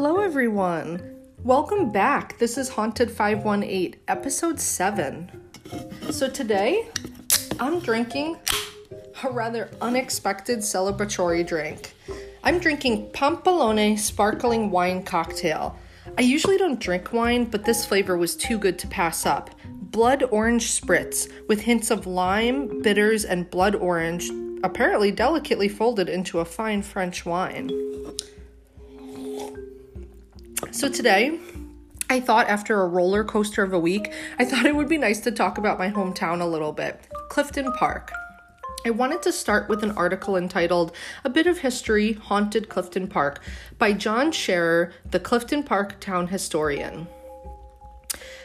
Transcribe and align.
Hello, 0.00 0.20
everyone. 0.20 1.16
Welcome 1.42 1.90
back. 1.90 2.38
This 2.38 2.56
is 2.56 2.68
Haunted 2.68 3.10
518, 3.10 3.96
episode 4.06 4.60
7. 4.60 5.28
So, 6.12 6.30
today 6.30 6.88
I'm 7.58 7.80
drinking 7.80 8.36
a 9.24 9.28
rather 9.28 9.68
unexpected 9.80 10.60
celebratory 10.60 11.44
drink. 11.44 11.94
I'm 12.44 12.60
drinking 12.60 13.10
Pampelonne 13.10 13.98
sparkling 13.98 14.70
wine 14.70 15.02
cocktail. 15.02 15.76
I 16.16 16.22
usually 16.22 16.58
don't 16.58 16.78
drink 16.78 17.12
wine, 17.12 17.46
but 17.46 17.64
this 17.64 17.84
flavor 17.84 18.16
was 18.16 18.36
too 18.36 18.56
good 18.56 18.78
to 18.78 18.86
pass 18.86 19.26
up. 19.26 19.50
Blood 19.66 20.22
orange 20.30 20.80
spritz 20.80 21.28
with 21.48 21.62
hints 21.62 21.90
of 21.90 22.06
lime, 22.06 22.82
bitters, 22.82 23.24
and 23.24 23.50
blood 23.50 23.74
orange, 23.74 24.30
apparently 24.62 25.10
delicately 25.10 25.68
folded 25.68 26.08
into 26.08 26.38
a 26.38 26.44
fine 26.44 26.82
French 26.82 27.26
wine. 27.26 27.72
So 30.72 30.88
today, 30.88 31.38
I 32.10 32.20
thought 32.20 32.48
after 32.48 32.80
a 32.80 32.88
roller 32.88 33.22
coaster 33.22 33.62
of 33.62 33.72
a 33.72 33.78
week, 33.78 34.12
I 34.38 34.44
thought 34.44 34.66
it 34.66 34.74
would 34.74 34.88
be 34.88 34.98
nice 34.98 35.20
to 35.20 35.30
talk 35.30 35.56
about 35.56 35.78
my 35.78 35.90
hometown 35.90 36.40
a 36.40 36.46
little 36.46 36.72
bit 36.72 37.00
Clifton 37.28 37.72
Park. 37.72 38.10
I 38.84 38.90
wanted 38.90 39.22
to 39.22 39.32
start 39.32 39.68
with 39.68 39.82
an 39.82 39.92
article 39.92 40.36
entitled 40.36 40.92
A 41.24 41.30
Bit 41.30 41.46
of 41.46 41.58
History 41.58 42.14
Haunted 42.14 42.68
Clifton 42.68 43.06
Park 43.06 43.40
by 43.78 43.92
John 43.92 44.32
Scherer, 44.32 44.92
the 45.10 45.20
Clifton 45.20 45.62
Park 45.62 46.00
town 46.00 46.28
historian. 46.28 47.06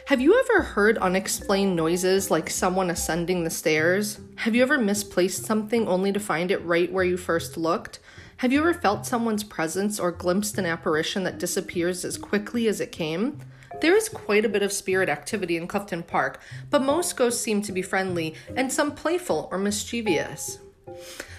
Have 0.08 0.20
you 0.20 0.38
ever 0.38 0.62
heard 0.62 0.98
unexplained 0.98 1.74
noises 1.74 2.30
like 2.30 2.50
someone 2.50 2.90
ascending 2.90 3.42
the 3.42 3.50
stairs? 3.50 4.20
Have 4.36 4.54
you 4.54 4.62
ever 4.62 4.78
misplaced 4.78 5.44
something 5.44 5.88
only 5.88 6.12
to 6.12 6.20
find 6.20 6.50
it 6.50 6.64
right 6.64 6.92
where 6.92 7.04
you 7.04 7.16
first 7.16 7.56
looked? 7.56 8.00
Have 8.38 8.52
you 8.52 8.58
ever 8.58 8.74
felt 8.74 9.06
someone's 9.06 9.44
presence 9.44 10.00
or 10.00 10.10
glimpsed 10.10 10.58
an 10.58 10.66
apparition 10.66 11.22
that 11.22 11.38
disappears 11.38 12.04
as 12.04 12.18
quickly 12.18 12.66
as 12.66 12.80
it 12.80 12.90
came? 12.90 13.38
There 13.80 13.96
is 13.96 14.08
quite 14.08 14.44
a 14.44 14.48
bit 14.48 14.62
of 14.62 14.72
spirit 14.72 15.08
activity 15.08 15.56
in 15.56 15.68
Clifton 15.68 16.02
Park, 16.02 16.40
but 16.68 16.82
most 16.82 17.16
ghosts 17.16 17.40
seem 17.40 17.62
to 17.62 17.72
be 17.72 17.80
friendly 17.80 18.34
and 18.56 18.72
some 18.72 18.92
playful 18.92 19.48
or 19.52 19.58
mischievous. 19.58 20.58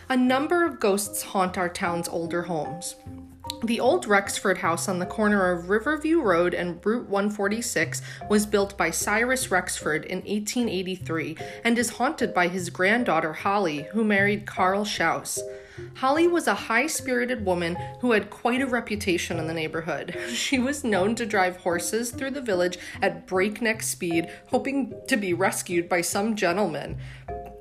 A 0.08 0.16
number 0.16 0.66
of 0.66 0.80
ghosts 0.80 1.22
haunt 1.22 1.58
our 1.58 1.68
town's 1.68 2.08
older 2.08 2.44
homes. 2.44 2.96
The 3.64 3.80
old 3.80 4.08
Rexford 4.08 4.60
house 4.60 4.88
on 4.88 5.00
the 5.00 5.06
corner 5.06 5.52
of 5.52 5.70
Riverview 5.70 6.22
Road 6.22 6.54
and 6.54 6.84
Route 6.86 7.10
146 7.10 8.02
was 8.30 8.46
built 8.46 8.78
by 8.78 8.90
Cyrus 8.90 9.52
Rexford 9.52 10.06
in 10.06 10.20
1883 10.20 11.38
and 11.64 11.78
is 11.78 11.90
haunted 11.92 12.34
by 12.34 12.48
his 12.48 12.70
granddaughter 12.70 13.34
Holly, 13.34 13.84
who 13.92 14.04
married 14.04 14.46
Carl 14.46 14.86
Schaus. 14.86 15.40
Holly 15.96 16.28
was 16.28 16.48
a 16.48 16.54
high 16.54 16.88
spirited 16.88 17.46
woman 17.46 17.78
who 18.02 18.12
had 18.12 18.30
quite 18.30 18.62
a 18.62 18.68
reputation 18.68 19.40
in 19.40 19.48
the 19.48 19.54
neighborhood. 19.54 20.18
She 20.46 20.60
was 20.60 20.84
known 20.84 21.16
to 21.16 21.26
drive 21.26 21.58
horses 21.58 22.12
through 22.12 22.32
the 22.32 22.42
village 22.42 22.78
at 23.02 23.26
breakneck 23.26 23.82
speed, 23.82 24.30
hoping 24.48 24.94
to 25.08 25.18
be 25.18 25.34
rescued 25.34 25.90
by 25.90 26.02
some 26.02 26.36
gentleman. 26.36 26.98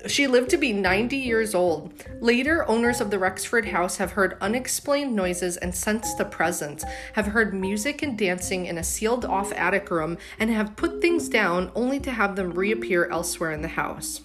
She 0.06 0.26
lived 0.26 0.50
to 0.50 0.58
be 0.58 0.72
90 0.72 1.16
years 1.16 1.54
old. 1.54 1.94
Later, 2.20 2.68
owners 2.68 3.00
of 3.00 3.10
the 3.10 3.18
Rexford 3.18 3.66
house 3.66 3.96
have 3.96 4.12
heard 4.12 4.36
unexplained 4.40 5.16
noises 5.16 5.56
and 5.56 5.74
sensed 5.74 6.18
the 6.18 6.26
presence, 6.26 6.84
have 7.14 7.28
heard 7.28 7.54
music 7.54 8.02
and 8.02 8.18
dancing 8.18 8.66
in 8.66 8.76
a 8.76 8.84
sealed 8.84 9.24
off 9.24 9.52
attic 9.52 9.90
room, 9.90 10.18
and 10.38 10.50
have 10.50 10.76
put 10.76 11.00
things 11.00 11.28
down 11.28 11.72
only 11.74 11.98
to 12.00 12.10
have 12.10 12.36
them 12.36 12.52
reappear 12.52 13.06
elsewhere 13.06 13.52
in 13.52 13.62
the 13.62 13.68
house. 13.68 14.20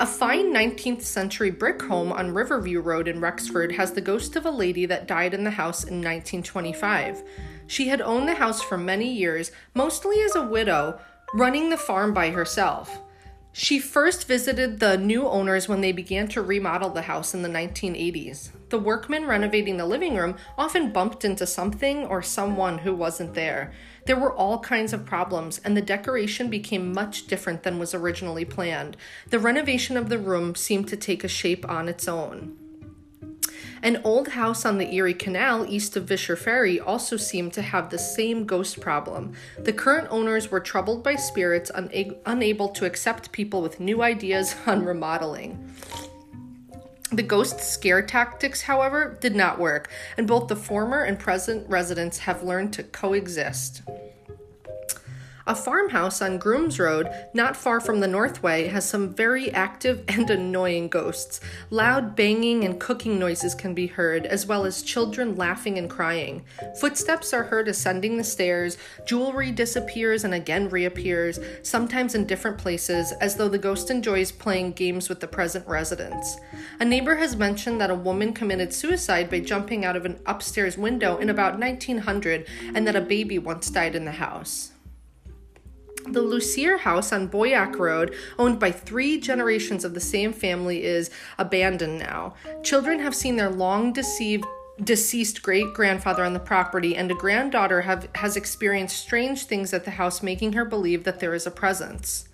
A 0.00 0.06
fine 0.06 0.50
19th 0.50 1.02
century 1.02 1.50
brick 1.50 1.82
home 1.82 2.10
on 2.10 2.32
Riverview 2.32 2.80
Road 2.80 3.06
in 3.06 3.20
Rexford 3.20 3.72
has 3.72 3.92
the 3.92 4.00
ghost 4.00 4.34
of 4.34 4.46
a 4.46 4.50
lady 4.50 4.86
that 4.86 5.06
died 5.06 5.34
in 5.34 5.44
the 5.44 5.50
house 5.50 5.84
in 5.84 5.96
1925. 5.96 7.22
She 7.66 7.88
had 7.88 8.00
owned 8.00 8.26
the 8.26 8.36
house 8.36 8.62
for 8.62 8.78
many 8.78 9.12
years, 9.12 9.52
mostly 9.74 10.22
as 10.22 10.34
a 10.34 10.42
widow, 10.42 10.98
running 11.34 11.68
the 11.68 11.76
farm 11.76 12.14
by 12.14 12.30
herself. 12.30 12.98
She 13.52 13.78
first 13.78 14.26
visited 14.26 14.80
the 14.80 14.96
new 14.96 15.26
owners 15.26 15.68
when 15.68 15.82
they 15.82 15.92
began 15.92 16.28
to 16.28 16.40
remodel 16.40 16.88
the 16.88 17.02
house 17.02 17.34
in 17.34 17.42
the 17.42 17.48
1980s. 17.50 18.52
The 18.70 18.78
workmen 18.78 19.26
renovating 19.26 19.76
the 19.76 19.84
living 19.84 20.16
room 20.16 20.36
often 20.56 20.92
bumped 20.92 21.26
into 21.26 21.46
something 21.46 22.06
or 22.06 22.22
someone 22.22 22.78
who 22.78 22.94
wasn't 22.94 23.34
there. 23.34 23.72
There 24.10 24.18
were 24.18 24.34
all 24.34 24.58
kinds 24.58 24.92
of 24.92 25.06
problems, 25.06 25.60
and 25.64 25.76
the 25.76 25.80
decoration 25.80 26.50
became 26.50 26.92
much 26.92 27.28
different 27.28 27.62
than 27.62 27.78
was 27.78 27.94
originally 27.94 28.44
planned. 28.44 28.96
The 29.28 29.38
renovation 29.38 29.96
of 29.96 30.08
the 30.08 30.18
room 30.18 30.56
seemed 30.56 30.88
to 30.88 30.96
take 30.96 31.22
a 31.22 31.28
shape 31.28 31.64
on 31.70 31.88
its 31.88 32.08
own. 32.08 32.56
An 33.84 34.00
old 34.02 34.30
house 34.30 34.64
on 34.64 34.78
the 34.78 34.92
Erie 34.92 35.14
Canal 35.14 35.64
east 35.64 35.96
of 35.96 36.08
Vischer 36.08 36.34
Ferry 36.34 36.80
also 36.80 37.16
seemed 37.16 37.52
to 37.52 37.62
have 37.62 37.90
the 37.90 38.00
same 38.00 38.46
ghost 38.46 38.80
problem. 38.80 39.34
The 39.60 39.72
current 39.72 40.08
owners 40.10 40.50
were 40.50 40.58
troubled 40.58 41.04
by 41.04 41.14
spirits 41.14 41.70
una- 41.78 42.16
unable 42.26 42.70
to 42.70 42.86
accept 42.86 43.30
people 43.30 43.62
with 43.62 43.78
new 43.78 44.02
ideas 44.02 44.56
on 44.66 44.84
remodeling. 44.84 45.72
The 47.12 47.24
ghost 47.24 47.58
scare 47.58 48.02
tactics, 48.02 48.62
however, 48.62 49.16
did 49.20 49.34
not 49.34 49.58
work, 49.58 49.90
and 50.16 50.28
both 50.28 50.46
the 50.46 50.54
former 50.54 51.02
and 51.02 51.18
present 51.18 51.68
residents 51.68 52.18
have 52.18 52.44
learned 52.44 52.72
to 52.74 52.84
coexist. 52.84 53.82
A 55.46 55.54
farmhouse 55.54 56.20
on 56.20 56.38
Grooms 56.38 56.78
Road, 56.78 57.08
not 57.32 57.56
far 57.56 57.80
from 57.80 58.00
the 58.00 58.06
Northway, 58.06 58.68
has 58.68 58.88
some 58.88 59.14
very 59.14 59.50
active 59.52 60.04
and 60.08 60.28
annoying 60.28 60.88
ghosts. 60.88 61.40
Loud 61.70 62.14
banging 62.14 62.64
and 62.64 62.78
cooking 62.78 63.18
noises 63.18 63.54
can 63.54 63.74
be 63.74 63.86
heard, 63.86 64.26
as 64.26 64.46
well 64.46 64.66
as 64.66 64.82
children 64.82 65.36
laughing 65.36 65.78
and 65.78 65.88
crying. 65.88 66.44
Footsteps 66.78 67.32
are 67.32 67.44
heard 67.44 67.68
ascending 67.68 68.16
the 68.16 68.24
stairs, 68.24 68.76
jewelry 69.06 69.50
disappears 69.50 70.24
and 70.24 70.34
again 70.34 70.68
reappears, 70.68 71.40
sometimes 71.62 72.14
in 72.14 72.26
different 72.26 72.58
places, 72.58 73.12
as 73.20 73.36
though 73.36 73.48
the 73.48 73.58
ghost 73.58 73.90
enjoys 73.90 74.30
playing 74.30 74.72
games 74.72 75.08
with 75.08 75.20
the 75.20 75.28
present 75.28 75.66
residents. 75.66 76.36
A 76.80 76.84
neighbor 76.84 77.16
has 77.16 77.36
mentioned 77.36 77.80
that 77.80 77.90
a 77.90 77.94
woman 77.94 78.32
committed 78.32 78.72
suicide 78.72 79.30
by 79.30 79.40
jumping 79.40 79.84
out 79.84 79.96
of 79.96 80.04
an 80.04 80.20
upstairs 80.26 80.76
window 80.76 81.16
in 81.18 81.30
about 81.30 81.58
1900 81.58 82.46
and 82.74 82.86
that 82.86 82.96
a 82.96 83.00
baby 83.00 83.38
once 83.38 83.70
died 83.70 83.94
in 83.94 84.04
the 84.04 84.12
house. 84.12 84.72
The 86.06 86.22
Lucier 86.22 86.78
House 86.78 87.12
on 87.12 87.28
Boyack 87.28 87.78
Road, 87.78 88.14
owned 88.38 88.58
by 88.58 88.70
three 88.70 89.20
generations 89.20 89.84
of 89.84 89.94
the 89.94 90.00
same 90.00 90.32
family, 90.32 90.84
is 90.84 91.10
abandoned 91.38 91.98
now. 91.98 92.34
Children 92.62 93.00
have 93.00 93.14
seen 93.14 93.36
their 93.36 93.50
long 93.50 93.92
deceived 93.92 94.44
deceased 94.82 95.42
great 95.42 95.74
grandfather 95.74 96.24
on 96.24 96.32
the 96.32 96.40
property, 96.40 96.96
and 96.96 97.10
a 97.10 97.14
granddaughter 97.14 97.82
have, 97.82 98.08
has 98.14 98.36
experienced 98.36 98.96
strange 98.96 99.44
things 99.44 99.74
at 99.74 99.84
the 99.84 99.92
house, 99.92 100.22
making 100.22 100.54
her 100.54 100.64
believe 100.64 101.04
that 101.04 101.20
there 101.20 101.34
is 101.34 101.46
a 101.46 101.50
presence. 101.50 102.28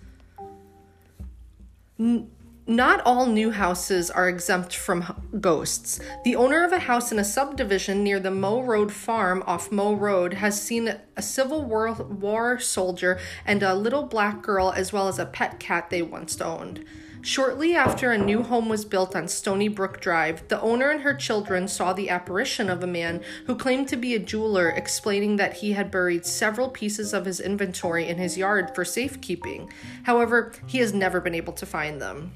N- 1.99 2.29
not 2.67 3.01
all 3.05 3.25
new 3.25 3.51
houses 3.51 4.11
are 4.11 4.27
exempt 4.27 4.75
from 4.75 5.31
ghosts. 5.39 6.01
The 6.25 6.35
owner 6.35 6.65
of 6.65 6.73
a 6.73 6.79
house 6.79 7.13
in 7.13 7.19
a 7.19 7.23
subdivision 7.23 8.03
near 8.03 8.19
the 8.19 8.29
Moe 8.29 8.61
Road 8.61 8.91
farm 8.91 9.41
off 9.47 9.71
Moe 9.71 9.95
Road 9.95 10.35
has 10.35 10.61
seen 10.61 10.93
a 11.15 11.21
Civil 11.21 11.63
War, 11.63 11.93
War 11.93 12.59
soldier 12.59 13.19
and 13.45 13.63
a 13.63 13.73
little 13.73 14.03
black 14.03 14.41
girl, 14.41 14.73
as 14.75 14.91
well 14.91 15.07
as 15.07 15.17
a 15.17 15.25
pet 15.25 15.59
cat 15.59 15.89
they 15.89 16.01
once 16.01 16.41
owned. 16.41 16.83
Shortly 17.21 17.75
after 17.75 18.11
a 18.11 18.17
new 18.17 18.43
home 18.43 18.69
was 18.69 18.85
built 18.85 19.15
on 19.15 19.27
Stony 19.27 19.67
Brook 19.67 19.99
Drive, 19.99 20.47
the 20.49 20.61
owner 20.61 20.91
and 20.91 21.01
her 21.01 21.13
children 21.13 21.67
saw 21.67 21.91
the 21.91 22.09
apparition 22.09 22.69
of 22.69 22.83
a 22.83 22.87
man 22.87 23.21
who 23.47 23.55
claimed 23.55 23.87
to 23.89 23.97
be 23.97 24.13
a 24.13 24.19
jeweler, 24.19 24.69
explaining 24.69 25.37
that 25.37 25.55
he 25.57 25.73
had 25.73 25.89
buried 25.89 26.25
several 26.25 26.69
pieces 26.69 27.13
of 27.13 27.25
his 27.25 27.39
inventory 27.39 28.07
in 28.07 28.17
his 28.17 28.37
yard 28.37 28.73
for 28.75 28.85
safekeeping. 28.85 29.71
However, 30.03 30.53
he 30.67 30.77
has 30.77 30.93
never 30.93 31.19
been 31.19 31.35
able 31.35 31.53
to 31.53 31.65
find 31.65 32.01
them. 32.01 32.31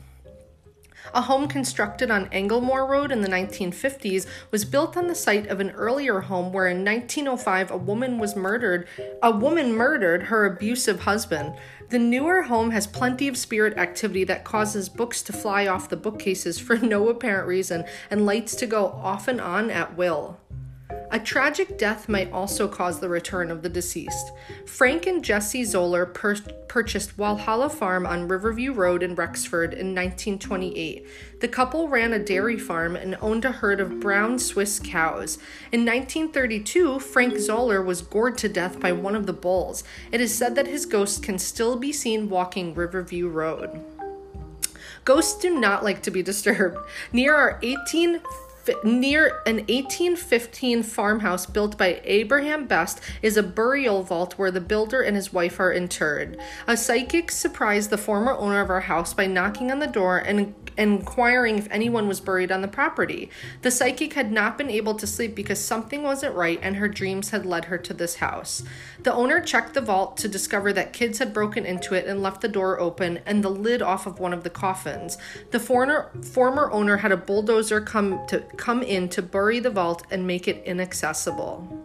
A 1.14 1.22
home 1.22 1.48
constructed 1.48 2.12
on 2.12 2.30
Englemore 2.30 2.88
Road 2.88 3.12
in 3.12 3.22
the 3.22 3.28
1950s 3.28 4.26
was 4.52 4.66
built 4.66 4.96
on 4.96 5.08
the 5.08 5.16
site 5.16 5.48
of 5.48 5.60
an 5.60 5.72
earlier 5.72 6.22
home 6.22 6.54
where 6.54 6.68
in 6.68 6.86
1905 6.86 7.72
a 7.72 7.78
woman 7.78 8.20
was 8.20 8.36
murdered. 8.36 8.88
A 9.22 9.32
woman 9.32 9.74
murdered 9.74 10.24
her 10.24 10.46
abusive 10.46 11.02
husband. 11.02 11.56
The 11.90 12.00
newer 12.00 12.44
home 12.44 12.72
has 12.72 12.88
plenty 12.88 13.28
of 13.28 13.38
spirit 13.38 13.78
activity 13.78 14.24
that 14.26 14.46
causes 14.46 14.88
books 14.88 15.22
to 15.24 15.34
fly 15.34 15.68
off 15.68 15.90
the 15.90 15.98
bookcases 15.98 16.60
for 16.60 16.78
no 16.78 17.10
apparent 17.10 17.48
reason 17.48 17.84
and 18.10 18.26
lights 18.26 18.56
to 18.56 18.66
go 18.66 18.88
off 18.88 19.28
and 19.28 19.42
on 19.42 19.70
at 19.70 19.98
will. 19.98 20.40
A 21.14 21.20
tragic 21.20 21.78
death 21.78 22.08
might 22.08 22.32
also 22.32 22.70
cause 22.70 23.02
the 23.02 23.10
return 23.10 23.52
of 23.52 23.62
the 23.62 23.70
deceased. 23.70 24.32
Frank 24.66 25.08
and 25.08 25.22
Jessie 25.22 25.66
Zoller 25.66 26.06
pur- 26.06 26.38
purchased 26.70 27.18
Walhalla 27.18 27.70
Farm 27.70 28.06
on 28.06 28.30
Riverview 28.30 28.72
Road 28.72 29.04
in 29.04 29.16
Rexford 29.16 29.74
in 29.74 29.94
1928. 29.94 31.06
The 31.42 31.48
couple 31.50 31.90
ran 31.90 32.14
a 32.14 32.20
dairy 32.20 32.58
farm 32.58 32.96
and 32.96 33.18
owned 33.20 33.44
a 33.44 33.52
herd 33.52 33.82
of 33.82 34.00
brown 34.00 34.40
Swiss 34.40 34.80
cows. 34.80 35.38
In 35.74 35.82
1932, 35.82 37.00
Frank 37.00 37.38
Zoller 37.40 37.82
was 37.82 38.02
gored 38.02 38.38
to 38.38 38.48
death 38.48 38.80
by 38.80 38.94
one 38.94 39.16
of 39.16 39.26
the 39.26 39.34
bulls. 39.34 39.84
It 40.14 40.22
is 40.22 40.34
said 40.34 40.56
that 40.56 40.68
his 40.68 40.86
ghost 40.86 41.22
can 41.22 41.38
still 41.38 41.76
be 41.76 41.92
seen 41.92 42.30
walking 42.30 42.74
Riverview 42.74 43.28
Road. 43.28 43.84
Ghosts 45.04 45.42
do 45.42 45.60
not 45.60 45.84
like 45.84 46.02
to 46.04 46.12
be 46.12 46.24
disturbed. 46.24 46.78
Near 47.12 47.36
our 47.36 47.60
18 47.64 48.22
near 48.84 49.42
an 49.46 49.58
1815 49.58 50.84
farmhouse 50.84 51.46
built 51.46 51.78
by 51.78 52.02
Abraham 52.04 52.68
Best 52.68 53.02
is 53.22 53.38
a 53.38 53.44
burial 53.44 54.04
vault 54.04 54.34
where 54.38 54.52
the 54.52 54.62
builder 54.62 55.02
and 55.02 55.16
his 55.16 55.34
wife 55.34 55.60
are 55.60 55.72
interred. 55.72 56.40
A 56.68 56.78
psychic 56.78 57.32
surprised 57.32 57.90
the 57.90 57.98
former 57.98 58.34
owner 58.34 58.62
of 58.62 58.70
our 58.70 58.82
house 58.82 59.14
by 59.14 59.28
knocking 59.28 59.72
on 59.72 59.80
the 59.80 59.88
door 59.88 60.18
and 60.18 60.54
inquiring 60.78 61.58
if 61.58 61.68
anyone 61.72 62.08
was 62.08 62.20
buried 62.20 62.52
on 62.52 62.62
the 62.62 62.68
property. 62.68 63.30
The 63.62 63.72
psychic 63.72 64.14
had 64.14 64.32
not 64.32 64.58
been 64.58 64.70
able 64.70 64.96
to 64.96 65.08
sleep 65.08 65.36
because 65.36 65.60
something 65.64 66.04
wasn't 66.04 66.36
right 66.36 66.60
and 66.62 66.78
her 66.78 66.88
dreams 66.88 67.30
had 67.32 67.46
led 67.46 67.66
her 67.66 67.78
to 67.80 67.94
this 67.94 68.16
house. 68.16 68.64
The 69.04 69.14
owner 69.14 69.42
checked 69.42 69.74
the 69.74 69.82
vault 69.82 70.18
to 70.18 70.28
discover 70.28 70.74
that 70.74 70.94
kids 70.94 71.20
had 71.20 71.34
broken 71.34 71.66
into 71.66 71.94
it 71.94 72.06
and 72.06 72.22
left 72.22 72.42
the 72.42 72.48
door 72.48 72.80
open 72.80 73.20
and 73.26 73.44
the 73.44 73.50
lid 73.50 73.82
off 73.82 74.06
of 74.06 74.20
one 74.20 74.34
of 74.34 74.44
the 74.44 74.50
coffins. 74.50 75.18
The 75.52 75.60
former, 75.60 76.12
former 76.22 76.72
owner 76.72 76.98
had 76.98 77.12
a 77.12 77.18
bulldozer 77.18 77.82
come 77.82 78.26
to 78.28 78.40
come 78.58 78.82
in 78.82 79.10
to 79.10 79.22
bury 79.22 79.60
the 79.60 79.70
vault 79.70 80.06
and 80.12 80.28
make 80.28 80.48
it 80.48 80.64
inaccessible. 80.66 81.82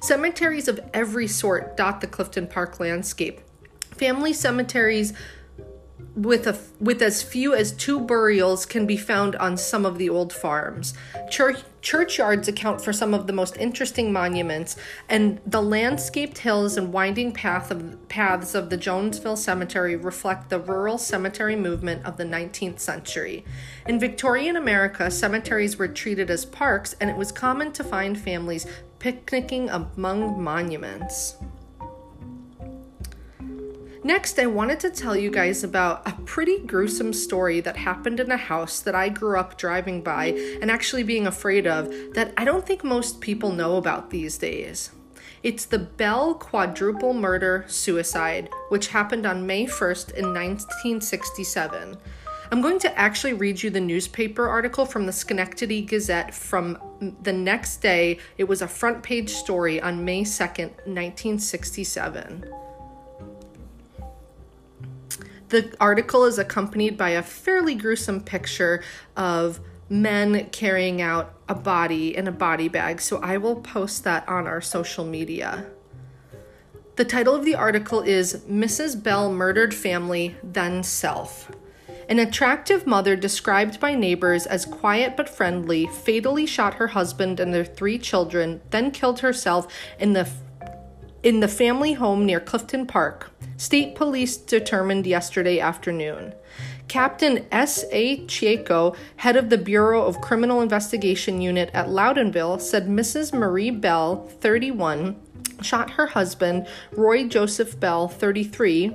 Cemeteries 0.00 0.68
of 0.68 0.80
every 0.92 1.26
sort 1.26 1.76
dot 1.76 2.00
the 2.00 2.06
Clifton 2.06 2.46
Park 2.46 2.78
landscape. 2.80 3.40
Family 3.92 4.32
cemeteries 4.32 5.12
with 6.16 6.46
a 6.46 6.56
with 6.78 7.02
as 7.02 7.22
few 7.22 7.54
as 7.54 7.72
two 7.72 8.00
burials 8.00 8.64
can 8.66 8.86
be 8.86 8.96
found 8.96 9.34
on 9.36 9.56
some 9.56 9.84
of 9.84 9.98
the 9.98 10.08
old 10.08 10.32
farms. 10.32 10.94
Church, 11.28 11.62
churchyards 11.82 12.46
account 12.46 12.80
for 12.80 12.92
some 12.92 13.12
of 13.12 13.26
the 13.26 13.32
most 13.32 13.56
interesting 13.56 14.12
monuments, 14.12 14.76
and 15.08 15.40
the 15.44 15.60
landscaped 15.60 16.38
hills 16.38 16.76
and 16.76 16.92
winding 16.92 17.32
path 17.32 17.70
of, 17.70 18.08
paths 18.08 18.54
of 18.54 18.70
the 18.70 18.76
Jonesville 18.76 19.36
Cemetery 19.36 19.96
reflect 19.96 20.50
the 20.50 20.60
rural 20.60 20.98
cemetery 20.98 21.56
movement 21.56 22.04
of 22.04 22.16
the 22.16 22.24
19th 22.24 22.78
century. 22.78 23.44
In 23.86 23.98
Victorian 23.98 24.56
America, 24.56 25.10
cemeteries 25.10 25.76
were 25.76 25.88
treated 25.88 26.30
as 26.30 26.44
parks, 26.44 26.94
and 27.00 27.10
it 27.10 27.16
was 27.16 27.32
common 27.32 27.72
to 27.72 27.82
find 27.82 28.18
families 28.18 28.66
picnicking 29.00 29.68
among 29.68 30.42
monuments. 30.42 31.36
Next, 34.06 34.38
I 34.38 34.44
wanted 34.44 34.80
to 34.80 34.90
tell 34.90 35.16
you 35.16 35.30
guys 35.30 35.64
about 35.64 36.06
a 36.06 36.12
pretty 36.26 36.58
gruesome 36.58 37.14
story 37.14 37.62
that 37.62 37.78
happened 37.78 38.20
in 38.20 38.30
a 38.30 38.36
house 38.36 38.80
that 38.80 38.94
I 38.94 39.08
grew 39.08 39.38
up 39.38 39.56
driving 39.56 40.02
by 40.02 40.26
and 40.60 40.70
actually 40.70 41.04
being 41.04 41.26
afraid 41.26 41.66
of 41.66 41.88
that 42.12 42.34
I 42.36 42.44
don't 42.44 42.66
think 42.66 42.84
most 42.84 43.22
people 43.22 43.50
know 43.50 43.78
about 43.78 44.10
these 44.10 44.36
days. 44.36 44.90
It's 45.42 45.64
the 45.64 45.78
Bell 45.78 46.34
quadruple 46.34 47.14
murder 47.14 47.64
suicide, 47.66 48.50
which 48.68 48.88
happened 48.88 49.24
on 49.24 49.46
May 49.46 49.64
1st 49.64 50.10
in 50.10 50.34
1967. 50.34 51.96
I'm 52.52 52.60
going 52.60 52.78
to 52.80 52.98
actually 52.98 53.32
read 53.32 53.62
you 53.62 53.70
the 53.70 53.80
newspaper 53.80 54.46
article 54.46 54.84
from 54.84 55.06
the 55.06 55.12
Schenectady 55.12 55.80
Gazette 55.80 56.34
from 56.34 56.76
the 57.22 57.32
next 57.32 57.78
day. 57.78 58.18
It 58.36 58.44
was 58.44 58.60
a 58.60 58.68
front 58.68 59.02
page 59.02 59.30
story 59.30 59.80
on 59.80 60.04
May 60.04 60.24
2nd, 60.24 60.68
1967. 60.84 62.63
The 65.54 65.72
article 65.78 66.24
is 66.24 66.36
accompanied 66.36 66.98
by 66.98 67.10
a 67.10 67.22
fairly 67.22 67.76
gruesome 67.76 68.22
picture 68.22 68.82
of 69.16 69.60
men 69.88 70.46
carrying 70.50 71.00
out 71.00 71.32
a 71.48 71.54
body 71.54 72.16
in 72.16 72.26
a 72.26 72.32
body 72.32 72.66
bag, 72.66 73.00
so 73.00 73.18
I 73.18 73.36
will 73.36 73.54
post 73.54 74.02
that 74.02 74.28
on 74.28 74.48
our 74.48 74.60
social 74.60 75.04
media. 75.04 75.66
The 76.96 77.04
title 77.04 77.36
of 77.36 77.44
the 77.44 77.54
article 77.54 78.00
is 78.00 78.38
Mrs. 78.50 79.00
Bell 79.00 79.30
Murdered 79.32 79.72
Family, 79.72 80.34
Then 80.42 80.82
Self. 80.82 81.52
An 82.08 82.18
attractive 82.18 82.84
mother, 82.84 83.14
described 83.14 83.78
by 83.78 83.94
neighbors 83.94 84.46
as 84.46 84.66
quiet 84.66 85.16
but 85.16 85.28
friendly, 85.28 85.86
fatally 85.86 86.46
shot 86.46 86.74
her 86.74 86.88
husband 86.88 87.38
and 87.38 87.54
their 87.54 87.64
three 87.64 88.00
children, 88.00 88.60
then 88.70 88.90
killed 88.90 89.20
herself 89.20 89.72
in 90.00 90.14
the 90.14 90.28
in 91.24 91.40
the 91.40 91.48
family 91.48 91.94
home 91.94 92.26
near 92.26 92.38
Clifton 92.38 92.86
Park, 92.86 93.30
state 93.56 93.94
police 93.94 94.36
determined 94.36 95.06
yesterday 95.06 95.58
afternoon. 95.58 96.34
Captain 96.86 97.46
S.A. 97.50 98.18
Chieco, 98.26 98.94
head 99.16 99.34
of 99.34 99.48
the 99.48 99.56
Bureau 99.56 100.04
of 100.04 100.20
Criminal 100.20 100.60
Investigation 100.60 101.40
Unit 101.40 101.70
at 101.72 101.88
Loudonville, 101.88 102.60
said 102.60 102.88
Mrs. 102.88 103.32
Marie 103.32 103.70
Bell, 103.70 104.28
31, 104.40 105.16
shot 105.62 105.90
her 105.92 106.08
husband, 106.08 106.68
Roy 106.92 107.26
Joseph 107.26 107.80
Bell, 107.80 108.06
33, 108.06 108.94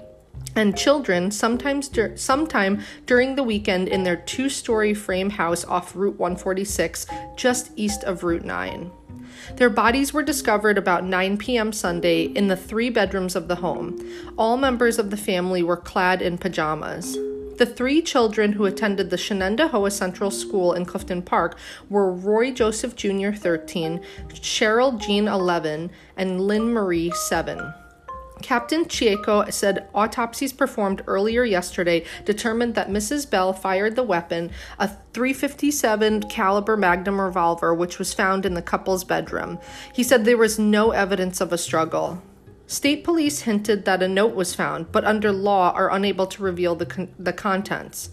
and 0.55 0.77
children 0.77 1.31
sometimes 1.31 1.89
dur- 1.89 2.15
sometime 2.15 2.79
during 3.07 3.35
the 3.35 3.43
weekend 3.43 3.87
in 3.87 4.03
their 4.03 4.17
two-story 4.17 4.93
frame 4.93 5.31
house 5.31 5.65
off 5.65 5.95
Route 5.95 6.19
146 6.19 7.07
just 7.35 7.71
east 7.75 8.03
of 8.03 8.23
Route 8.23 8.45
9. 8.45 8.91
Their 9.55 9.69
bodies 9.69 10.13
were 10.13 10.23
discovered 10.23 10.77
about 10.77 11.03
9 11.03 11.37
p.m. 11.37 11.71
Sunday 11.71 12.23
in 12.23 12.47
the 12.47 12.55
three 12.55 12.89
bedrooms 12.89 13.35
of 13.35 13.47
the 13.47 13.55
home. 13.55 13.99
All 14.37 14.57
members 14.57 14.99
of 14.99 15.09
the 15.09 15.17
family 15.17 15.63
were 15.63 15.77
clad 15.77 16.21
in 16.21 16.37
pajamas. 16.37 17.17
The 17.59 17.65
three 17.65 18.01
children 18.01 18.53
who 18.53 18.65
attended 18.65 19.09
the 19.09 19.17
Shenendehowa 19.17 19.91
Central 19.91 20.31
School 20.31 20.71
in 20.71 20.85
Clifton 20.85 21.21
Park 21.21 21.57
were 21.89 22.09
Roy 22.09 22.51
Joseph 22.51 22.95
Jr., 22.95 23.31
13, 23.31 24.01
Cheryl 24.29 24.97
Jean, 24.97 25.27
11, 25.27 25.91
and 26.15 26.39
Lynn 26.39 26.71
Marie, 26.71 27.11
7. 27.11 27.73
Captain 28.41 28.85
Chieco 28.85 29.51
said 29.51 29.87
autopsies 29.93 30.53
performed 30.53 31.03
earlier 31.07 31.43
yesterday 31.43 32.05
determined 32.25 32.75
that 32.75 32.89
Mrs. 32.89 33.29
Bell 33.29 33.53
fired 33.53 33.95
the 33.95 34.03
weapon, 34.03 34.51
a 34.77 34.89
357 35.13 36.23
caliber 36.23 36.77
Magnum 36.77 37.19
revolver 37.19 37.73
which 37.73 37.99
was 37.99 38.13
found 38.13 38.45
in 38.45 38.53
the 38.53 38.61
couple's 38.61 39.03
bedroom. 39.03 39.59
He 39.93 40.03
said 40.03 40.25
there 40.25 40.37
was 40.37 40.57
no 40.59 40.91
evidence 40.91 41.41
of 41.41 41.51
a 41.51 41.57
struggle. 41.57 42.21
State 42.69 43.03
police 43.03 43.41
hinted 43.41 43.85
that 43.85 44.03
a 44.03 44.07
note 44.07 44.35
was 44.35 44.53
found, 44.53 44.91
but 44.91 45.03
under 45.03 45.31
law 45.31 45.71
are 45.71 45.91
unable 45.91 46.27
to 46.27 46.43
reveal 46.43 46.75
the, 46.75 46.85
con- 46.85 47.11
the 47.17 47.33
contents. 47.33 48.11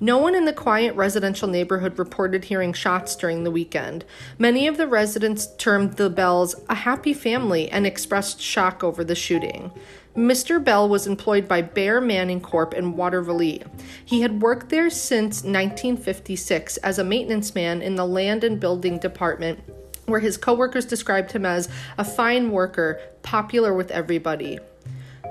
No 0.00 0.16
one 0.16 0.34
in 0.34 0.46
the 0.46 0.52
quiet 0.54 0.94
residential 0.94 1.46
neighborhood 1.46 1.98
reported 1.98 2.44
hearing 2.44 2.72
shots 2.72 3.14
during 3.14 3.44
the 3.44 3.50
weekend. 3.50 4.06
Many 4.38 4.66
of 4.66 4.78
the 4.78 4.86
residents 4.86 5.54
termed 5.56 5.98
the 5.98 6.08
Bells 6.08 6.54
a 6.70 6.74
happy 6.74 7.12
family 7.12 7.70
and 7.70 7.86
expressed 7.86 8.40
shock 8.40 8.82
over 8.82 9.04
the 9.04 9.14
shooting. 9.14 9.70
Mr. 10.16 10.64
Bell 10.64 10.88
was 10.88 11.06
employed 11.06 11.46
by 11.46 11.60
Behr-Manning 11.60 12.40
Corp 12.40 12.72
in 12.72 12.96
Watervliet. 12.96 13.66
He 14.06 14.22
had 14.22 14.40
worked 14.40 14.70
there 14.70 14.88
since 14.88 15.44
1956 15.44 16.78
as 16.78 16.98
a 16.98 17.04
maintenance 17.04 17.54
man 17.54 17.82
in 17.82 17.96
the 17.96 18.06
land 18.06 18.42
and 18.42 18.58
building 18.58 18.98
department 18.98 19.60
where 20.08 20.20
his 20.20 20.36
coworkers 20.36 20.84
described 20.84 21.32
him 21.32 21.46
as 21.46 21.68
a 21.96 22.04
fine 22.04 22.50
worker, 22.50 23.00
popular 23.22 23.72
with 23.74 23.90
everybody. 23.90 24.58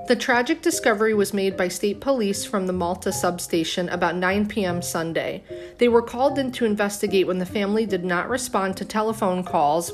The 0.07 0.15
tragic 0.15 0.62
discovery 0.62 1.13
was 1.13 1.34
made 1.34 1.57
by 1.57 1.67
state 1.67 2.00
police 2.00 2.46
from 2.46 2.65
the 2.65 2.74
Malta 2.74 3.12
substation 3.12 3.89
about 3.89 4.15
9 4.15 4.48
p.m. 4.48 4.81
Sunday. 4.81 5.43
They 5.79 5.89
were 5.89 6.01
called 6.01 6.39
in 6.39 6.53
to 6.53 6.65
investigate 6.65 7.27
when 7.27 7.39
the 7.39 7.46
family 7.46 7.86
did 7.86 8.05
not 8.05 8.29
respond 8.29 8.77
to 8.77 8.86
telephone 8.86 9.43
calls 9.43 9.91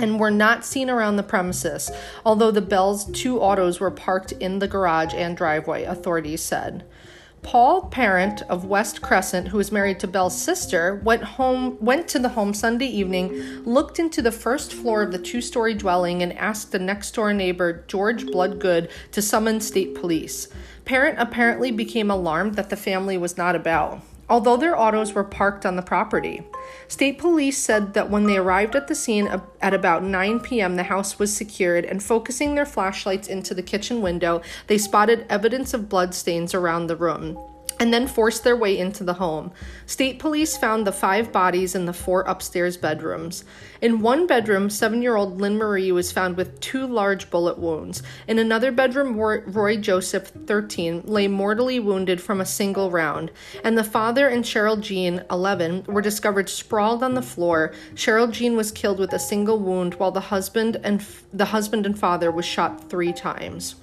and 0.00 0.18
were 0.18 0.30
not 0.30 0.64
seen 0.64 0.90
around 0.90 1.16
the 1.16 1.22
premises, 1.22 1.90
although 2.24 2.50
the 2.50 2.60
Bell's 2.60 3.10
two 3.12 3.38
autos 3.40 3.78
were 3.78 3.90
parked 3.90 4.32
in 4.32 4.58
the 4.58 4.68
garage 4.68 5.14
and 5.14 5.36
driveway, 5.36 5.84
authorities 5.84 6.42
said. 6.42 6.84
Paul 7.42 7.86
Parent 7.86 8.42
of 8.42 8.66
West 8.66 9.00
Crescent, 9.00 9.48
who 9.48 9.56
was 9.56 9.72
married 9.72 9.98
to 10.00 10.06
Bell's 10.06 10.40
sister, 10.40 11.00
went 11.04 11.22
home 11.22 11.78
went 11.80 12.06
to 12.08 12.18
the 12.18 12.28
home 12.28 12.52
Sunday 12.52 12.86
evening, 12.86 13.64
looked 13.64 13.98
into 13.98 14.22
the 14.22 14.30
first 14.30 14.72
floor 14.72 15.02
of 15.02 15.10
the 15.10 15.18
two-story 15.18 15.74
dwelling 15.74 16.22
and 16.22 16.32
asked 16.34 16.70
the 16.70 16.78
next-door 16.78 17.32
neighbor, 17.32 17.84
George 17.88 18.26
Bloodgood, 18.26 18.90
to 19.12 19.22
summon 19.22 19.60
state 19.60 19.94
police. 19.94 20.48
Parent 20.84 21.18
apparently 21.18 21.70
became 21.70 22.10
alarmed 22.10 22.54
that 22.56 22.70
the 22.70 22.76
family 22.76 23.16
was 23.16 23.36
not 23.36 23.56
about 23.56 24.02
although 24.30 24.56
their 24.56 24.78
autos 24.78 25.12
were 25.12 25.24
parked 25.24 25.66
on 25.66 25.74
the 25.74 25.82
property. 25.82 26.42
State 26.90 27.18
police 27.18 27.56
said 27.56 27.94
that 27.94 28.10
when 28.10 28.26
they 28.26 28.36
arrived 28.36 28.74
at 28.74 28.88
the 28.88 28.96
scene 28.96 29.28
at 29.62 29.72
about 29.72 30.02
9 30.02 30.40
p.m., 30.40 30.74
the 30.74 30.82
house 30.82 31.20
was 31.20 31.32
secured, 31.32 31.84
and 31.84 32.02
focusing 32.02 32.56
their 32.56 32.66
flashlights 32.66 33.28
into 33.28 33.54
the 33.54 33.62
kitchen 33.62 34.02
window, 34.02 34.42
they 34.66 34.76
spotted 34.76 35.24
evidence 35.30 35.72
of 35.72 35.88
bloodstains 35.88 36.52
around 36.52 36.88
the 36.88 36.96
room 36.96 37.38
and 37.80 37.92
then 37.92 38.06
forced 38.06 38.44
their 38.44 38.56
way 38.56 38.78
into 38.78 39.02
the 39.02 39.14
home. 39.14 39.50
State 39.86 40.18
police 40.18 40.56
found 40.56 40.86
the 40.86 40.92
five 40.92 41.32
bodies 41.32 41.74
in 41.74 41.86
the 41.86 41.92
four 41.92 42.20
upstairs 42.22 42.76
bedrooms. 42.76 43.44
In 43.80 44.00
one 44.00 44.26
bedroom, 44.26 44.68
seven 44.68 45.00
year 45.00 45.16
old 45.16 45.40
Lynn 45.40 45.56
Marie 45.56 45.90
was 45.90 46.12
found 46.12 46.36
with 46.36 46.60
two 46.60 46.86
large 46.86 47.30
bullet 47.30 47.58
wounds. 47.58 48.02
In 48.28 48.38
another 48.38 48.70
bedroom, 48.70 49.16
Roy 49.16 49.78
Joseph, 49.78 50.28
13, 50.46 51.02
lay 51.06 51.26
mortally 51.26 51.80
wounded 51.80 52.20
from 52.20 52.40
a 52.40 52.46
single 52.46 52.90
round. 52.90 53.30
And 53.64 53.78
the 53.78 53.82
father 53.82 54.28
and 54.28 54.44
Cheryl 54.44 54.78
Jean, 54.78 55.24
11, 55.30 55.84
were 55.84 56.02
discovered 56.02 56.50
sprawled 56.50 57.02
on 57.02 57.14
the 57.14 57.22
floor. 57.22 57.72
Cheryl 57.94 58.30
Jean 58.30 58.56
was 58.56 58.70
killed 58.70 58.98
with 58.98 59.14
a 59.14 59.18
single 59.18 59.58
wound, 59.58 59.94
while 59.94 60.12
the 60.12 60.20
husband 60.20 60.76
and, 60.84 61.00
f- 61.00 61.24
the 61.32 61.46
husband 61.46 61.86
and 61.86 61.98
father 61.98 62.30
was 62.30 62.44
shot 62.44 62.90
three 62.90 63.12
times. 63.14 63.76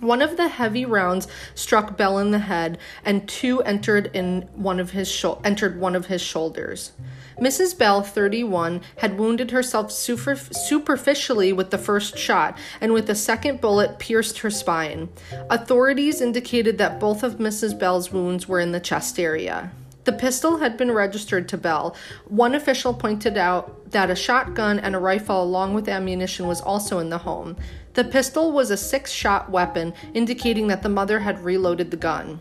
One 0.00 0.20
of 0.20 0.36
the 0.36 0.48
heavy 0.48 0.84
rounds 0.84 1.26
struck 1.54 1.96
Bell 1.96 2.18
in 2.18 2.30
the 2.30 2.38
head, 2.40 2.78
and 3.04 3.26
two 3.26 3.62
entered 3.62 4.10
in 4.12 4.42
one 4.54 4.78
of 4.78 4.90
his 4.90 5.10
sho- 5.10 5.40
entered 5.42 5.80
one 5.80 5.96
of 5.96 6.06
his 6.06 6.20
shoulders. 6.20 6.92
Mrs. 7.40 7.76
Bell, 7.76 8.02
31, 8.02 8.80
had 8.98 9.18
wounded 9.18 9.50
herself 9.50 9.90
super- 9.90 10.36
superficially 10.36 11.52
with 11.52 11.70
the 11.70 11.78
first 11.78 12.18
shot, 12.18 12.56
and 12.80 12.92
with 12.92 13.06
the 13.06 13.14
second 13.14 13.60
bullet 13.60 13.98
pierced 13.98 14.38
her 14.38 14.50
spine. 14.50 15.08
Authorities 15.50 16.20
indicated 16.20 16.78
that 16.78 17.00
both 17.00 17.22
of 17.22 17.36
Mrs. 17.38 17.78
Bell's 17.78 18.12
wounds 18.12 18.48
were 18.48 18.60
in 18.60 18.72
the 18.72 18.80
chest 18.80 19.18
area. 19.18 19.70
The 20.04 20.12
pistol 20.12 20.58
had 20.58 20.76
been 20.76 20.92
registered 20.92 21.48
to 21.48 21.58
Bell. 21.58 21.96
One 22.28 22.54
official 22.54 22.94
pointed 22.94 23.36
out 23.36 23.90
that 23.90 24.08
a 24.08 24.14
shotgun 24.14 24.78
and 24.78 24.94
a 24.94 25.00
rifle, 25.00 25.42
along 25.42 25.74
with 25.74 25.88
ammunition, 25.88 26.46
was 26.46 26.60
also 26.60 27.00
in 27.00 27.10
the 27.10 27.18
home. 27.18 27.56
The 27.96 28.04
pistol 28.04 28.52
was 28.52 28.70
a 28.70 28.76
six 28.76 29.10
shot 29.10 29.50
weapon, 29.50 29.94
indicating 30.12 30.66
that 30.66 30.82
the 30.82 30.88
mother 30.90 31.20
had 31.20 31.42
reloaded 31.42 31.90
the 31.90 31.96
gun. 31.96 32.38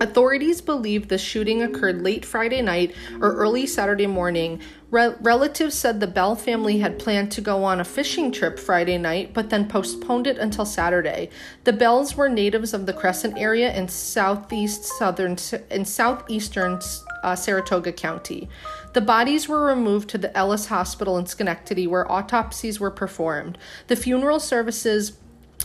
Authorities 0.00 0.60
believe 0.60 1.08
the 1.08 1.18
shooting 1.18 1.62
occurred 1.62 2.00
late 2.00 2.24
Friday 2.24 2.62
night 2.62 2.94
or 3.20 3.34
early 3.34 3.66
Saturday 3.66 4.06
morning. 4.06 4.60
Re- 4.92 5.14
relatives 5.20 5.74
said 5.74 5.98
the 5.98 6.06
Bell 6.06 6.36
family 6.36 6.78
had 6.78 7.00
planned 7.00 7.32
to 7.32 7.40
go 7.40 7.64
on 7.64 7.80
a 7.80 7.84
fishing 7.84 8.30
trip 8.30 8.56
Friday 8.56 8.96
night, 8.96 9.34
but 9.34 9.50
then 9.50 9.68
postponed 9.68 10.28
it 10.28 10.38
until 10.38 10.64
Saturday. 10.64 11.28
The 11.64 11.72
Bells 11.72 12.16
were 12.16 12.28
natives 12.28 12.72
of 12.72 12.86
the 12.86 12.92
Crescent 12.92 13.36
area 13.36 13.74
in 13.74 13.88
southeast 13.88 14.84
southern 14.84 15.36
in 15.72 15.84
southeastern 15.84 16.80
uh, 17.24 17.34
Saratoga 17.34 17.90
County. 17.90 18.48
The 18.94 19.00
bodies 19.00 19.48
were 19.48 19.66
removed 19.66 20.08
to 20.10 20.18
the 20.18 20.34
Ellis 20.36 20.66
Hospital 20.66 21.18
in 21.18 21.26
Schenectady, 21.26 21.86
where 21.86 22.10
autopsies 22.10 22.78
were 22.78 22.92
performed. 22.92 23.58
The 23.88 23.96
funeral 23.96 24.38
services 24.38 25.18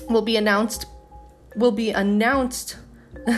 will 0.09 0.23
be 0.23 0.35
announced 0.35 0.85
will 1.55 1.71
be 1.71 1.91
announced 1.91 2.77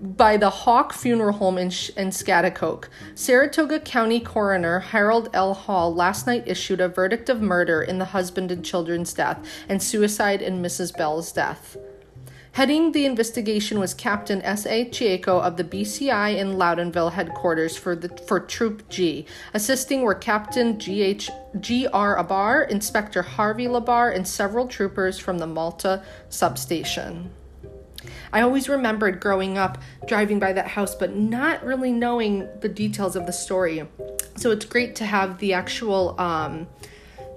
by 0.00 0.36
the 0.36 0.50
Hawk 0.50 0.92
Funeral 0.92 1.32
Home 1.34 1.58
in, 1.58 1.66
in 1.96 2.10
Schaghticoke. 2.10 2.88
Saratoga 3.14 3.80
County 3.80 4.20
Coroner 4.20 4.80
Harold 4.80 5.28
L. 5.32 5.54
Hall 5.54 5.94
last 5.94 6.26
night 6.26 6.44
issued 6.46 6.80
a 6.80 6.88
verdict 6.88 7.28
of 7.28 7.40
murder 7.40 7.82
in 7.82 7.98
the 7.98 8.06
husband 8.06 8.50
and 8.50 8.64
children's 8.64 9.12
death 9.12 9.44
and 9.68 9.82
suicide 9.82 10.42
in 10.42 10.62
Mrs. 10.62 10.96
Bell's 10.96 11.32
death. 11.32 11.76
Heading 12.58 12.90
the 12.90 13.06
investigation 13.06 13.78
was 13.78 13.94
Captain 13.94 14.42
S.A. 14.42 14.84
Chieco 14.86 15.40
of 15.40 15.56
the 15.56 15.62
BCI 15.62 16.36
in 16.36 16.54
Loudonville 16.54 17.12
headquarters 17.12 17.76
for, 17.76 17.94
the, 17.94 18.08
for 18.26 18.40
Troop 18.40 18.88
G. 18.88 19.26
Assisting 19.54 20.02
were 20.02 20.16
Captain 20.16 20.76
G.H. 20.76 21.30
G.R. 21.60 22.16
Abar, 22.16 22.68
Inspector 22.68 23.22
Harvey 23.22 23.66
Labar, 23.66 24.12
and 24.12 24.26
several 24.26 24.66
troopers 24.66 25.20
from 25.20 25.38
the 25.38 25.46
Malta 25.46 26.02
substation. 26.30 27.30
I 28.32 28.40
always 28.40 28.68
remembered 28.68 29.20
growing 29.20 29.56
up 29.56 29.78
driving 30.08 30.40
by 30.40 30.52
that 30.52 30.66
house, 30.66 30.96
but 30.96 31.14
not 31.14 31.64
really 31.64 31.92
knowing 31.92 32.48
the 32.60 32.68
details 32.68 33.14
of 33.14 33.26
the 33.26 33.32
story. 33.32 33.86
So 34.34 34.50
it's 34.50 34.64
great 34.64 34.96
to 34.96 35.06
have 35.06 35.38
the 35.38 35.52
actual, 35.52 36.20
um, 36.20 36.66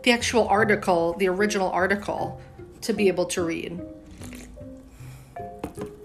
the 0.02 0.14
actual 0.14 0.48
article, 0.48 1.14
the 1.20 1.28
original 1.28 1.70
article, 1.70 2.42
to 2.82 2.92
be 2.92 3.08
able 3.08 3.28
to 3.28 3.44
read. 3.44 3.80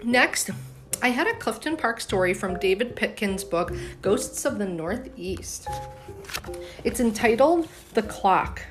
Next, 0.07 0.51
I 1.03 1.09
had 1.09 1.27
a 1.27 1.35
Clifton 1.35 1.77
Park 1.77 2.01
story 2.01 2.33
from 2.33 2.61
David 2.61 2.95
Pitkin's 2.95 3.43
book, 3.43 3.73
Ghosts 4.03 4.45
of 4.45 4.57
the 4.57 4.65
Northeast. 4.65 5.67
It's 6.85 7.01
entitled 7.01 7.67
The 7.95 8.05
Clock. 8.05 8.63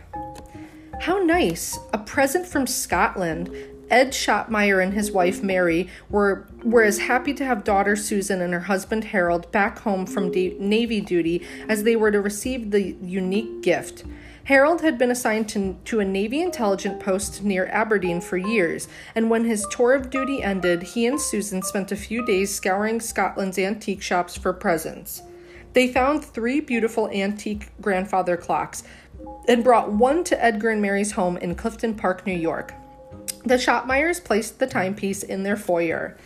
How 1.01 1.18
nice! 1.18 1.77
A 1.92 1.98
present 1.98 2.48
from 2.48 2.65
Scotland. 2.65 3.54
Ed 3.89 4.12
Shopmeyer 4.12 4.82
and 4.82 4.94
his 4.94 5.12
wife 5.12 5.44
Mary 5.44 5.89
were, 6.10 6.48
were 6.63 6.84
as 6.84 7.00
happy 7.00 7.34
to 7.34 7.44
have 7.44 7.65
daughter 7.65 7.98
Susan 7.98 8.42
and 8.42 8.54
her 8.54 8.62
husband 8.62 9.04
Harold 9.04 9.51
back 9.51 9.80
home 9.80 10.06
from 10.06 10.32
Navy 10.32 11.01
duty 11.01 11.46
as 11.68 11.84
they 11.84 11.98
were 11.98 12.12
to 12.12 12.22
receive 12.22 12.72
the 12.72 12.96
unique 13.01 13.62
gift. 13.62 14.06
Harold 14.46 14.82
had 14.82 15.00
been 15.00 15.10
assigned 15.10 15.50
to, 15.50 15.75
to 15.86 16.00
a 16.00 16.06
Navy 16.06 16.40
intelligence 16.40 17.04
post 17.04 17.44
near 17.44 17.66
Aberdeen 17.68 18.22
for 18.22 18.38
years, 18.38 18.88
and 19.16 19.28
when 19.28 19.44
his 19.44 19.66
tour 19.72 19.94
of 19.94 20.12
duty 20.12 20.44
ended, 20.44 20.84
he 20.84 21.08
and 21.08 21.20
Susan 21.20 21.64
spent 21.64 21.92
a 21.92 21.96
few 21.96 22.24
days 22.24 22.54
scouring 22.54 23.00
Scotland's 23.00 23.58
antique 23.58 24.04
shops 24.04 24.38
for 24.38 24.54
presents. 24.54 25.24
They 25.74 25.88
found 25.88 26.24
three 26.24 26.60
beautiful 26.60 27.10
antique 27.10 27.72
grandfather 27.82 28.38
clocks 28.38 28.84
and 29.48 29.64
brought 29.64 29.92
one 29.92 30.24
to 30.25 30.44
Edgar 30.44 30.70
and 30.70 30.82
Mary's 30.82 31.14
home 31.14 31.38
in 31.38 31.56
Clifton 31.56 31.96
Park, 31.96 32.28
New 32.28 32.38
York. 32.38 32.72
The 33.46 33.56
Shopmeyers 33.56 34.24
placed 34.24 34.60
the 34.60 34.68
timepiece 34.68 35.24
in 35.24 35.42
their 35.42 35.58
foyer. 35.58 36.18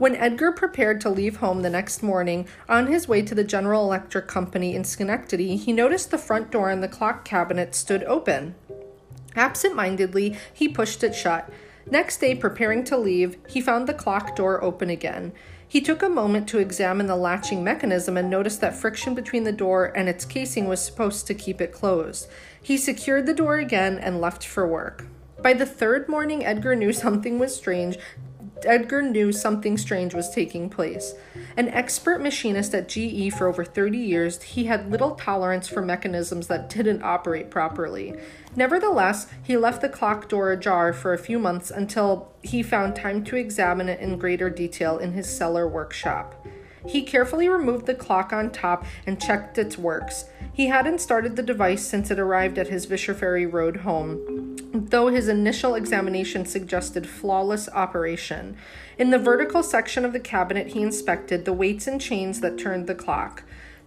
When 0.00 0.16
Edgar 0.16 0.50
prepared 0.50 0.98
to 1.02 1.10
leave 1.10 1.36
home 1.36 1.60
the 1.60 1.68
next 1.68 2.02
morning, 2.02 2.48
on 2.70 2.86
his 2.86 3.06
way 3.06 3.20
to 3.20 3.34
the 3.34 3.44
General 3.44 3.84
Electric 3.84 4.26
Company 4.26 4.74
in 4.74 4.82
Schenectady, 4.82 5.56
he 5.56 5.74
noticed 5.74 6.10
the 6.10 6.16
front 6.16 6.50
door 6.50 6.70
in 6.70 6.80
the 6.80 6.88
clock 6.88 7.22
cabinet 7.22 7.74
stood 7.74 8.02
open. 8.04 8.54
Absent 9.36 9.76
mindedly, 9.76 10.38
he 10.54 10.68
pushed 10.68 11.04
it 11.04 11.14
shut. 11.14 11.52
Next 11.90 12.16
day, 12.16 12.34
preparing 12.34 12.82
to 12.84 12.96
leave, 12.96 13.36
he 13.46 13.60
found 13.60 13.86
the 13.86 13.92
clock 13.92 14.34
door 14.34 14.64
open 14.64 14.88
again. 14.88 15.32
He 15.68 15.82
took 15.82 16.02
a 16.02 16.08
moment 16.08 16.48
to 16.48 16.58
examine 16.60 17.06
the 17.06 17.14
latching 17.14 17.62
mechanism 17.62 18.16
and 18.16 18.30
noticed 18.30 18.62
that 18.62 18.74
friction 18.74 19.14
between 19.14 19.44
the 19.44 19.52
door 19.52 19.92
and 19.94 20.08
its 20.08 20.24
casing 20.24 20.66
was 20.66 20.82
supposed 20.82 21.26
to 21.26 21.34
keep 21.34 21.60
it 21.60 21.72
closed. 21.72 22.26
He 22.62 22.78
secured 22.78 23.26
the 23.26 23.34
door 23.34 23.56
again 23.56 23.98
and 23.98 24.18
left 24.18 24.46
for 24.46 24.66
work. 24.66 25.04
By 25.42 25.52
the 25.52 25.66
third 25.66 26.08
morning, 26.08 26.42
Edgar 26.42 26.74
knew 26.74 26.92
something 26.94 27.38
was 27.38 27.54
strange 27.54 27.98
Edgar 28.66 29.02
knew 29.02 29.32
something 29.32 29.76
strange 29.78 30.14
was 30.14 30.30
taking 30.30 30.68
place. 30.68 31.14
An 31.56 31.68
expert 31.68 32.20
machinist 32.20 32.74
at 32.74 32.88
GE 32.88 33.32
for 33.32 33.46
over 33.46 33.64
30 33.64 33.98
years, 33.98 34.42
he 34.42 34.64
had 34.64 34.90
little 34.90 35.14
tolerance 35.14 35.68
for 35.68 35.82
mechanisms 35.82 36.46
that 36.48 36.68
didn't 36.68 37.02
operate 37.02 37.50
properly. 37.50 38.14
Nevertheless, 38.56 39.26
he 39.42 39.56
left 39.56 39.80
the 39.80 39.88
clock 39.88 40.28
door 40.28 40.52
ajar 40.52 40.92
for 40.92 41.12
a 41.12 41.18
few 41.18 41.38
months 41.38 41.70
until 41.70 42.32
he 42.42 42.62
found 42.62 42.96
time 42.96 43.24
to 43.24 43.36
examine 43.36 43.88
it 43.88 44.00
in 44.00 44.18
greater 44.18 44.50
detail 44.50 44.98
in 44.98 45.12
his 45.12 45.28
cellar 45.28 45.68
workshop. 45.68 46.46
He 46.86 47.02
carefully 47.02 47.48
removed 47.48 47.86
the 47.86 47.94
clock 47.94 48.32
on 48.32 48.50
top 48.50 48.86
and 49.06 49.20
checked 49.20 49.58
its 49.58 49.76
works. 49.76 50.24
He 50.52 50.66
hadn't 50.66 51.00
started 51.00 51.36
the 51.36 51.42
device 51.42 51.86
since 51.86 52.10
it 52.10 52.18
arrived 52.18 52.58
at 52.58 52.68
his 52.68 52.86
Vischer 52.86 53.14
Ferry 53.14 53.46
Road 53.46 53.78
home, 53.78 54.56
though 54.72 55.08
his 55.08 55.28
initial 55.28 55.74
examination 55.74 56.46
suggested 56.46 57.08
flawless 57.08 57.68
operation. 57.70 58.56
In 58.98 59.10
the 59.10 59.18
vertical 59.18 59.62
section 59.62 60.04
of 60.04 60.12
the 60.12 60.20
cabinet, 60.20 60.68
he 60.68 60.82
inspected 60.82 61.44
the 61.44 61.52
weights 61.52 61.86
and 61.86 62.00
chains 62.00 62.40
that 62.40 62.58
turned 62.58 62.86
the 62.86 62.94
clock. 62.94 63.42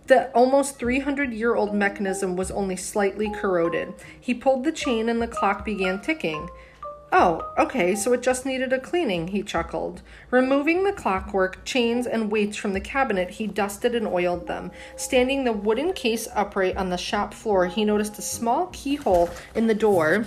The 0.07 0.29
almost 0.31 0.79
300 0.79 1.31
year 1.31 1.55
old 1.55 1.73
mechanism 1.73 2.35
was 2.35 2.51
only 2.51 2.75
slightly 2.75 3.29
corroded. 3.29 3.93
He 4.19 4.33
pulled 4.33 4.65
the 4.65 4.71
chain 4.71 5.07
and 5.07 5.21
the 5.21 5.27
clock 5.27 5.63
began 5.63 6.01
ticking. 6.01 6.49
Oh, 7.15 7.53
okay, 7.59 7.93
so 7.93 8.11
it 8.13 8.23
just 8.23 8.43
needed 8.43 8.73
a 8.73 8.79
cleaning, 8.79 9.27
he 9.27 9.43
chuckled. 9.43 10.01
Removing 10.31 10.83
the 10.83 10.91
clockwork, 10.91 11.63
chains, 11.63 12.07
and 12.07 12.31
weights 12.31 12.57
from 12.57 12.73
the 12.73 12.79
cabinet, 12.79 13.29
he 13.29 13.45
dusted 13.45 13.93
and 13.93 14.07
oiled 14.07 14.47
them. 14.47 14.71
Standing 14.95 15.43
the 15.43 15.53
wooden 15.53 15.93
case 15.93 16.27
upright 16.33 16.75
on 16.75 16.89
the 16.89 16.97
shop 16.97 17.35
floor, 17.35 17.67
he 17.67 17.85
noticed 17.85 18.17
a 18.17 18.23
small 18.23 18.65
keyhole 18.73 19.29
in 19.53 19.67
the 19.67 19.75
door 19.75 20.25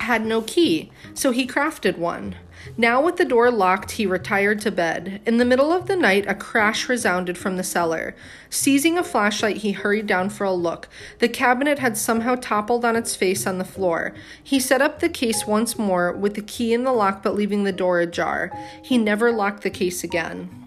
had 0.00 0.24
no 0.24 0.42
key, 0.42 0.90
so 1.14 1.30
he 1.30 1.46
crafted 1.46 1.98
one. 1.98 2.36
Now, 2.76 3.00
with 3.00 3.16
the 3.16 3.24
door 3.24 3.50
locked, 3.50 3.92
he 3.92 4.06
retired 4.06 4.60
to 4.62 4.70
bed. 4.70 5.20
In 5.24 5.36
the 5.38 5.44
middle 5.44 5.72
of 5.72 5.86
the 5.86 5.96
night, 5.96 6.24
a 6.26 6.34
crash 6.34 6.88
resounded 6.88 7.38
from 7.38 7.56
the 7.56 7.62
cellar. 7.62 8.16
Seizing 8.50 8.98
a 8.98 9.04
flashlight, 9.04 9.58
he 9.58 9.72
hurried 9.72 10.06
down 10.06 10.30
for 10.30 10.44
a 10.44 10.52
look. 10.52 10.88
The 11.20 11.28
cabinet 11.28 11.78
had 11.78 11.96
somehow 11.96 12.34
toppled 12.34 12.84
on 12.84 12.96
its 12.96 13.14
face 13.14 13.46
on 13.46 13.58
the 13.58 13.64
floor. 13.64 14.14
He 14.42 14.58
set 14.58 14.82
up 14.82 14.98
the 14.98 15.08
case 15.08 15.46
once 15.46 15.78
more, 15.78 16.12
with 16.12 16.34
the 16.34 16.42
key 16.42 16.74
in 16.74 16.84
the 16.84 16.92
lock 16.92 17.22
but 17.22 17.36
leaving 17.36 17.64
the 17.64 17.72
door 17.72 18.00
ajar. 18.00 18.50
He 18.82 18.98
never 18.98 19.30
locked 19.30 19.62
the 19.62 19.70
case 19.70 20.02
again. 20.02 20.65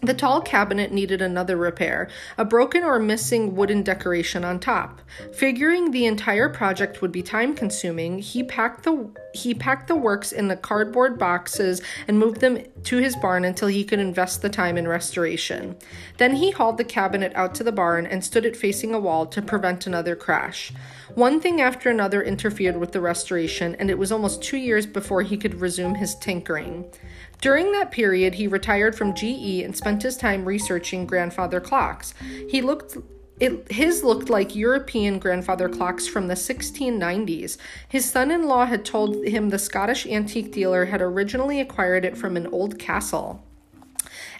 The 0.00 0.14
tall 0.14 0.40
cabinet 0.40 0.92
needed 0.92 1.20
another 1.20 1.56
repair, 1.56 2.08
a 2.36 2.44
broken 2.44 2.84
or 2.84 3.00
missing 3.00 3.56
wooden 3.56 3.82
decoration 3.82 4.44
on 4.44 4.60
top. 4.60 5.00
Figuring 5.34 5.90
the 5.90 6.06
entire 6.06 6.48
project 6.48 7.02
would 7.02 7.10
be 7.10 7.22
time 7.22 7.52
consuming, 7.52 8.20
he 8.20 8.44
packed 8.44 8.84
the 8.84 9.10
he 9.34 9.54
packed 9.54 9.88
the 9.88 9.96
works 9.96 10.30
in 10.30 10.48
the 10.48 10.56
cardboard 10.56 11.18
boxes 11.18 11.82
and 12.06 12.18
moved 12.18 12.40
them 12.40 12.62
to 12.84 12.98
his 12.98 13.16
barn 13.16 13.44
until 13.44 13.68
he 13.68 13.84
could 13.84 13.98
invest 13.98 14.40
the 14.40 14.48
time 14.48 14.78
in 14.78 14.86
restoration. 14.86 15.76
Then 16.16 16.36
he 16.36 16.52
hauled 16.52 16.78
the 16.78 16.84
cabinet 16.84 17.32
out 17.34 17.54
to 17.56 17.64
the 17.64 17.72
barn 17.72 18.06
and 18.06 18.24
stood 18.24 18.46
it 18.46 18.56
facing 18.56 18.94
a 18.94 19.00
wall 19.00 19.26
to 19.26 19.42
prevent 19.42 19.86
another 19.86 20.14
crash. 20.14 20.72
One 21.14 21.40
thing 21.40 21.60
after 21.60 21.90
another 21.90 22.22
interfered 22.22 22.76
with 22.76 22.92
the 22.92 23.00
restoration, 23.00 23.74
and 23.76 23.90
it 23.90 23.98
was 23.98 24.12
almost 24.12 24.42
two 24.42 24.56
years 24.56 24.86
before 24.86 25.22
he 25.22 25.36
could 25.36 25.60
resume 25.60 25.96
his 25.96 26.14
tinkering. 26.14 26.90
During 27.40 27.72
that 27.72 27.90
period, 27.90 28.34
he 28.34 28.48
retired 28.48 28.96
from 28.96 29.14
GE 29.14 29.62
and 29.62 29.76
spent 29.76 30.02
his 30.02 30.16
time 30.16 30.44
researching 30.44 31.06
grandfather 31.06 31.60
clocks. 31.60 32.14
He 32.48 32.60
looked 32.60 32.96
it, 33.40 33.70
his 33.70 34.02
looked 34.02 34.28
like 34.28 34.56
European 34.56 35.20
grandfather 35.20 35.68
clocks 35.68 36.08
from 36.08 36.26
the 36.26 36.34
1690s. 36.34 37.56
His 37.88 38.04
son 38.04 38.32
in 38.32 38.46
law 38.46 38.66
had 38.66 38.84
told 38.84 39.24
him 39.24 39.50
the 39.50 39.60
Scottish 39.60 40.06
antique 40.06 40.52
dealer 40.52 40.86
had 40.86 41.00
originally 41.00 41.60
acquired 41.60 42.04
it 42.04 42.18
from 42.18 42.36
an 42.36 42.48
old 42.48 42.80
castle. 42.80 43.44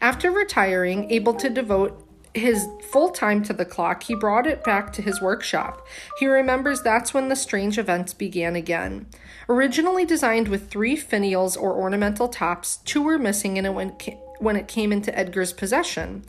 After 0.00 0.32
retiring, 0.32 1.10
able 1.10 1.34
to 1.34 1.48
devote 1.48 2.04
his 2.34 2.66
full 2.90 3.10
time 3.10 3.42
to 3.44 3.52
the 3.52 3.64
clock, 3.64 4.02
he 4.02 4.14
brought 4.14 4.46
it 4.46 4.64
back 4.64 4.92
to 4.94 5.02
his 5.02 5.20
workshop. 5.20 5.86
He 6.18 6.26
remembers 6.26 6.82
that's 6.82 7.14
when 7.14 7.28
the 7.28 7.36
strange 7.36 7.78
events 7.78 8.14
began 8.14 8.56
again. 8.56 9.06
Originally 9.50 10.04
designed 10.04 10.48
with 10.48 10.68
three 10.68 10.94
finials 10.94 11.56
or 11.56 11.72
ornamental 11.72 12.28
tops, 12.28 12.76
two 12.84 13.00
were 13.00 13.18
missing 13.18 13.56
it 13.56 13.72
went, 13.72 14.02
when 14.38 14.56
it 14.56 14.68
came 14.68 14.92
into 14.92 15.16
Edgar's 15.18 15.54
possession. 15.54 16.22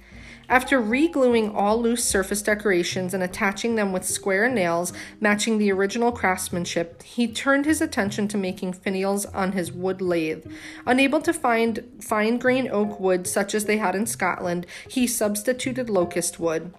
After 0.48 0.80
re-gluing 0.82 1.54
all 1.54 1.80
loose 1.80 2.04
surface 2.04 2.42
decorations 2.42 3.14
and 3.14 3.22
attaching 3.22 3.76
them 3.76 3.92
with 3.92 4.04
square 4.04 4.50
nails 4.50 4.94
matching 5.20 5.58
the 5.58 5.72
original 5.72 6.12
craftsmanship, 6.12 7.04
he 7.04 7.28
turned 7.28 7.66
his 7.66 7.82
attention 7.82 8.28
to 8.30 8.38
making 8.38 8.74
finials 8.74 9.28
on 9.36 9.52
his 9.52 9.72
wood 9.72 10.02
lathe. 10.02 10.50
Unable 10.88 11.22
to 11.22 11.34
find 11.34 11.84
fine 12.02 12.40
grain 12.40 12.68
oak 12.72 13.00
wood 13.00 13.28
such 13.28 13.54
as 13.54 13.66
they 13.66 13.78
had 13.78 13.96
in 13.96 14.08
Scotland, 14.08 14.66
he 14.88 15.06
substituted 15.06 15.88
locust 15.88 16.40
wood. 16.40 16.74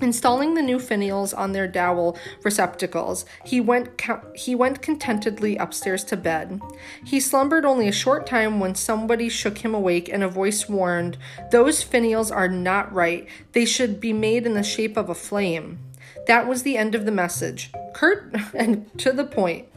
Installing 0.00 0.54
the 0.54 0.62
new 0.62 0.78
finials 0.78 1.36
on 1.36 1.52
their 1.52 1.68
dowel 1.68 2.18
receptacles, 2.42 3.24
he 3.44 3.60
went 3.60 4.00
he 4.34 4.54
went 4.54 4.82
contentedly 4.82 5.56
upstairs 5.56 6.04
to 6.04 6.16
bed. 6.16 6.60
He 7.04 7.20
slumbered 7.20 7.64
only 7.64 7.88
a 7.88 7.92
short 7.92 8.26
time 8.26 8.60
when 8.60 8.74
somebody 8.74 9.28
shook 9.28 9.58
him 9.58 9.74
awake 9.74 10.08
and 10.08 10.22
a 10.22 10.28
voice 10.28 10.68
warned, 10.68 11.18
"Those 11.50 11.84
finials 11.84 12.34
are 12.34 12.48
not 12.48 12.92
right. 12.92 13.26
They 13.52 13.64
should 13.64 14.00
be 14.00 14.12
made 14.12 14.46
in 14.46 14.54
the 14.54 14.62
shape 14.62 14.96
of 14.96 15.08
a 15.08 15.14
flame." 15.14 15.78
That 16.26 16.46
was 16.46 16.62
the 16.62 16.76
end 16.76 16.94
of 16.94 17.04
the 17.04 17.12
message. 17.12 17.70
Curt 17.92 18.34
and 18.54 18.90
to 18.98 19.12
the 19.12 19.24
point. 19.24 19.68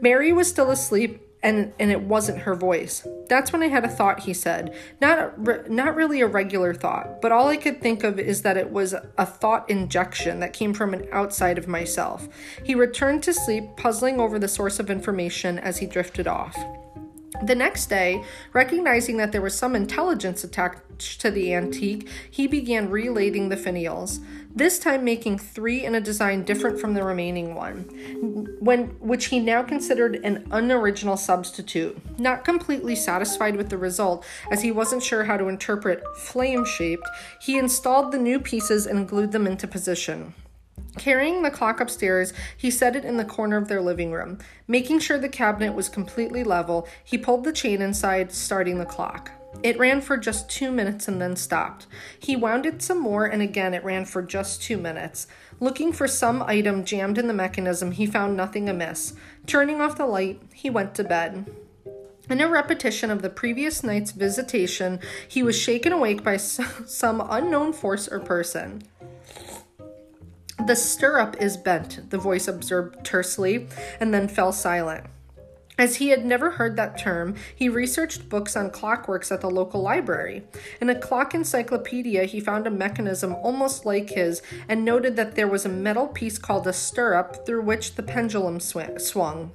Mary 0.00 0.32
was 0.32 0.48
still 0.48 0.70
asleep 0.70 1.27
and 1.42 1.72
and 1.78 1.90
it 1.90 2.02
wasn't 2.02 2.40
her 2.40 2.54
voice. 2.54 3.06
That's 3.28 3.52
when 3.52 3.62
I 3.62 3.68
had 3.68 3.84
a 3.84 3.88
thought, 3.88 4.20
he 4.20 4.34
said. 4.34 4.74
Not 5.00 5.68
not 5.70 5.94
really 5.94 6.20
a 6.20 6.26
regular 6.26 6.74
thought, 6.74 7.20
but 7.20 7.32
all 7.32 7.48
I 7.48 7.56
could 7.56 7.80
think 7.80 8.04
of 8.04 8.18
is 8.18 8.42
that 8.42 8.56
it 8.56 8.70
was 8.70 8.94
a 9.16 9.26
thought 9.26 9.68
injection 9.70 10.40
that 10.40 10.52
came 10.52 10.74
from 10.74 10.94
an 10.94 11.06
outside 11.12 11.58
of 11.58 11.68
myself. 11.68 12.28
He 12.64 12.74
returned 12.74 13.22
to 13.24 13.32
sleep, 13.32 13.64
puzzling 13.76 14.20
over 14.20 14.38
the 14.38 14.48
source 14.48 14.78
of 14.78 14.90
information 14.90 15.58
as 15.58 15.78
he 15.78 15.86
drifted 15.86 16.26
off. 16.26 16.56
The 17.42 17.54
next 17.54 17.86
day, 17.86 18.24
recognizing 18.52 19.18
that 19.18 19.32
there 19.32 19.42
was 19.42 19.56
some 19.56 19.76
intelligence 19.76 20.44
attached 20.44 21.20
to 21.20 21.30
the 21.30 21.54
antique, 21.54 22.08
he 22.30 22.46
began 22.46 22.90
relating 22.90 23.48
the 23.48 23.56
finials, 23.56 24.24
this 24.54 24.78
time 24.78 25.04
making 25.04 25.38
three 25.38 25.84
in 25.84 25.94
a 25.94 26.00
design 26.00 26.42
different 26.42 26.80
from 26.80 26.94
the 26.94 27.04
remaining 27.04 27.54
one, 27.54 27.84
when 28.60 28.86
which 28.98 29.26
he 29.26 29.38
now 29.38 29.62
considered 29.62 30.16
an 30.24 30.48
unoriginal 30.50 31.16
substitute. 31.16 31.96
Not 32.18 32.44
completely 32.44 32.96
satisfied 32.96 33.56
with 33.56 33.68
the 33.68 33.78
result, 33.78 34.24
as 34.50 34.62
he 34.62 34.72
wasn't 34.72 35.02
sure 35.02 35.24
how 35.24 35.36
to 35.36 35.48
interpret 35.48 36.02
flame 36.16 36.64
shaped, 36.64 37.08
he 37.40 37.58
installed 37.58 38.10
the 38.10 38.18
new 38.18 38.40
pieces 38.40 38.86
and 38.86 39.08
glued 39.08 39.32
them 39.32 39.46
into 39.46 39.68
position. 39.68 40.34
Carrying 40.96 41.42
the 41.42 41.50
clock 41.50 41.80
upstairs, 41.80 42.32
he 42.56 42.70
set 42.70 42.96
it 42.96 43.04
in 43.04 43.18
the 43.18 43.24
corner 43.24 43.56
of 43.56 43.68
their 43.68 43.82
living 43.82 44.10
room. 44.12 44.38
Making 44.66 45.00
sure 45.00 45.18
the 45.18 45.28
cabinet 45.28 45.74
was 45.74 45.88
completely 45.88 46.42
level, 46.42 46.88
he 47.04 47.18
pulled 47.18 47.44
the 47.44 47.52
chain 47.52 47.82
inside, 47.82 48.32
starting 48.32 48.78
the 48.78 48.86
clock. 48.86 49.30
It 49.62 49.78
ran 49.78 50.00
for 50.00 50.16
just 50.16 50.50
two 50.50 50.70
minutes 50.70 51.08
and 51.08 51.20
then 51.20 51.34
stopped. 51.34 51.86
He 52.18 52.36
wound 52.36 52.66
it 52.66 52.82
some 52.82 53.00
more, 53.00 53.26
and 53.26 53.42
again 53.42 53.74
it 53.74 53.84
ran 53.84 54.04
for 54.04 54.22
just 54.22 54.62
two 54.62 54.76
minutes. 54.76 55.26
Looking 55.60 55.92
for 55.92 56.06
some 56.06 56.42
item 56.42 56.84
jammed 56.84 57.18
in 57.18 57.26
the 57.26 57.34
mechanism, 57.34 57.92
he 57.92 58.06
found 58.06 58.36
nothing 58.36 58.68
amiss. 58.68 59.14
Turning 59.46 59.80
off 59.80 59.96
the 59.96 60.06
light, 60.06 60.40
he 60.52 60.70
went 60.70 60.94
to 60.94 61.04
bed. 61.04 61.50
In 62.30 62.42
a 62.42 62.48
repetition 62.48 63.10
of 63.10 63.22
the 63.22 63.30
previous 63.30 63.82
night's 63.82 64.12
visitation, 64.12 65.00
he 65.26 65.42
was 65.42 65.58
shaken 65.58 65.92
awake 65.92 66.22
by 66.22 66.36
some 66.36 67.26
unknown 67.28 67.72
force 67.72 68.06
or 68.06 68.20
person. 68.20 68.82
The 70.66 70.74
stirrup 70.74 71.36
is 71.40 71.56
bent, 71.56 72.10
the 72.10 72.18
voice 72.18 72.48
observed 72.48 73.04
tersely, 73.04 73.68
and 74.00 74.12
then 74.12 74.28
fell 74.28 74.52
silent. 74.52 75.06
As 75.78 75.96
he 75.96 76.08
had 76.08 76.26
never 76.26 76.50
heard 76.50 76.74
that 76.74 76.98
term, 76.98 77.36
he 77.54 77.68
researched 77.68 78.28
books 78.28 78.56
on 78.56 78.70
clockworks 78.70 79.30
at 79.30 79.40
the 79.40 79.48
local 79.48 79.80
library. 79.80 80.42
In 80.80 80.90
a 80.90 80.98
clock 80.98 81.34
encyclopedia, 81.34 82.24
he 82.24 82.40
found 82.40 82.66
a 82.66 82.70
mechanism 82.70 83.32
almost 83.36 83.86
like 83.86 84.10
his 84.10 84.42
and 84.68 84.84
noted 84.84 85.14
that 85.14 85.36
there 85.36 85.46
was 85.46 85.64
a 85.64 85.68
metal 85.68 86.08
piece 86.08 86.36
called 86.36 86.66
a 86.66 86.72
stirrup 86.72 87.46
through 87.46 87.62
which 87.62 87.94
the 87.94 88.02
pendulum 88.02 88.58
sw- 88.58 88.98
swung. 88.98 89.52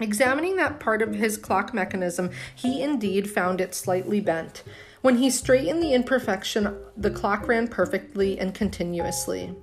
Examining 0.00 0.54
that 0.56 0.78
part 0.78 1.02
of 1.02 1.16
his 1.16 1.36
clock 1.36 1.74
mechanism, 1.74 2.30
he 2.54 2.80
indeed 2.80 3.28
found 3.28 3.60
it 3.60 3.74
slightly 3.74 4.20
bent. 4.20 4.62
When 5.02 5.16
he 5.16 5.28
straightened 5.28 5.82
the 5.82 5.92
imperfection, 5.92 6.76
the 6.96 7.10
clock 7.10 7.48
ran 7.48 7.66
perfectly 7.66 8.38
and 8.38 8.54
continuously. 8.54 9.56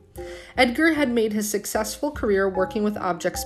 Edgar 0.58 0.94
had 0.94 1.12
made 1.12 1.34
his 1.34 1.50
successful 1.50 2.12
career 2.12 2.48
working 2.48 2.84
with 2.84 2.98
objects 2.98 3.44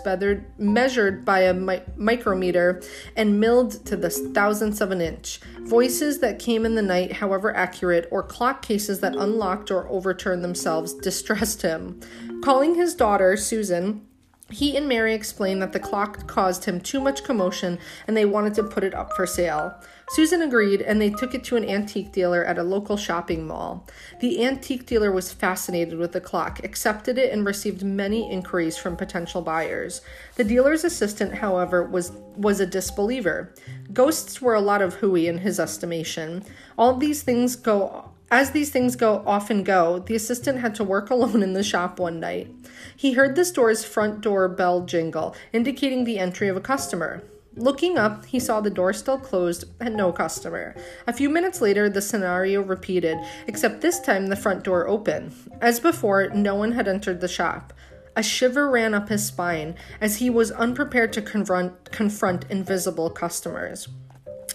measured 0.57 1.25
by 1.25 1.39
a 1.39 1.53
mi- 1.53 1.81
micrometer 1.95 2.81
and 3.15 3.39
milled 3.39 3.83
to 3.85 3.95
the 3.95 4.09
thousandths 4.09 4.81
of 4.81 4.91
an 4.91 5.01
inch. 5.01 5.39
Voices 5.61 6.19
that 6.19 6.37
came 6.37 6.65
in 6.65 6.75
the 6.75 6.81
night, 6.81 7.13
however 7.13 7.55
accurate, 7.55 8.07
or 8.11 8.21
clock 8.21 8.61
cases 8.61 8.99
that 8.99 9.15
unlocked 9.15 9.71
or 9.71 9.87
overturned 9.89 10.43
themselves, 10.43 10.93
distressed 11.01 11.63
him. 11.63 11.99
Calling 12.43 12.75
his 12.75 12.93
daughter, 12.93 13.35
Susan, 13.35 14.05
he 14.51 14.75
and 14.75 14.87
Mary 14.87 15.13
explained 15.13 15.61
that 15.61 15.73
the 15.73 15.79
clock 15.79 16.27
caused 16.27 16.65
him 16.65 16.81
too 16.81 16.99
much 16.99 17.23
commotion 17.23 17.77
and 18.07 18.17
they 18.17 18.25
wanted 18.25 18.53
to 18.55 18.63
put 18.63 18.83
it 18.83 18.95
up 18.95 19.15
for 19.15 19.27
sale. 19.27 19.75
Susan 20.11 20.41
agreed 20.41 20.81
and 20.81 20.99
they 20.99 21.11
took 21.11 21.35
it 21.35 21.43
to 21.43 21.55
an 21.55 21.63
antique 21.63 22.11
dealer 22.11 22.43
at 22.43 22.57
a 22.57 22.63
local 22.63 22.97
shopping 22.97 23.45
mall. 23.45 23.85
The 24.21 24.43
antique 24.43 24.87
dealer 24.87 25.11
was 25.11 25.31
fascinated 25.31 25.99
with 25.99 26.13
the 26.13 26.21
clock, 26.21 26.63
accepted 26.63 27.19
it, 27.19 27.31
and 27.31 27.45
received 27.45 27.83
many 27.83 28.31
inquiries 28.31 28.75
from 28.75 28.97
potential 28.97 29.43
buyers. 29.43 30.01
The 30.35 30.43
dealer's 30.43 30.83
assistant, 30.83 31.35
however, 31.35 31.83
was, 31.83 32.11
was 32.35 32.59
a 32.59 32.65
disbeliever. 32.65 33.53
Ghosts 33.93 34.41
were 34.41 34.55
a 34.55 34.61
lot 34.61 34.81
of 34.81 34.95
hooey 34.95 35.27
in 35.27 35.37
his 35.37 35.59
estimation. 35.59 36.43
All 36.75 36.95
these 36.95 37.21
things 37.21 37.55
go 37.55 38.11
as 38.31 38.51
these 38.51 38.69
things 38.69 38.95
go 38.95 39.23
often 39.25 39.63
go, 39.63 39.99
the 39.99 40.15
assistant 40.15 40.59
had 40.59 40.75
to 40.75 40.83
work 40.83 41.09
alone 41.09 41.41
in 41.41 41.53
the 41.53 41.63
shop 41.63 41.99
one 41.99 42.19
night. 42.19 42.53
He 42.95 43.13
heard 43.13 43.35
the 43.35 43.45
store's 43.45 43.83
front 43.83 44.21
door 44.21 44.47
bell 44.47 44.81
jingle, 44.81 45.35
indicating 45.51 46.03
the 46.03 46.19
entry 46.19 46.47
of 46.47 46.57
a 46.57 46.61
customer. 46.61 47.23
Looking 47.55 47.97
up, 47.97 48.25
he 48.25 48.39
saw 48.39 48.61
the 48.61 48.69
door 48.69 48.93
still 48.93 49.17
closed 49.17 49.65
and 49.79 49.95
no 49.95 50.11
customer. 50.11 50.75
A 51.07 51.13
few 51.13 51.29
minutes 51.29 51.61
later, 51.61 51.89
the 51.89 52.01
scenario 52.01 52.61
repeated, 52.61 53.17
except 53.47 53.81
this 53.81 53.99
time 53.99 54.27
the 54.27 54.35
front 54.35 54.63
door 54.63 54.87
open. 54.87 55.33
As 55.61 55.79
before, 55.79 56.29
no 56.29 56.55
one 56.55 56.73
had 56.73 56.87
entered 56.87 57.21
the 57.21 57.27
shop. 57.27 57.73
A 58.15 58.23
shiver 58.23 58.69
ran 58.69 58.93
up 58.93 59.09
his 59.09 59.25
spine 59.25 59.75
as 60.01 60.17
he 60.17 60.29
was 60.29 60.51
unprepared 60.51 61.13
to 61.13 61.21
confront, 61.21 61.91
confront 61.91 62.45
invisible 62.49 63.09
customers. 63.09 63.87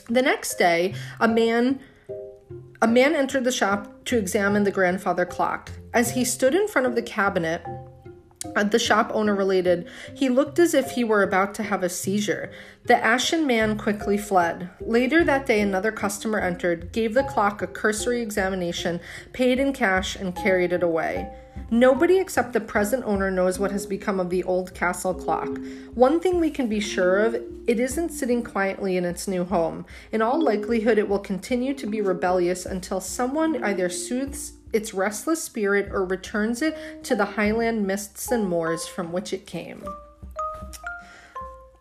The 0.09 0.23
next 0.23 0.57
day, 0.57 0.95
a 1.21 1.29
man 1.29 1.81
a 2.83 2.87
man 2.87 3.15
entered 3.15 3.45
the 3.45 3.53
shop 3.53 4.05
to 4.05 4.19
examine 4.19 4.65
the 4.65 4.71
grandfather 4.71 5.25
clock. 5.25 5.73
As 5.95 6.11
he 6.11 6.23
stood 6.23 6.55
in 6.55 6.69
front 6.69 6.87
of 6.87 6.95
the 6.95 7.01
cabinet, 7.01 7.65
the 8.71 8.79
shop 8.79 9.11
owner 9.15 9.35
related, 9.35 9.89
he 10.15 10.29
looked 10.29 10.59
as 10.59 10.75
if 10.75 10.93
he 10.93 11.05
were 11.05 11.23
about 11.23 11.55
to 11.55 11.63
have 11.63 11.83
a 11.83 11.89
seizure. 11.89 12.53
The 12.85 12.97
ashen 12.97 13.47
man 13.47 13.79
quickly 13.79 14.19
fled. 14.19 14.71
Later 14.81 15.25
that 15.25 15.47
day, 15.47 15.61
another 15.61 15.93
customer 15.93 16.39
entered, 16.39 16.93
gave 16.93 17.15
the 17.15 17.25
clock 17.25 17.63
a 17.63 17.67
cursory 17.67 18.21
examination, 18.21 19.01
paid 19.33 19.59
in 19.59 19.73
cash, 19.73 20.17
and 20.17 20.37
carried 20.37 20.73
it 20.73 20.83
away. 20.83 21.33
Nobody 21.71 22.19
except 22.19 22.53
the 22.53 22.61
present 22.61 23.05
owner 23.05 23.31
knows 23.31 23.59
what 23.59 23.71
has 23.71 23.87
become 23.87 24.21
of 24.21 24.29
the 24.29 24.45
old 24.45 24.75
castle 24.75 25.15
clock. 25.15 25.59
One 25.95 26.21
thing 26.21 26.41
we 26.41 26.51
can 26.51 26.69
be 26.69 26.81
sure 26.81 27.21
of 27.21 27.35
it 27.35 27.81
isn't 27.81 28.11
sitting 28.11 28.43
quietly 28.43 28.97
in 28.97 29.05
its 29.05 29.27
new 29.27 29.45
home. 29.45 29.87
In 30.13 30.21
all 30.21 30.43
likelihood, 30.43 30.99
it 30.99 31.09
will 31.09 31.19
continue 31.19 31.73
to 31.75 31.87
be 31.87 32.01
rebellious 32.01 32.67
until 32.67 33.01
someone 33.01 33.63
either 33.63 33.89
soothes 33.89 34.54
its 34.75 34.93
restless 34.93 35.43
spirit 35.43 35.89
or 35.91 36.05
returns 36.05 36.61
it 36.63 37.05
to 37.05 37.15
the 37.15 37.25
highland 37.25 37.87
mists 37.87 38.31
and 38.31 38.47
moors 38.47 38.87
from 38.87 39.13
which 39.13 39.33
it 39.33 39.47
came. 39.47 39.85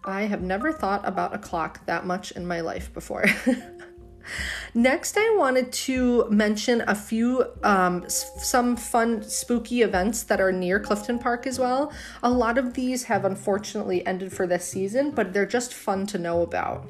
I 0.05 0.23
have 0.23 0.41
never 0.41 0.71
thought 0.71 1.07
about 1.07 1.33
a 1.33 1.37
clock 1.37 1.85
that 1.85 2.05
much 2.05 2.31
in 2.31 2.45
my 2.45 2.61
life 2.61 2.93
before. 2.93 3.25
Next, 4.73 5.17
I 5.17 5.35
wanted 5.35 5.71
to 5.73 6.29
mention 6.29 6.83
a 6.87 6.95
few, 6.95 7.45
um, 7.63 8.05
some 8.07 8.75
fun, 8.75 9.21
spooky 9.23 9.81
events 9.81 10.23
that 10.23 10.41
are 10.41 10.51
near 10.51 10.79
Clifton 10.79 11.19
Park 11.19 11.45
as 11.45 11.59
well. 11.59 11.91
A 12.21 12.29
lot 12.29 12.57
of 12.57 12.73
these 12.73 13.03
have 13.03 13.25
unfortunately 13.25 14.05
ended 14.05 14.33
for 14.33 14.47
this 14.47 14.65
season, 14.65 15.11
but 15.11 15.33
they're 15.33 15.45
just 15.45 15.73
fun 15.73 16.05
to 16.07 16.17
know 16.17 16.41
about. 16.41 16.89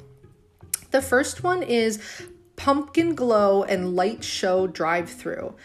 The 0.92 1.02
first 1.02 1.44
one 1.44 1.63
is 1.63 2.00
Pumpkin 2.56 3.16
Glow 3.16 3.63
and 3.63 3.96
Light 3.96 4.24
Show 4.24 4.68
Drive 4.68 5.10
Through. 5.10 5.56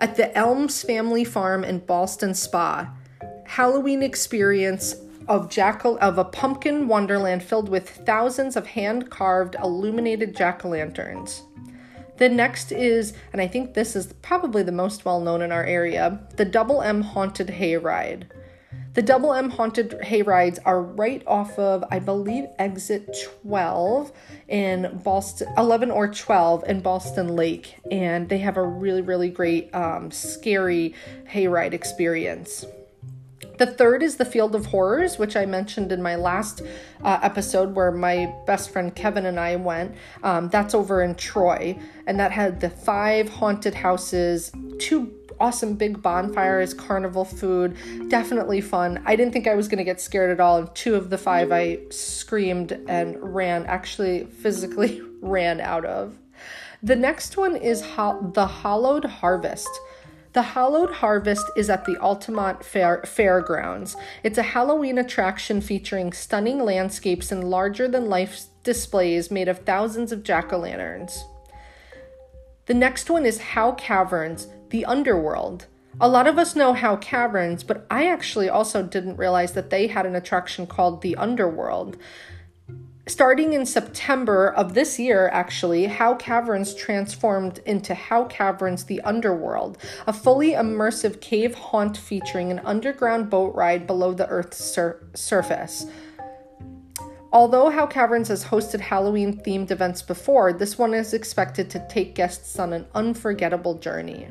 At 0.00 0.16
the 0.16 0.34
Elms 0.34 0.82
Family 0.82 1.24
Farm 1.24 1.62
in 1.62 1.80
Ballston 1.80 2.34
Spa. 2.34 2.90
Halloween 3.44 4.02
experience 4.02 4.96
of 5.28 5.50
jackal 5.50 5.98
of 6.00 6.16
a 6.16 6.24
pumpkin 6.24 6.88
wonderland 6.88 7.42
filled 7.42 7.68
with 7.68 7.90
thousands 7.90 8.56
of 8.56 8.66
hand-carved 8.66 9.56
illuminated 9.62 10.34
jack-o'-lanterns. 10.34 11.42
The 12.16 12.30
next 12.30 12.72
is, 12.72 13.12
and 13.34 13.42
I 13.42 13.46
think 13.46 13.74
this 13.74 13.94
is 13.94 14.14
probably 14.22 14.62
the 14.62 14.72
most 14.72 15.04
well 15.04 15.20
known 15.20 15.42
in 15.42 15.52
our 15.52 15.64
area, 15.64 16.26
the 16.36 16.46
Double 16.46 16.80
M 16.80 17.02
Haunted 17.02 17.48
Hayride. 17.48 18.24
The 18.92 19.02
Double 19.02 19.32
M 19.32 19.50
Haunted 19.50 20.00
Hayrides 20.02 20.58
are 20.64 20.82
right 20.82 21.22
off 21.24 21.56
of, 21.60 21.84
I 21.92 22.00
believe, 22.00 22.46
exit 22.58 23.16
12 23.42 24.10
in 24.48 25.00
Ballston, 25.04 25.46
11 25.56 25.92
or 25.92 26.08
12 26.08 26.64
in 26.66 26.80
Ballston 26.80 27.36
Lake. 27.36 27.76
And 27.88 28.28
they 28.28 28.38
have 28.38 28.56
a 28.56 28.66
really, 28.66 29.02
really 29.02 29.30
great, 29.30 29.72
um, 29.72 30.10
scary 30.10 30.96
hayride 31.32 31.72
experience. 31.72 32.64
The 33.58 33.66
third 33.66 34.02
is 34.02 34.16
the 34.16 34.24
Field 34.24 34.54
of 34.54 34.66
Horrors, 34.66 35.18
which 35.18 35.36
I 35.36 35.44
mentioned 35.44 35.92
in 35.92 36.02
my 36.02 36.16
last 36.16 36.62
uh, 37.04 37.20
episode 37.22 37.76
where 37.76 37.92
my 37.92 38.34
best 38.46 38.70
friend 38.70 38.92
Kevin 38.94 39.26
and 39.26 39.38
I 39.38 39.56
went. 39.56 39.94
Um, 40.22 40.48
that's 40.48 40.74
over 40.74 41.02
in 41.02 41.14
Troy, 41.14 41.78
and 42.06 42.18
that 42.18 42.32
had 42.32 42.60
the 42.60 42.70
five 42.70 43.28
haunted 43.28 43.74
houses, 43.74 44.50
two 44.78 45.12
awesome 45.40 45.74
big 45.74 46.00
bonfire 46.02 46.20
bonfires, 46.30 46.74
carnival 46.74 47.24
food. 47.24 47.76
Definitely 48.08 48.60
fun. 48.60 49.02
I 49.06 49.16
didn't 49.16 49.32
think 49.32 49.46
I 49.46 49.54
was 49.54 49.68
going 49.68 49.78
to 49.78 49.84
get 49.84 50.00
scared 50.00 50.30
at 50.30 50.40
all. 50.40 50.58
And 50.58 50.74
two 50.74 50.94
of 50.94 51.10
the 51.10 51.18
five 51.18 51.50
I 51.50 51.78
screamed 51.90 52.72
and 52.88 53.16
ran, 53.20 53.66
actually, 53.66 54.24
physically 54.24 55.02
ran 55.20 55.60
out 55.60 55.84
of. 55.84 56.16
The 56.82 56.96
next 56.96 57.36
one 57.36 57.56
is 57.56 57.82
ho- 57.82 58.30
the 58.34 58.46
Hallowed 58.46 59.04
Harvest. 59.04 59.68
The 60.32 60.42
Hallowed 60.42 60.92
Harvest 60.92 61.44
is 61.56 61.68
at 61.68 61.84
the 61.84 61.96
Altamont 61.98 62.64
Fair- 62.64 63.02
Fairgrounds. 63.04 63.96
It's 64.22 64.38
a 64.38 64.42
Halloween 64.42 64.98
attraction 64.98 65.60
featuring 65.60 66.12
stunning 66.12 66.60
landscapes 66.60 67.32
and 67.32 67.50
larger 67.50 67.88
than 67.88 68.08
life 68.08 68.44
displays 68.62 69.30
made 69.30 69.48
of 69.48 69.60
thousands 69.60 70.12
of 70.12 70.22
jack 70.22 70.52
o' 70.52 70.58
lanterns. 70.58 71.24
The 72.66 72.74
next 72.74 73.10
one 73.10 73.26
is 73.26 73.40
Howe 73.40 73.72
Caverns, 73.72 74.46
the 74.70 74.84
underworld. 74.84 75.66
A 76.00 76.08
lot 76.08 76.26
of 76.26 76.38
us 76.38 76.56
know 76.56 76.72
Howe 76.72 76.96
Caverns, 76.96 77.62
but 77.62 77.86
I 77.90 78.06
actually 78.06 78.48
also 78.48 78.82
didn't 78.82 79.16
realize 79.16 79.52
that 79.52 79.70
they 79.70 79.88
had 79.88 80.06
an 80.06 80.14
attraction 80.14 80.66
called 80.66 81.02
the 81.02 81.16
Underworld. 81.16 81.96
Starting 83.06 83.54
in 83.54 83.66
September 83.66 84.52
of 84.52 84.74
this 84.74 84.98
year, 84.98 85.28
actually, 85.32 85.86
Howe 85.86 86.14
Caverns 86.14 86.74
transformed 86.74 87.58
into 87.66 87.92
Howe 87.92 88.24
Caverns 88.26 88.84
The 88.84 89.00
Underworld, 89.00 89.78
a 90.06 90.12
fully 90.12 90.52
immersive 90.52 91.20
cave 91.20 91.56
haunt 91.56 91.96
featuring 91.96 92.52
an 92.52 92.60
underground 92.60 93.28
boat 93.28 93.54
ride 93.56 93.86
below 93.86 94.12
the 94.12 94.28
Earth's 94.28 94.64
sur- 94.64 95.02
surface. 95.14 95.86
Although 97.32 97.70
Howe 97.70 97.86
Caverns 97.86 98.28
has 98.28 98.44
hosted 98.44 98.80
Halloween 98.80 99.40
themed 99.40 99.70
events 99.70 100.02
before, 100.02 100.52
this 100.52 100.76
one 100.76 100.94
is 100.94 101.14
expected 101.14 101.70
to 101.70 101.86
take 101.88 102.16
guests 102.16 102.58
on 102.58 102.72
an 102.72 102.86
unforgettable 102.94 103.74
journey. 103.74 104.28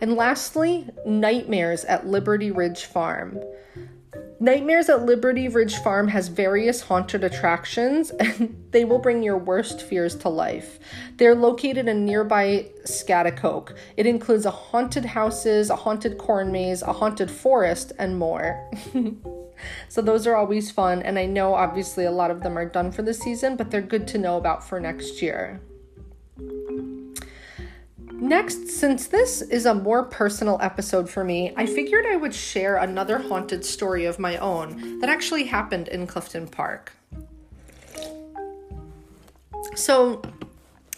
And 0.00 0.14
lastly, 0.14 0.88
Nightmares 1.04 1.84
at 1.84 2.06
Liberty 2.06 2.52
Ridge 2.52 2.84
Farm. 2.84 3.40
Nightmares 4.38 4.88
at 4.88 5.06
Liberty 5.06 5.48
Ridge 5.48 5.76
Farm 5.76 6.08
has 6.08 6.28
various 6.28 6.82
haunted 6.82 7.24
attractions 7.24 8.10
and 8.20 8.56
they 8.70 8.84
will 8.84 8.98
bring 8.98 9.22
your 9.22 9.38
worst 9.38 9.82
fears 9.82 10.14
to 10.16 10.28
life. 10.28 10.78
They're 11.16 11.34
located 11.34 11.88
in 11.88 12.04
nearby 12.04 12.68
Schaghticoke. 12.84 13.76
It 13.96 14.06
includes 14.06 14.46
a 14.46 14.50
haunted 14.50 15.04
houses, 15.04 15.70
a 15.70 15.76
haunted 15.76 16.18
corn 16.18 16.52
maze, 16.52 16.82
a 16.82 16.92
haunted 16.92 17.30
forest, 17.30 17.92
and 17.98 18.18
more. 18.18 18.70
so 19.88 20.02
those 20.02 20.26
are 20.26 20.36
always 20.36 20.70
fun 20.70 21.02
and 21.02 21.18
I 21.18 21.26
know 21.26 21.54
obviously 21.54 22.04
a 22.04 22.10
lot 22.10 22.30
of 22.30 22.42
them 22.42 22.56
are 22.58 22.68
done 22.68 22.92
for 22.92 23.02
the 23.02 23.14
season, 23.14 23.56
but 23.56 23.70
they're 23.70 23.80
good 23.80 24.06
to 24.08 24.18
know 24.18 24.36
about 24.36 24.66
for 24.66 24.80
next 24.80 25.22
year. 25.22 25.60
Next, 28.12 28.68
since 28.68 29.08
this 29.08 29.42
is 29.42 29.66
a 29.66 29.74
more 29.74 30.04
personal 30.04 30.58
episode 30.62 31.10
for 31.10 31.24
me, 31.24 31.52
I 31.56 31.66
figured 31.66 32.06
I 32.06 32.16
would 32.16 32.34
share 32.34 32.76
another 32.76 33.18
haunted 33.18 33.64
story 33.64 34.04
of 34.04 34.18
my 34.18 34.36
own 34.38 35.00
that 35.00 35.10
actually 35.10 35.44
happened 35.44 35.88
in 35.88 36.06
Clifton 36.06 36.46
Park. 36.46 36.92
So, 39.74 40.22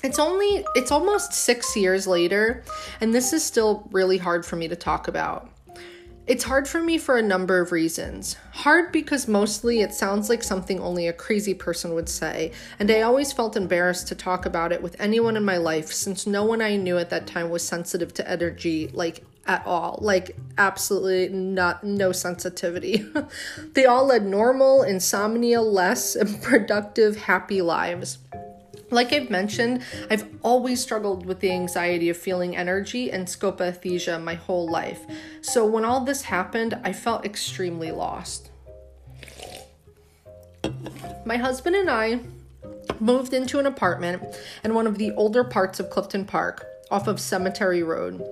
it's 0.04 0.18
only 0.18 0.64
it's 0.74 0.92
almost 0.92 1.32
6 1.32 1.76
years 1.76 2.06
later 2.06 2.62
and 3.00 3.14
this 3.14 3.32
is 3.32 3.42
still 3.42 3.88
really 3.90 4.18
hard 4.18 4.44
for 4.46 4.56
me 4.56 4.68
to 4.68 4.76
talk 4.76 5.08
about. 5.08 5.50
It's 6.26 6.42
hard 6.42 6.66
for 6.66 6.82
me 6.82 6.98
for 6.98 7.16
a 7.16 7.22
number 7.22 7.60
of 7.60 7.70
reasons. 7.70 8.36
Hard 8.50 8.90
because 8.90 9.28
mostly 9.28 9.80
it 9.80 9.94
sounds 9.94 10.28
like 10.28 10.42
something 10.42 10.80
only 10.80 11.06
a 11.06 11.12
crazy 11.12 11.54
person 11.54 11.94
would 11.94 12.08
say, 12.08 12.50
and 12.80 12.90
I 12.90 13.02
always 13.02 13.32
felt 13.32 13.56
embarrassed 13.56 14.08
to 14.08 14.16
talk 14.16 14.44
about 14.44 14.72
it 14.72 14.82
with 14.82 14.96
anyone 14.98 15.36
in 15.36 15.44
my 15.44 15.56
life 15.56 15.92
since 15.92 16.26
no 16.26 16.42
one 16.42 16.60
I 16.60 16.74
knew 16.74 16.98
at 16.98 17.10
that 17.10 17.28
time 17.28 17.48
was 17.48 17.66
sensitive 17.66 18.12
to 18.14 18.28
energy 18.28 18.90
like 18.92 19.22
at 19.46 19.64
all. 19.64 20.00
Like 20.02 20.36
absolutely 20.58 21.28
not 21.28 21.84
no 21.84 22.10
sensitivity. 22.10 23.06
they 23.74 23.86
all 23.86 24.06
led 24.06 24.26
normal, 24.26 24.82
insomnia 24.82 25.60
less, 25.60 26.16
and 26.16 26.42
productive, 26.42 27.16
happy 27.16 27.62
lives. 27.62 28.18
Like 28.90 29.12
I've 29.12 29.30
mentioned, 29.30 29.82
I've 30.10 30.28
always 30.42 30.80
struggled 30.80 31.26
with 31.26 31.40
the 31.40 31.50
anxiety 31.50 32.08
of 32.08 32.16
feeling 32.16 32.56
energy 32.56 33.10
and 33.10 33.26
scopaesthesia 33.26 34.22
my 34.22 34.34
whole 34.34 34.68
life. 34.68 35.00
So 35.40 35.66
when 35.66 35.84
all 35.84 36.04
this 36.04 36.22
happened, 36.22 36.78
I 36.84 36.92
felt 36.92 37.24
extremely 37.24 37.90
lost. 37.90 38.50
My 41.24 41.36
husband 41.36 41.74
and 41.74 41.90
I 41.90 42.20
moved 43.00 43.34
into 43.34 43.58
an 43.58 43.66
apartment 43.66 44.22
in 44.62 44.74
one 44.74 44.86
of 44.86 44.98
the 44.98 45.10
older 45.12 45.42
parts 45.42 45.80
of 45.80 45.90
Clifton 45.90 46.24
Park 46.24 46.64
off 46.90 47.08
of 47.08 47.20
Cemetery 47.20 47.82
Road. 47.82 48.24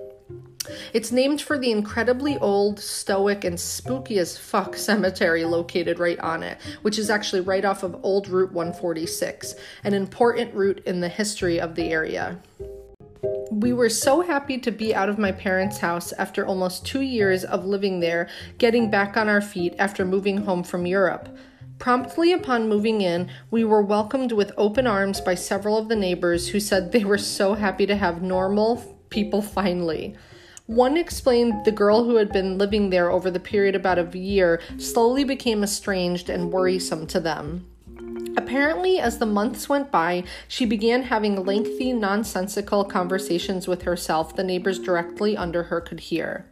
It's 0.93 1.11
named 1.11 1.41
for 1.41 1.57
the 1.57 1.71
incredibly 1.71 2.37
old, 2.37 2.79
stoic, 2.79 3.43
and 3.43 3.59
spooky 3.59 4.19
as 4.19 4.37
fuck 4.37 4.75
cemetery 4.75 5.45
located 5.45 5.99
right 5.99 6.19
on 6.19 6.43
it, 6.43 6.57
which 6.81 6.99
is 6.99 7.09
actually 7.09 7.41
right 7.41 7.65
off 7.65 7.83
of 7.83 7.99
Old 8.03 8.27
Route 8.27 8.51
146, 8.51 9.55
an 9.83 9.93
important 9.93 10.53
route 10.53 10.81
in 10.85 10.99
the 10.99 11.09
history 11.09 11.59
of 11.59 11.75
the 11.75 11.91
area. 11.91 12.39
We 13.51 13.73
were 13.73 13.89
so 13.89 14.21
happy 14.21 14.57
to 14.59 14.71
be 14.71 14.93
out 14.93 15.09
of 15.09 15.17
my 15.17 15.31
parents' 15.31 15.77
house 15.77 16.11
after 16.13 16.45
almost 16.45 16.85
two 16.85 17.01
years 17.01 17.43
of 17.43 17.65
living 17.65 17.99
there, 17.99 18.27
getting 18.57 18.89
back 18.89 19.15
on 19.17 19.29
our 19.29 19.41
feet 19.41 19.75
after 19.79 20.03
moving 20.03 20.37
home 20.37 20.63
from 20.63 20.85
Europe. 20.85 21.29
Promptly 21.77 22.31
upon 22.31 22.69
moving 22.69 23.01
in, 23.01 23.29
we 23.51 23.63
were 23.63 23.81
welcomed 23.81 24.31
with 24.31 24.51
open 24.57 24.87
arms 24.87 25.19
by 25.21 25.35
several 25.35 25.77
of 25.77 25.89
the 25.89 25.95
neighbors 25.95 26.49
who 26.49 26.59
said 26.59 26.91
they 26.91 27.03
were 27.03 27.17
so 27.17 27.53
happy 27.53 27.85
to 27.85 27.95
have 27.95 28.21
normal 28.21 28.97
people 29.09 29.41
finally. 29.41 30.15
One 30.67 30.97
explained 30.97 31.63
the 31.63 31.71
girl 31.71 32.05
who 32.05 32.15
had 32.15 32.31
been 32.31 32.57
living 32.57 32.89
there 32.89 33.11
over 33.11 33.29
the 33.29 33.39
period 33.39 33.75
about 33.75 33.99
a 33.99 34.17
year 34.17 34.59
slowly 34.77 35.23
became 35.23 35.63
estranged 35.63 36.27
and 36.27 36.51
worrisome 36.51 37.05
to 37.07 37.19
them. 37.19 37.67
Apparently, 38.35 38.99
as 38.99 39.19
the 39.19 39.27
months 39.27 39.69
went 39.69 39.91
by, 39.91 40.23
she 40.47 40.65
began 40.65 41.03
having 41.03 41.45
lengthy, 41.45 41.93
nonsensical 41.93 42.83
conversations 42.83 43.67
with 43.67 43.83
herself 43.83 44.35
the 44.35 44.43
neighbors 44.43 44.79
directly 44.79 45.37
under 45.37 45.63
her 45.63 45.79
could 45.79 45.99
hear. 45.99 46.47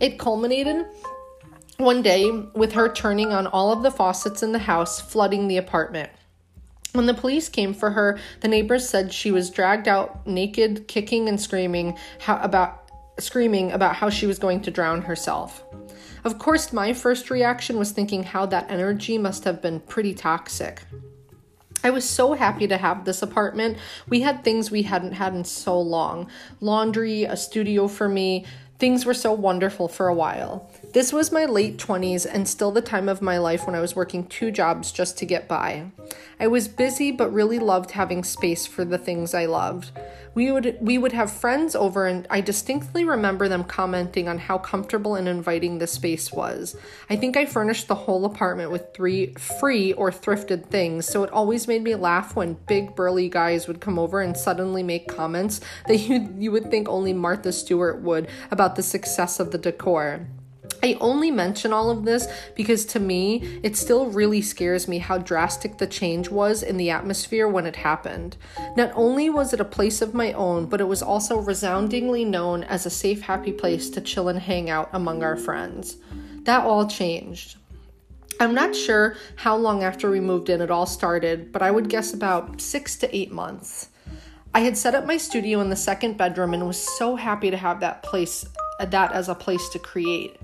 It 0.00 0.18
culminated 0.18 0.86
one 1.78 2.02
day 2.02 2.30
with 2.54 2.72
her 2.72 2.92
turning 2.92 3.32
on 3.32 3.46
all 3.46 3.72
of 3.72 3.82
the 3.82 3.90
faucets 3.90 4.42
in 4.42 4.52
the 4.52 4.58
house, 4.58 5.00
flooding 5.00 5.48
the 5.48 5.56
apartment. 5.56 6.10
When 6.98 7.06
the 7.06 7.14
police 7.14 7.48
came 7.48 7.74
for 7.74 7.92
her, 7.92 8.18
the 8.40 8.48
neighbors 8.48 8.88
said 8.88 9.12
she 9.12 9.30
was 9.30 9.50
dragged 9.50 9.86
out 9.86 10.26
naked, 10.26 10.88
kicking 10.88 11.28
and 11.28 11.40
screaming 11.40 11.96
how, 12.18 12.40
about 12.42 12.90
screaming 13.20 13.70
about 13.70 13.94
how 13.94 14.10
she 14.10 14.26
was 14.26 14.40
going 14.40 14.62
to 14.62 14.72
drown 14.72 15.02
herself. 15.02 15.62
Of 16.24 16.40
course, 16.40 16.72
my 16.72 16.92
first 16.92 17.30
reaction 17.30 17.78
was 17.78 17.92
thinking 17.92 18.24
how 18.24 18.46
that 18.46 18.68
energy 18.68 19.16
must 19.16 19.44
have 19.44 19.62
been 19.62 19.78
pretty 19.78 20.12
toxic. 20.12 20.82
I 21.84 21.90
was 21.90 22.04
so 22.04 22.32
happy 22.32 22.66
to 22.66 22.76
have 22.76 23.04
this 23.04 23.22
apartment. 23.22 23.78
We 24.08 24.22
had 24.22 24.42
things 24.42 24.72
we 24.72 24.82
hadn't 24.82 25.12
had 25.12 25.36
in 25.36 25.44
so 25.44 25.80
long 25.80 26.28
laundry, 26.60 27.22
a 27.22 27.36
studio 27.36 27.86
for 27.86 28.08
me, 28.08 28.44
Things 28.78 29.04
were 29.04 29.14
so 29.14 29.32
wonderful 29.32 29.88
for 29.88 30.06
a 30.06 30.14
while. 30.14 30.70
This 30.92 31.12
was 31.12 31.32
my 31.32 31.46
late 31.46 31.78
20s 31.78 32.24
and 32.30 32.48
still 32.48 32.70
the 32.70 32.80
time 32.80 33.08
of 33.08 33.20
my 33.20 33.36
life 33.38 33.66
when 33.66 33.74
I 33.74 33.80
was 33.80 33.96
working 33.96 34.24
two 34.26 34.52
jobs 34.52 34.92
just 34.92 35.18
to 35.18 35.26
get 35.26 35.48
by. 35.48 35.90
I 36.40 36.46
was 36.46 36.68
busy 36.68 37.10
but 37.10 37.32
really 37.32 37.58
loved 37.58 37.90
having 37.90 38.22
space 38.22 38.66
for 38.66 38.84
the 38.84 38.98
things 38.98 39.34
I 39.34 39.46
loved. 39.46 39.90
We 40.34 40.52
would 40.52 40.78
we 40.80 40.98
would 40.98 41.12
have 41.12 41.32
friends 41.32 41.74
over 41.74 42.06
and 42.06 42.26
I 42.30 42.40
distinctly 42.40 43.04
remember 43.04 43.48
them 43.48 43.64
commenting 43.64 44.28
on 44.28 44.38
how 44.38 44.58
comfortable 44.58 45.16
and 45.16 45.26
inviting 45.26 45.78
the 45.78 45.88
space 45.88 46.32
was. 46.32 46.76
I 47.10 47.16
think 47.16 47.36
I 47.36 47.44
furnished 47.44 47.88
the 47.88 47.96
whole 47.96 48.24
apartment 48.24 48.70
with 48.70 48.94
three 48.94 49.34
free 49.34 49.92
or 49.94 50.12
thrifted 50.12 50.66
things, 50.66 51.06
so 51.06 51.24
it 51.24 51.30
always 51.32 51.66
made 51.66 51.82
me 51.82 51.96
laugh 51.96 52.36
when 52.36 52.54
big 52.68 52.94
burly 52.94 53.28
guys 53.28 53.66
would 53.66 53.80
come 53.80 53.98
over 53.98 54.20
and 54.20 54.36
suddenly 54.36 54.84
make 54.84 55.08
comments 55.08 55.60
that 55.88 55.96
you 56.08 56.32
you 56.38 56.52
would 56.52 56.70
think 56.70 56.88
only 56.88 57.12
Martha 57.12 57.52
Stewart 57.52 58.00
would 58.02 58.28
about 58.52 58.67
the 58.76 58.82
success 58.82 59.40
of 59.40 59.50
the 59.50 59.58
decor. 59.58 60.26
I 60.82 60.96
only 61.00 61.30
mention 61.30 61.72
all 61.72 61.90
of 61.90 62.04
this 62.04 62.28
because 62.54 62.84
to 62.86 63.00
me, 63.00 63.60
it 63.62 63.76
still 63.76 64.06
really 64.06 64.40
scares 64.40 64.86
me 64.86 64.98
how 64.98 65.18
drastic 65.18 65.78
the 65.78 65.86
change 65.86 66.28
was 66.28 66.62
in 66.62 66.76
the 66.76 66.90
atmosphere 66.90 67.48
when 67.48 67.66
it 67.66 67.76
happened. 67.76 68.36
Not 68.76 68.92
only 68.94 69.28
was 69.28 69.52
it 69.52 69.60
a 69.60 69.64
place 69.64 70.00
of 70.00 70.14
my 70.14 70.32
own, 70.34 70.66
but 70.66 70.80
it 70.80 70.86
was 70.86 71.02
also 71.02 71.40
resoundingly 71.40 72.24
known 72.24 72.62
as 72.62 72.86
a 72.86 72.90
safe, 72.90 73.22
happy 73.22 73.52
place 73.52 73.90
to 73.90 74.00
chill 74.00 74.28
and 74.28 74.38
hang 74.38 74.70
out 74.70 74.90
among 74.92 75.24
our 75.24 75.36
friends. 75.36 75.96
That 76.44 76.64
all 76.64 76.86
changed. 76.86 77.56
I'm 78.40 78.54
not 78.54 78.76
sure 78.76 79.16
how 79.34 79.56
long 79.56 79.82
after 79.82 80.08
we 80.10 80.20
moved 80.20 80.48
in 80.48 80.60
it 80.60 80.70
all 80.70 80.86
started, 80.86 81.50
but 81.50 81.60
I 81.60 81.72
would 81.72 81.88
guess 81.88 82.14
about 82.14 82.60
six 82.60 82.94
to 82.98 83.16
eight 83.16 83.32
months. 83.32 83.88
I 84.54 84.60
had 84.60 84.78
set 84.78 84.94
up 84.94 85.04
my 85.04 85.16
studio 85.16 85.60
in 85.60 85.70
the 85.70 85.76
second 85.76 86.16
bedroom 86.16 86.54
and 86.54 86.66
was 86.66 86.80
so 86.96 87.16
happy 87.16 87.50
to 87.50 87.56
have 87.56 87.80
that 87.80 88.04
place 88.04 88.46
that 88.78 89.12
as 89.12 89.28
a 89.28 89.34
place 89.34 89.68
to 89.70 89.78
create. 89.78 90.36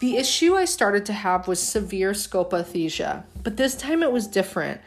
The 0.00 0.16
issue 0.16 0.54
I 0.54 0.64
started 0.64 1.06
to 1.06 1.12
have 1.12 1.48
was 1.48 1.60
severe 1.60 2.12
scopaesthesia, 2.12 3.24
but 3.42 3.56
this 3.56 3.74
time 3.74 4.02
it 4.02 4.12
was 4.12 4.26
different. 4.26 4.80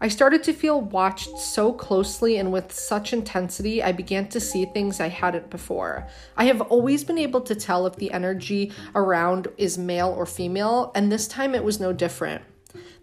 I 0.00 0.08
started 0.08 0.42
to 0.44 0.52
feel 0.52 0.80
watched 0.80 1.38
so 1.38 1.72
closely 1.72 2.36
and 2.36 2.52
with 2.52 2.72
such 2.72 3.12
intensity, 3.12 3.82
I 3.82 3.92
began 3.92 4.28
to 4.30 4.40
see 4.40 4.64
things 4.64 4.98
I 4.98 5.08
hadn't 5.08 5.48
before. 5.48 6.08
I 6.36 6.46
have 6.46 6.60
always 6.60 7.04
been 7.04 7.18
able 7.18 7.40
to 7.42 7.54
tell 7.54 7.86
if 7.86 7.94
the 7.94 8.10
energy 8.10 8.72
around 8.96 9.46
is 9.58 9.78
male 9.78 10.08
or 10.08 10.26
female, 10.26 10.90
and 10.96 11.12
this 11.12 11.28
time 11.28 11.54
it 11.54 11.62
was 11.62 11.78
no 11.78 11.92
different. 11.92 12.42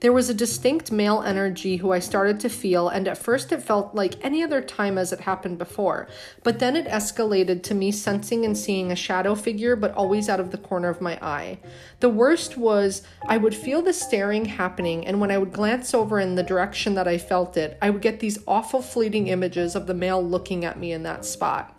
There 0.01 0.13
was 0.13 0.29
a 0.29 0.34
distinct 0.34 0.91
male 0.91 1.21
energy 1.21 1.77
who 1.77 1.91
I 1.91 1.99
started 1.99 2.39
to 2.39 2.49
feel, 2.49 2.88
and 2.88 3.08
at 3.08 3.17
first 3.17 3.51
it 3.51 3.62
felt 3.62 3.93
like 3.93 4.23
any 4.23 4.41
other 4.41 4.62
time 4.62 4.97
as 4.97 5.12
it 5.12 5.21
happened 5.21 5.58
before. 5.58 6.08
But 6.43 6.60
then 6.60 6.75
it 6.75 6.88
escalated 6.88 7.63
to 7.63 7.75
me 7.75 7.91
sensing 7.91 8.45
and 8.45 8.58
seeing 8.58 8.91
a 8.91 8.95
shadow 8.95 9.36
figure, 9.36 9.75
but 9.75 9.93
always 9.93 10.29
out 10.29 10.39
of 10.39 10.51
the 10.51 10.58
corner 10.58 10.89
of 10.89 11.01
my 11.01 11.19
eye. 11.21 11.60
The 11.99 12.10
worst 12.10 12.58
was 12.58 13.03
I 13.27 13.38
would 13.38 13.53
feel 13.53 13.82
the 13.82 13.93
staring 13.93 14.45
happening, 14.45 15.05
and 15.05 15.19
when 15.19 15.32
I 15.32 15.38
would 15.38 15.51
glance 15.51 15.93
over 15.93 16.19
in 16.19 16.36
the 16.36 16.43
direction 16.43 16.95
that 16.95 17.08
I 17.08 17.17
felt 17.17 17.58
it, 17.58 17.77
I 17.82 17.89
would 17.89 18.01
get 18.01 18.21
these 18.21 18.39
awful 18.47 18.82
fleeting 18.82 19.27
images 19.27 19.75
of 19.75 19.88
the 19.88 19.93
male 19.93 20.23
looking 20.23 20.63
at 20.63 20.79
me 20.79 20.93
in 20.93 21.03
that 21.03 21.25
spot. 21.25 21.75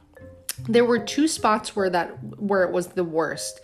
There 0.68 0.84
were 0.84 0.98
two 0.98 1.26
spots 1.26 1.74
where 1.74 1.88
that 1.90 2.38
where 2.38 2.64
it 2.64 2.72
was 2.72 2.88
the 2.88 3.04
worst. 3.04 3.60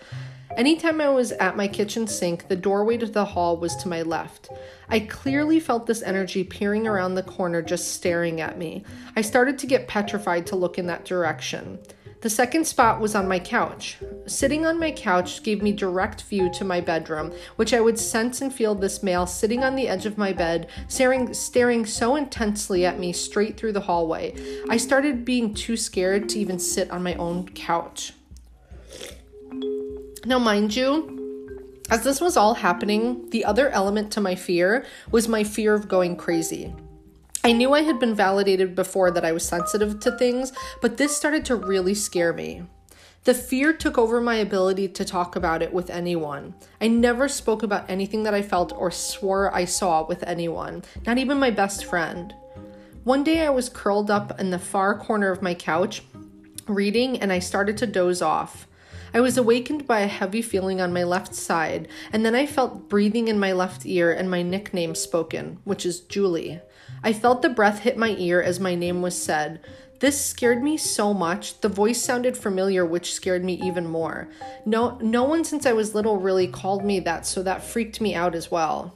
Anytime 0.57 1.03
I 1.03 1.11
was 1.11 1.33
at 1.33 1.57
my 1.57 1.69
kitchen 1.69 2.07
sink, 2.07 2.49
the 2.49 2.57
doorway 2.57 2.97
to 2.97 3.05
the 3.05 3.27
hall 3.27 3.59
was 3.59 3.77
to 3.77 3.89
my 3.89 4.01
left. 4.01 4.49
I 4.89 5.01
clearly 5.01 5.61
felt 5.61 5.87
this 5.87 6.03
energy 6.03 6.45
peering 6.45 6.87
around 6.87 7.15
the 7.15 7.23
corner, 7.23 7.61
just 7.61 7.93
staring 7.93 8.41
at 8.41 8.57
me. 8.57 8.83
I 9.15 9.21
started 9.21 9.59
to 9.59 9.67
get 9.67 9.87
petrified 9.87 10.47
to 10.47 10.57
look 10.57 10.79
in 10.79 10.87
that 10.87 11.05
direction. 11.05 11.79
The 12.23 12.31
second 12.31 12.67
spot 12.67 13.01
was 13.01 13.15
on 13.15 13.29
my 13.29 13.39
couch. 13.39 13.99
Sitting 14.27 14.65
on 14.65 14.81
my 14.81 14.93
couch 14.93 15.43
gave 15.43 15.63
me 15.63 15.73
direct 15.73 16.23
view 16.23 16.51
to 16.55 16.65
my 16.65 16.81
bedroom, 16.81 17.35
which 17.57 17.75
I 17.75 17.83
would 17.83 17.99
sense 17.99 18.41
and 18.41 18.53
feel 18.53 18.75
this 18.75 19.03
male 19.03 19.27
sitting 19.27 19.63
on 19.63 19.77
the 19.77 19.89
edge 19.89 20.07
of 20.07 20.17
my 20.17 20.33
bed, 20.33 20.71
staring, 20.89 21.35
staring 21.35 21.85
so 21.85 22.17
intensely 22.17 22.87
at 22.87 22.99
me 22.99 23.13
straight 23.13 23.59
through 23.59 23.73
the 23.73 23.81
hallway. 23.81 24.35
I 24.71 24.79
started 24.79 25.27
being 25.27 25.53
too 25.53 25.77
scared 25.77 26.31
to 26.31 26.39
even 26.39 26.59
sit 26.59 26.91
on 26.91 27.03
my 27.03 27.15
own 27.17 27.47
couch. 27.51 28.15
Now, 30.25 30.39
mind 30.39 30.75
you, 30.75 31.17
as 31.91 32.03
this 32.03 32.21
was 32.21 32.37
all 32.37 32.55
happening, 32.55 33.31
the 33.31 33.45
other 33.45 33.69
element 33.69 34.11
to 34.13 34.21
my 34.21 34.35
fear 34.35 34.85
was 35.11 35.29
my 35.29 35.45
fear 35.45 35.75
of 35.75 35.89
going 35.89 36.17
crazy. 36.17 36.75
I 37.45 37.53
knew 37.53 37.75
I 37.75 37.83
had 37.83 38.01
been 38.01 38.15
validated 38.15 38.75
before 38.75 39.13
that 39.13 39.25
I 39.25 39.31
was 39.31 39.47
sensitive 39.47 40.01
to 40.01 40.19
things, 40.19 40.53
but 40.83 40.97
this 40.97 41.17
started 41.17 41.45
to 41.45 41.55
really 41.55 41.95
scare 41.95 42.33
me. 42.33 42.65
The 43.23 43.35
fear 43.35 43.73
took 43.73 43.99
over 43.99 44.21
my 44.21 44.37
ability 44.37 44.89
to 44.89 45.05
talk 45.05 45.37
about 45.37 45.63
it 45.63 45.73
with 45.73 45.91
anyone. 45.91 46.55
I 46.81 46.89
never 46.89 47.29
spoke 47.29 47.63
about 47.63 47.89
anything 47.89 48.25
that 48.25 48.35
I 48.35 48.43
felt 48.43 48.73
or 48.73 48.91
swore 48.91 49.55
I 49.55 49.65
saw 49.65 50.05
with 50.07 50.23
anyone, 50.25 50.83
not 51.07 51.19
even 51.19 51.39
my 51.39 51.51
best 51.51 51.85
friend. 51.85 52.35
One 53.05 53.23
day 53.23 53.47
I 53.47 53.51
was 53.51 53.69
curled 53.69 54.11
up 54.11 54.41
in 54.41 54.51
the 54.51 54.59
far 54.59 54.99
corner 54.99 55.31
of 55.31 55.43
my 55.43 55.55
couch, 55.55 56.03
reading, 56.67 57.21
and 57.21 57.33
I 57.33 57.39
started 57.39 57.77
to 57.79 57.87
doze 57.87 58.23
off. 58.23 58.67
I 59.17 59.21
was 59.21 59.39
awakened 59.39 59.87
by 59.87 60.01
a 60.01 60.09
heavy 60.09 60.43
feeling 60.43 60.79
on 60.79 60.93
my 60.93 61.03
left 61.03 61.35
side, 61.35 61.89
and 62.13 62.23
then 62.23 62.35
I 62.35 62.45
felt 62.45 62.91
breathing 62.91 63.29
in 63.29 63.39
my 63.39 63.51
left 63.51 63.87
ear 63.87 64.13
and 64.13 64.31
my 64.31 64.43
nickname 64.43 64.95
spoken, 64.95 65.59
which 65.65 65.87
is 65.87 66.01
Julie. 66.01 66.61
I 67.03 67.15
felt 67.15 67.41
the 67.41 67.49
breath 67.49 67.79
hit 67.79 67.97
my 67.97 68.11
ear 68.19 68.43
as 68.43 68.61
my 68.61 68.75
name 68.75 69.01
was 69.01 69.17
said. 69.17 69.61
This 70.01 70.23
scared 70.23 70.63
me 70.63 70.77
so 70.77 71.15
much. 71.15 71.63
The 71.63 71.71
voice 71.71 72.03
sounded 72.03 72.37
familiar, 72.37 72.85
which 72.85 73.15
scared 73.15 73.43
me 73.43 73.55
even 73.55 73.87
more. 73.87 74.29
No, 74.67 74.99
no 75.01 75.25
one 75.25 75.45
since 75.45 75.65
I 75.65 75.73
was 75.73 75.95
little 75.95 76.19
really 76.19 76.47
called 76.47 76.85
me 76.85 77.01
that, 77.01 77.25
so 77.25 77.43
that 77.43 77.65
freaked 77.65 78.03
me 78.03 78.15
out 78.15 78.35
as 78.35 78.51
well. 78.51 78.93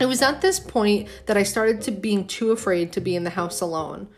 It 0.00 0.06
was 0.06 0.20
at 0.20 0.40
this 0.40 0.58
point 0.58 1.08
that 1.26 1.36
I 1.36 1.44
started 1.44 1.80
to 1.82 1.92
being 1.92 2.26
too 2.26 2.50
afraid 2.50 2.90
to 2.90 3.00
be 3.00 3.14
in 3.14 3.22
the 3.22 3.30
house 3.30 3.60
alone. 3.60 4.08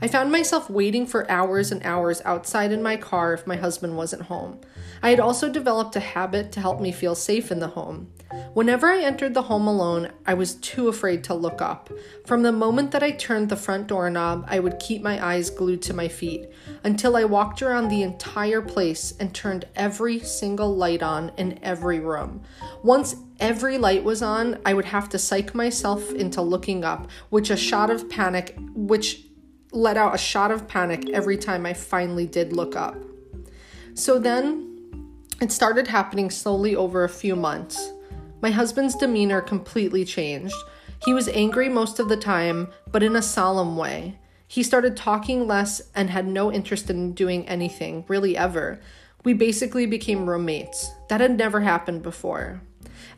I 0.00 0.06
found 0.06 0.30
myself 0.30 0.70
waiting 0.70 1.06
for 1.06 1.28
hours 1.28 1.72
and 1.72 1.84
hours 1.84 2.22
outside 2.24 2.70
in 2.70 2.82
my 2.82 2.96
car 2.96 3.32
if 3.32 3.48
my 3.48 3.56
husband 3.56 3.96
wasn't 3.96 4.22
home. 4.22 4.60
I 5.02 5.10
had 5.10 5.18
also 5.18 5.50
developed 5.50 5.96
a 5.96 6.00
habit 6.00 6.52
to 6.52 6.60
help 6.60 6.80
me 6.80 6.92
feel 6.92 7.16
safe 7.16 7.50
in 7.50 7.58
the 7.58 7.68
home. 7.68 8.12
Whenever 8.54 8.88
I 8.88 9.02
entered 9.02 9.34
the 9.34 9.42
home 9.42 9.66
alone, 9.66 10.12
I 10.26 10.34
was 10.34 10.54
too 10.56 10.88
afraid 10.88 11.24
to 11.24 11.34
look 11.34 11.60
up. 11.60 11.90
From 12.26 12.42
the 12.42 12.52
moment 12.52 12.92
that 12.92 13.02
I 13.02 13.10
turned 13.10 13.48
the 13.48 13.56
front 13.56 13.88
doorknob, 13.88 14.44
I 14.48 14.60
would 14.60 14.78
keep 14.78 15.02
my 15.02 15.24
eyes 15.24 15.50
glued 15.50 15.82
to 15.82 15.94
my 15.94 16.08
feet 16.08 16.48
until 16.84 17.16
I 17.16 17.24
walked 17.24 17.62
around 17.62 17.88
the 17.88 18.02
entire 18.02 18.62
place 18.62 19.14
and 19.18 19.34
turned 19.34 19.66
every 19.74 20.20
single 20.20 20.76
light 20.76 21.02
on 21.02 21.32
in 21.36 21.58
every 21.62 22.00
room. 22.00 22.42
Once 22.82 23.16
every 23.40 23.78
light 23.78 24.04
was 24.04 24.22
on, 24.22 24.58
I 24.64 24.74
would 24.74 24.86
have 24.86 25.08
to 25.10 25.18
psych 25.18 25.54
myself 25.54 26.12
into 26.12 26.42
looking 26.42 26.84
up, 26.84 27.10
which 27.30 27.50
a 27.50 27.56
shot 27.56 27.90
of 27.90 28.08
panic, 28.08 28.56
which 28.74 29.27
let 29.72 29.96
out 29.96 30.14
a 30.14 30.18
shot 30.18 30.50
of 30.50 30.68
panic 30.68 31.08
every 31.10 31.36
time 31.36 31.66
I 31.66 31.74
finally 31.74 32.26
did 32.26 32.52
look 32.52 32.76
up. 32.76 32.96
So 33.94 34.18
then 34.18 34.64
it 35.40 35.52
started 35.52 35.88
happening 35.88 36.30
slowly 36.30 36.74
over 36.74 37.04
a 37.04 37.08
few 37.08 37.36
months. 37.36 37.92
My 38.40 38.50
husband's 38.50 38.94
demeanor 38.94 39.40
completely 39.40 40.04
changed. 40.04 40.56
He 41.04 41.12
was 41.12 41.28
angry 41.28 41.68
most 41.68 41.98
of 41.98 42.08
the 42.08 42.16
time, 42.16 42.68
but 42.90 43.02
in 43.02 43.16
a 43.16 43.22
solemn 43.22 43.76
way. 43.76 44.18
He 44.46 44.62
started 44.62 44.96
talking 44.96 45.46
less 45.46 45.82
and 45.94 46.08
had 46.08 46.26
no 46.26 46.50
interest 46.50 46.88
in 46.88 47.12
doing 47.12 47.46
anything, 47.46 48.04
really 48.08 48.36
ever. 48.36 48.80
We 49.24 49.34
basically 49.34 49.86
became 49.86 50.28
roommates. 50.28 50.90
That 51.08 51.20
had 51.20 51.36
never 51.36 51.60
happened 51.60 52.02
before. 52.02 52.62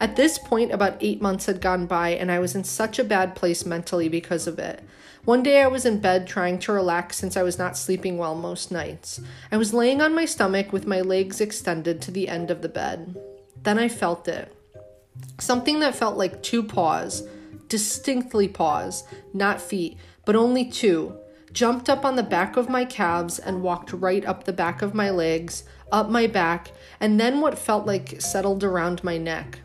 At 0.00 0.16
this 0.16 0.38
point, 0.38 0.72
about 0.72 0.96
eight 1.02 1.20
months 1.20 1.44
had 1.44 1.60
gone 1.60 1.86
by, 1.86 2.10
and 2.10 2.32
I 2.32 2.38
was 2.38 2.54
in 2.54 2.64
such 2.64 2.98
a 2.98 3.04
bad 3.04 3.36
place 3.36 3.66
mentally 3.66 4.08
because 4.08 4.46
of 4.46 4.58
it. 4.58 4.82
One 5.26 5.42
day 5.42 5.62
I 5.62 5.66
was 5.66 5.84
in 5.84 6.00
bed 6.00 6.26
trying 6.26 6.58
to 6.60 6.72
relax 6.72 7.18
since 7.18 7.36
I 7.36 7.42
was 7.42 7.58
not 7.58 7.76
sleeping 7.76 8.16
well 8.16 8.34
most 8.34 8.72
nights. 8.72 9.20
I 9.52 9.58
was 9.58 9.74
laying 9.74 10.00
on 10.00 10.14
my 10.14 10.24
stomach 10.24 10.72
with 10.72 10.86
my 10.86 11.02
legs 11.02 11.42
extended 11.42 12.00
to 12.00 12.10
the 12.10 12.28
end 12.28 12.50
of 12.50 12.62
the 12.62 12.68
bed. 12.70 13.14
Then 13.62 13.78
I 13.78 13.88
felt 13.88 14.26
it. 14.26 14.56
Something 15.38 15.80
that 15.80 15.94
felt 15.94 16.16
like 16.16 16.42
two 16.42 16.62
paws, 16.62 17.28
distinctly 17.68 18.48
paws, 18.48 19.04
not 19.34 19.60
feet, 19.60 19.98
but 20.24 20.34
only 20.34 20.64
two, 20.64 21.14
jumped 21.52 21.90
up 21.90 22.06
on 22.06 22.16
the 22.16 22.22
back 22.22 22.56
of 22.56 22.70
my 22.70 22.86
calves 22.86 23.38
and 23.38 23.62
walked 23.62 23.92
right 23.92 24.24
up 24.24 24.44
the 24.44 24.52
back 24.52 24.80
of 24.80 24.94
my 24.94 25.10
legs, 25.10 25.64
up 25.92 26.08
my 26.08 26.26
back, 26.26 26.72
and 26.98 27.20
then 27.20 27.42
what 27.42 27.58
felt 27.58 27.86
like 27.86 28.22
settled 28.22 28.64
around 28.64 29.04
my 29.04 29.18
neck. 29.18 29.58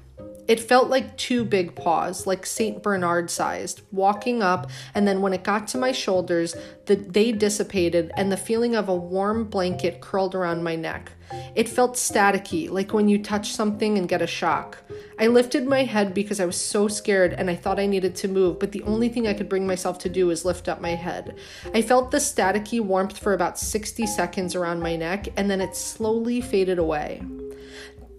It 0.48 0.60
felt 0.60 0.90
like 0.90 1.18
two 1.18 1.44
big 1.44 1.76
paws, 1.76 2.28
like 2.28 2.46
St. 2.46 2.84
Bernard 2.84 3.32
sized, 3.32 3.82
walking 3.92 4.44
up, 4.44 4.70
and 4.94 5.08
then 5.08 5.22
when 5.22 5.34
it 5.34 5.44
got 5.44 5.68
to 5.70 5.78
my 5.78 5.92
shoulders, 5.92 6.56
the, 6.86 6.96
they 6.96 7.32
dissipated, 7.32 8.12
and 8.16 8.32
the 8.32 8.38
feeling 8.38 8.76
of 8.76 8.88
a 8.88 8.96
warm 8.96 9.46
blanket 9.46 10.02
curled 10.02 10.36
around 10.36 10.64
my 10.64 10.76
neck. 10.76 11.12
It 11.56 11.68
felt 11.68 11.96
staticky, 11.96 12.70
like 12.70 12.94
when 12.94 13.10
you 13.10 13.22
touch 13.22 13.54
something 13.54 13.98
and 13.98 14.08
get 14.08 14.22
a 14.22 14.28
shock. 14.28 14.78
I 15.18 15.28
lifted 15.28 15.66
my 15.66 15.84
head 15.84 16.14
because 16.14 16.40
I 16.40 16.46
was 16.46 16.60
so 16.60 16.88
scared 16.88 17.34
and 17.34 17.50
I 17.50 17.56
thought 17.56 17.80
I 17.80 17.88
needed 17.88 18.16
to 18.18 18.28
move, 18.28 18.60
but 18.60 18.72
the 18.72 18.84
only 18.84 19.10
thing 19.10 19.28
I 19.28 19.34
could 19.34 19.50
bring 19.50 19.66
myself 19.66 19.98
to 20.00 20.10
do 20.10 20.28
was 20.28 20.46
lift 20.46 20.68
up 20.68 20.82
my 20.82 20.94
head. 20.94 21.38
I 21.74 21.82
felt 21.82 22.12
the 22.12 22.18
staticky 22.18 22.82
warmth 22.82 23.18
for 23.18 23.34
about 23.34 23.58
60 23.58 24.06
seconds 24.06 24.56
around 24.56 24.82
my 24.82 24.96
neck 24.96 25.28
and 25.38 25.50
then 25.50 25.62
it 25.62 25.76
slowly 25.76 26.42
faded 26.42 26.78
away. 26.78 27.22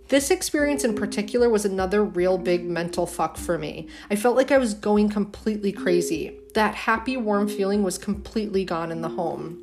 This 0.09 0.31
experience 0.31 0.85
in 0.85 0.95
particular 0.95 1.49
was 1.51 1.65
another 1.65 2.05
real 2.05 2.39
big 2.39 2.65
mental 2.65 3.07
fuck 3.07 3.37
for 3.37 3.59
me. 3.59 3.89
I 4.09 4.15
felt 4.15 4.37
like 4.37 4.53
I 4.53 4.59
was 4.59 4.73
going 4.73 5.09
completely 5.09 5.73
crazy. 5.73 6.39
That 6.55 6.77
happy, 6.77 7.17
warm 7.17 7.49
feeling 7.49 7.83
was 7.83 7.99
completely 7.99 8.65
gone 8.65 8.93
in 8.93 9.01
the 9.01 9.09
home. 9.09 9.63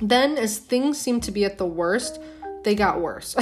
Then, 0.00 0.38
as 0.38 0.58
things 0.58 0.98
seemed 0.98 1.22
to 1.24 1.30
be 1.30 1.44
at 1.44 1.58
the 1.58 1.66
worst, 1.66 2.20
they 2.64 2.74
got 2.74 3.00
worse. 3.00 3.36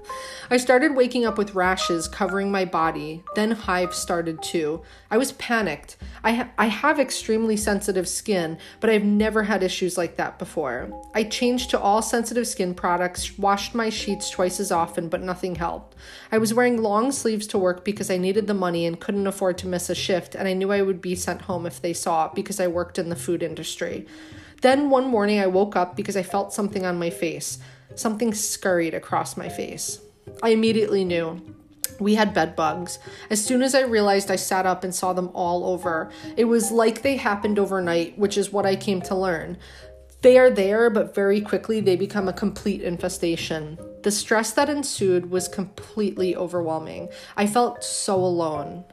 I 0.50 0.56
started 0.58 0.94
waking 0.94 1.24
up 1.24 1.38
with 1.38 1.54
rashes 1.54 2.08
covering 2.08 2.50
my 2.50 2.64
body, 2.64 3.22
then 3.34 3.52
hives 3.52 3.96
started 3.96 4.42
too. 4.42 4.82
I 5.10 5.16
was 5.16 5.32
panicked. 5.32 5.96
I, 6.22 6.32
ha- 6.32 6.50
I 6.58 6.66
have 6.66 7.00
extremely 7.00 7.56
sensitive 7.56 8.08
skin, 8.08 8.58
but 8.80 8.90
I've 8.90 9.04
never 9.04 9.44
had 9.44 9.62
issues 9.62 9.96
like 9.96 10.16
that 10.16 10.38
before. 10.38 10.90
I 11.14 11.24
changed 11.24 11.70
to 11.70 11.80
all 11.80 12.02
sensitive 12.02 12.46
skin 12.46 12.74
products, 12.74 13.38
washed 13.38 13.74
my 13.74 13.88
sheets 13.88 14.30
twice 14.30 14.60
as 14.60 14.70
often, 14.70 15.08
but 15.08 15.22
nothing 15.22 15.54
helped. 15.54 15.96
I 16.30 16.38
was 16.38 16.54
wearing 16.54 16.82
long 16.82 17.12
sleeves 17.12 17.46
to 17.48 17.58
work 17.58 17.84
because 17.84 18.10
I 18.10 18.16
needed 18.16 18.46
the 18.46 18.54
money 18.54 18.84
and 18.86 19.00
couldn't 19.00 19.26
afford 19.26 19.58
to 19.58 19.68
miss 19.68 19.88
a 19.88 19.94
shift, 19.94 20.34
and 20.34 20.46
I 20.46 20.52
knew 20.52 20.70
I 20.70 20.82
would 20.82 21.00
be 21.00 21.14
sent 21.14 21.42
home 21.42 21.66
if 21.66 21.80
they 21.80 21.92
saw 21.92 22.26
it 22.26 22.34
because 22.34 22.60
I 22.60 22.66
worked 22.66 22.98
in 22.98 23.08
the 23.08 23.16
food 23.16 23.42
industry. 23.42 24.06
Then 24.62 24.90
one 24.90 25.08
morning 25.08 25.40
I 25.40 25.48
woke 25.48 25.74
up 25.74 25.96
because 25.96 26.16
I 26.16 26.22
felt 26.22 26.52
something 26.52 26.86
on 26.86 26.98
my 26.98 27.10
face. 27.10 27.58
Something 27.94 28.34
scurried 28.34 28.94
across 28.94 29.36
my 29.36 29.48
face. 29.48 30.00
I 30.42 30.50
immediately 30.50 31.04
knew 31.04 31.40
we 32.00 32.14
had 32.14 32.34
bed 32.34 32.56
bugs. 32.56 32.98
As 33.30 33.44
soon 33.44 33.62
as 33.62 33.74
I 33.74 33.82
realized, 33.82 34.30
I 34.30 34.36
sat 34.36 34.66
up 34.66 34.84
and 34.84 34.94
saw 34.94 35.12
them 35.12 35.30
all 35.34 35.64
over. 35.64 36.10
It 36.36 36.44
was 36.44 36.70
like 36.70 37.02
they 37.02 37.16
happened 37.16 37.58
overnight, 37.58 38.18
which 38.18 38.36
is 38.36 38.52
what 38.52 38.66
I 38.66 38.76
came 38.76 39.00
to 39.02 39.14
learn. 39.14 39.58
They 40.22 40.38
are 40.38 40.50
there, 40.50 40.88
but 40.88 41.14
very 41.14 41.40
quickly 41.40 41.80
they 41.80 41.96
become 41.96 42.28
a 42.28 42.32
complete 42.32 42.82
infestation. 42.82 43.78
The 44.02 44.10
stress 44.10 44.52
that 44.52 44.68
ensued 44.68 45.30
was 45.30 45.48
completely 45.48 46.36
overwhelming. 46.36 47.08
I 47.36 47.46
felt 47.46 47.82
so 47.82 48.16
alone. 48.16 48.84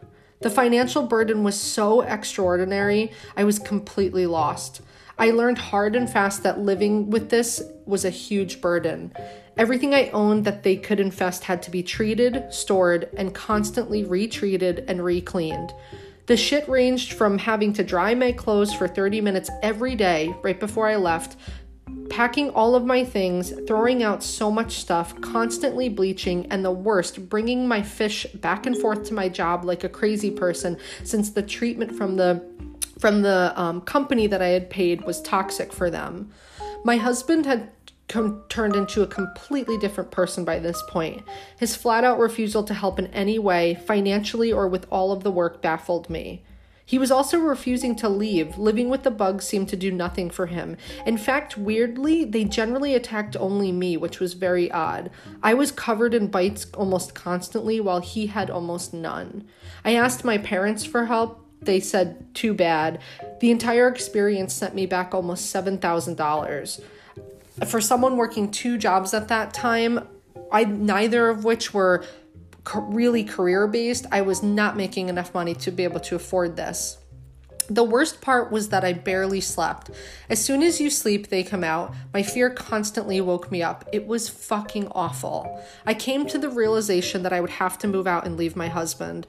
The 0.41 0.49
financial 0.49 1.03
burden 1.03 1.43
was 1.43 1.59
so 1.59 2.01
extraordinary, 2.01 3.11
I 3.35 3.43
was 3.43 3.59
completely 3.59 4.25
lost. 4.25 4.81
I 5.19 5.31
learned 5.31 5.57
hard 5.57 5.97
and 5.97 6.09
fast 6.09 6.43
that 6.43 6.61
living 6.61 7.09
with 7.09 7.29
this 7.29 7.61
was 7.85 8.05
a 8.05 8.09
huge 8.09 8.61
burden. 8.61 9.11
Everything 9.57 9.93
I 9.93 10.09
owned 10.11 10.45
that 10.45 10.63
they 10.63 10.77
could 10.77 11.01
infest 11.01 11.43
had 11.43 11.61
to 11.63 11.71
be 11.71 11.83
treated, 11.83 12.45
stored, 12.53 13.09
and 13.17 13.35
constantly 13.35 14.05
retreated 14.05 14.85
and 14.87 15.03
recleaned. 15.03 15.73
The 16.27 16.37
shit 16.37 16.69
ranged 16.69 17.11
from 17.11 17.37
having 17.37 17.73
to 17.73 17.83
dry 17.83 18.15
my 18.15 18.31
clothes 18.31 18.73
for 18.73 18.87
30 18.87 19.19
minutes 19.19 19.49
every 19.61 19.93
day 19.93 20.33
right 20.41 20.57
before 20.57 20.87
I 20.87 20.95
left, 20.95 21.35
packing 22.09 22.51
all 22.51 22.73
of 22.73 22.85
my 22.85 23.03
things, 23.03 23.51
throwing 23.67 24.03
out 24.03 24.23
so 24.23 24.49
much 24.49 24.77
stuff, 24.77 25.19
constantly 25.19 25.89
bleaching, 25.89 26.47
and 26.49 26.63
the 26.63 26.71
worst, 26.71 27.27
bringing 27.27 27.67
my 27.67 27.81
fish 27.81 28.25
back 28.35 28.65
and 28.65 28.77
forth 28.77 29.03
to 29.05 29.13
my 29.13 29.27
job 29.27 29.65
like 29.65 29.83
a 29.83 29.89
crazy 29.89 30.31
person 30.31 30.77
since 31.03 31.31
the 31.31 31.43
treatment 31.43 31.93
from 31.93 32.15
the 32.15 32.48
from 32.99 33.21
the 33.21 33.53
um, 33.59 33.81
company 33.81 34.27
that 34.27 34.41
I 34.41 34.49
had 34.49 34.69
paid 34.69 35.05
was 35.05 35.21
toxic 35.21 35.73
for 35.73 35.89
them. 35.89 36.31
My 36.83 36.97
husband 36.97 37.45
had 37.45 37.71
com- 38.09 38.43
turned 38.49 38.75
into 38.75 39.01
a 39.01 39.07
completely 39.07 39.77
different 39.77 40.11
person 40.11 40.43
by 40.43 40.59
this 40.59 40.83
point. 40.89 41.23
His 41.57 41.75
flat 41.75 42.03
out 42.03 42.19
refusal 42.19 42.63
to 42.63 42.73
help 42.73 42.99
in 42.99 43.07
any 43.07 43.39
way, 43.39 43.75
financially 43.75 44.51
or 44.51 44.67
with 44.67 44.85
all 44.91 45.11
of 45.11 45.23
the 45.23 45.31
work, 45.31 45.61
baffled 45.61 46.09
me. 46.09 46.43
He 46.85 46.97
was 46.97 47.11
also 47.11 47.37
refusing 47.37 47.95
to 47.97 48.09
leave. 48.09 48.57
Living 48.57 48.89
with 48.89 49.03
the 49.03 49.11
bugs 49.11 49.45
seemed 49.45 49.69
to 49.69 49.75
do 49.75 49.91
nothing 49.91 50.31
for 50.31 50.47
him. 50.47 50.75
In 51.05 51.19
fact, 51.19 51.55
weirdly, 51.55 52.25
they 52.25 52.43
generally 52.45 52.95
attacked 52.95 53.37
only 53.37 53.71
me, 53.71 53.95
which 53.95 54.19
was 54.19 54.33
very 54.33 54.71
odd. 54.71 55.11
I 55.43 55.53
was 55.53 55.71
covered 55.71 56.15
in 56.15 56.27
bites 56.27 56.65
almost 56.73 57.13
constantly, 57.13 57.79
while 57.79 57.99
he 57.99 58.25
had 58.25 58.49
almost 58.49 58.91
none. 58.91 59.45
I 59.85 59.93
asked 59.93 60.25
my 60.25 60.39
parents 60.39 60.83
for 60.83 61.05
help, 61.05 61.45
they 61.61 61.79
said, 61.79 62.33
too 62.33 62.53
bad. 62.53 62.99
The 63.41 63.51
entire 63.51 63.87
experience 63.87 64.53
sent 64.53 64.75
me 64.75 64.85
back 64.85 65.13
almost 65.13 65.53
$7,000. 65.53 66.81
For 67.67 67.81
someone 67.81 68.15
working 68.15 68.51
two 68.51 68.77
jobs 68.77 69.13
at 69.13 69.27
that 69.27 69.53
time, 69.53 70.07
I 70.51 70.63
neither 70.63 71.29
of 71.29 71.43
which 71.43 71.73
were 71.73 72.05
really 72.75 73.23
career 73.23 73.67
based, 73.67 74.05
I 74.11 74.21
was 74.21 74.43
not 74.43 74.77
making 74.77 75.09
enough 75.09 75.33
money 75.33 75.55
to 75.55 75.71
be 75.71 75.83
able 75.83 75.99
to 76.01 76.15
afford 76.15 76.55
this. 76.55 76.98
The 77.69 77.83
worst 77.83 78.19
part 78.19 78.51
was 78.51 78.69
that 78.69 78.83
I 78.83 78.93
barely 78.93 79.41
slept. 79.41 79.91
As 80.27 80.43
soon 80.43 80.63
as 80.63 80.81
you 80.81 80.89
sleep, 80.89 81.27
they 81.27 81.43
come 81.43 81.63
out. 81.63 81.93
My 82.13 82.23
fear 82.23 82.49
constantly 82.49 83.21
woke 83.21 83.51
me 83.51 83.61
up. 83.61 83.87
It 83.93 84.07
was 84.07 84.27
fucking 84.27 84.87
awful. 84.93 85.63
I 85.85 85.93
came 85.93 86.25
to 86.27 86.39
the 86.39 86.49
realization 86.49 87.21
that 87.21 87.33
I 87.33 87.41
would 87.41 87.51
have 87.51 87.77
to 87.79 87.87
move 87.87 88.07
out 88.07 88.25
and 88.25 88.37
leave 88.37 88.55
my 88.55 88.69
husband. 88.69 89.27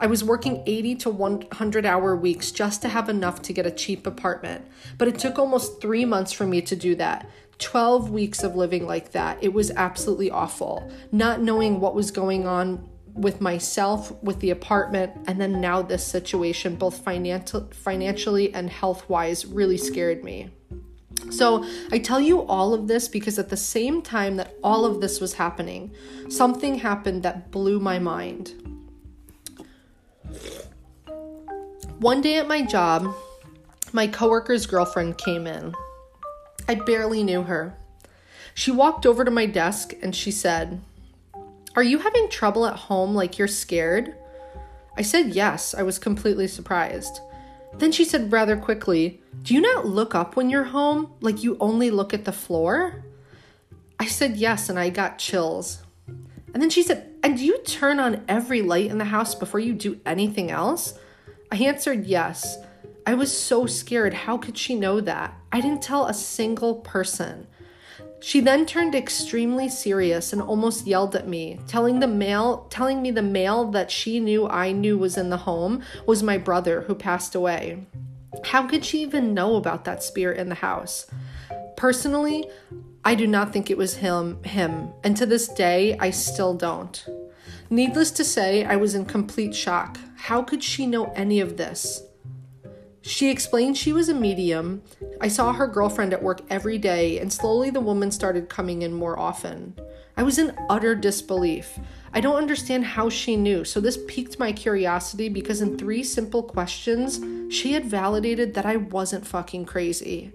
I 0.00 0.06
was 0.06 0.24
working 0.24 0.62
80 0.64 0.94
to 0.96 1.10
100 1.10 1.84
hour 1.84 2.16
weeks 2.16 2.50
just 2.50 2.80
to 2.82 2.88
have 2.88 3.10
enough 3.10 3.42
to 3.42 3.52
get 3.52 3.66
a 3.66 3.70
cheap 3.70 4.06
apartment. 4.06 4.64
But 4.96 5.08
it 5.08 5.18
took 5.18 5.38
almost 5.38 5.82
three 5.82 6.06
months 6.06 6.32
for 6.32 6.46
me 6.46 6.62
to 6.62 6.74
do 6.74 6.94
that. 6.94 7.28
12 7.58 8.10
weeks 8.10 8.42
of 8.42 8.56
living 8.56 8.86
like 8.86 9.12
that. 9.12 9.38
It 9.42 9.52
was 9.52 9.70
absolutely 9.70 10.30
awful. 10.30 10.90
Not 11.12 11.42
knowing 11.42 11.78
what 11.78 11.94
was 11.94 12.10
going 12.10 12.46
on 12.46 12.88
with 13.14 13.40
myself, 13.40 14.12
with 14.22 14.40
the 14.40 14.50
apartment, 14.50 15.12
and 15.26 15.40
then 15.40 15.60
now 15.60 15.82
this 15.82 16.06
situation, 16.06 16.76
both 16.76 17.04
financial, 17.04 17.68
financially 17.72 18.52
and 18.54 18.70
health 18.70 19.08
wise, 19.08 19.44
really 19.46 19.76
scared 19.76 20.24
me. 20.24 20.50
So, 21.30 21.64
I 21.90 21.98
tell 21.98 22.20
you 22.20 22.42
all 22.42 22.74
of 22.74 22.88
this 22.88 23.08
because 23.08 23.38
at 23.38 23.48
the 23.48 23.56
same 23.56 24.02
time 24.02 24.36
that 24.36 24.54
all 24.62 24.84
of 24.84 25.00
this 25.00 25.20
was 25.20 25.34
happening, 25.34 25.94
something 26.28 26.76
happened 26.76 27.22
that 27.22 27.50
blew 27.50 27.78
my 27.78 27.98
mind. 27.98 28.54
One 31.98 32.20
day 32.20 32.36
at 32.38 32.48
my 32.48 32.62
job, 32.62 33.14
my 33.92 34.08
coworker's 34.08 34.66
girlfriend 34.66 35.18
came 35.18 35.46
in. 35.46 35.74
I 36.66 36.74
barely 36.74 37.22
knew 37.22 37.42
her. 37.42 37.76
She 38.54 38.70
walked 38.70 39.06
over 39.06 39.24
to 39.24 39.30
my 39.30 39.46
desk 39.46 39.94
and 40.02 40.14
she 40.14 40.30
said, 40.30 40.80
are 41.74 41.82
you 41.82 41.98
having 41.98 42.28
trouble 42.28 42.66
at 42.66 42.76
home 42.76 43.14
like 43.14 43.38
you're 43.38 43.48
scared? 43.48 44.14
I 44.96 45.02
said 45.02 45.34
yes. 45.34 45.74
I 45.74 45.82
was 45.82 45.98
completely 45.98 46.46
surprised. 46.46 47.20
Then 47.74 47.92
she 47.92 48.04
said 48.04 48.30
rather 48.30 48.56
quickly, 48.56 49.22
Do 49.42 49.54
you 49.54 49.60
not 49.60 49.86
look 49.86 50.14
up 50.14 50.36
when 50.36 50.50
you're 50.50 50.64
home? 50.64 51.12
Like 51.20 51.42
you 51.42 51.56
only 51.60 51.90
look 51.90 52.12
at 52.12 52.24
the 52.24 52.32
floor? 52.32 53.04
I 53.98 54.06
said 54.06 54.36
yes, 54.36 54.68
and 54.68 54.78
I 54.78 54.90
got 54.90 55.18
chills. 55.18 55.82
And 56.52 56.60
then 56.62 56.70
she 56.70 56.82
said, 56.82 57.10
And 57.22 57.38
do 57.38 57.44
you 57.44 57.58
turn 57.62 57.98
on 57.98 58.24
every 58.28 58.60
light 58.60 58.90
in 58.90 58.98
the 58.98 59.06
house 59.06 59.34
before 59.34 59.60
you 59.60 59.72
do 59.72 60.00
anything 60.04 60.50
else? 60.50 60.98
I 61.50 61.56
answered 61.56 62.04
yes. 62.04 62.58
I 63.06 63.14
was 63.14 63.36
so 63.36 63.66
scared. 63.66 64.12
How 64.12 64.36
could 64.36 64.58
she 64.58 64.74
know 64.74 65.00
that? 65.00 65.34
I 65.50 65.60
didn't 65.60 65.82
tell 65.82 66.06
a 66.06 66.14
single 66.14 66.76
person. 66.76 67.46
She 68.22 68.38
then 68.38 68.66
turned 68.66 68.94
extremely 68.94 69.68
serious 69.68 70.32
and 70.32 70.40
almost 70.40 70.86
yelled 70.86 71.16
at 71.16 71.26
me, 71.26 71.58
telling 71.66 71.98
the 71.98 72.06
male 72.06 72.68
telling 72.70 73.02
me 73.02 73.10
the 73.10 73.20
male 73.20 73.64
that 73.72 73.90
she 73.90 74.20
knew 74.20 74.46
I 74.46 74.70
knew 74.70 74.96
was 74.96 75.18
in 75.18 75.28
the 75.28 75.38
home 75.38 75.82
was 76.06 76.22
my 76.22 76.38
brother 76.38 76.82
who 76.82 76.94
passed 76.94 77.34
away. 77.34 77.84
How 78.44 78.68
could 78.68 78.84
she 78.84 79.02
even 79.02 79.34
know 79.34 79.56
about 79.56 79.84
that 79.84 80.04
spirit 80.04 80.38
in 80.38 80.48
the 80.48 80.54
house? 80.54 81.10
Personally, 81.76 82.48
I 83.04 83.16
do 83.16 83.26
not 83.26 83.52
think 83.52 83.70
it 83.70 83.76
was 83.76 83.96
him 83.96 84.40
him, 84.44 84.92
and 85.02 85.16
to 85.16 85.26
this 85.26 85.48
day 85.48 85.98
I 85.98 86.10
still 86.10 86.54
don't. 86.54 87.04
Needless 87.70 88.12
to 88.12 88.24
say, 88.24 88.64
I 88.64 88.76
was 88.76 88.94
in 88.94 89.04
complete 89.04 89.54
shock. 89.54 89.98
How 90.14 90.42
could 90.42 90.62
she 90.62 90.86
know 90.86 91.06
any 91.16 91.40
of 91.40 91.56
this? 91.56 92.02
She 93.02 93.30
explained 93.30 93.76
she 93.76 93.92
was 93.92 94.08
a 94.08 94.14
medium. 94.14 94.82
I 95.20 95.26
saw 95.26 95.52
her 95.52 95.66
girlfriend 95.66 96.12
at 96.12 96.22
work 96.22 96.40
every 96.48 96.78
day, 96.78 97.18
and 97.18 97.32
slowly 97.32 97.68
the 97.68 97.80
woman 97.80 98.12
started 98.12 98.48
coming 98.48 98.82
in 98.82 98.94
more 98.94 99.18
often. 99.18 99.74
I 100.16 100.22
was 100.22 100.38
in 100.38 100.56
utter 100.70 100.94
disbelief. 100.94 101.78
I 102.14 102.20
don't 102.20 102.36
understand 102.36 102.84
how 102.84 103.08
she 103.08 103.36
knew, 103.36 103.64
so 103.64 103.80
this 103.80 103.98
piqued 104.06 104.38
my 104.38 104.52
curiosity 104.52 105.28
because 105.28 105.60
in 105.60 105.78
three 105.78 106.04
simple 106.04 106.44
questions, 106.44 107.20
she 107.52 107.72
had 107.72 107.86
validated 107.86 108.54
that 108.54 108.66
I 108.66 108.76
wasn't 108.76 109.26
fucking 109.26 109.64
crazy. 109.64 110.32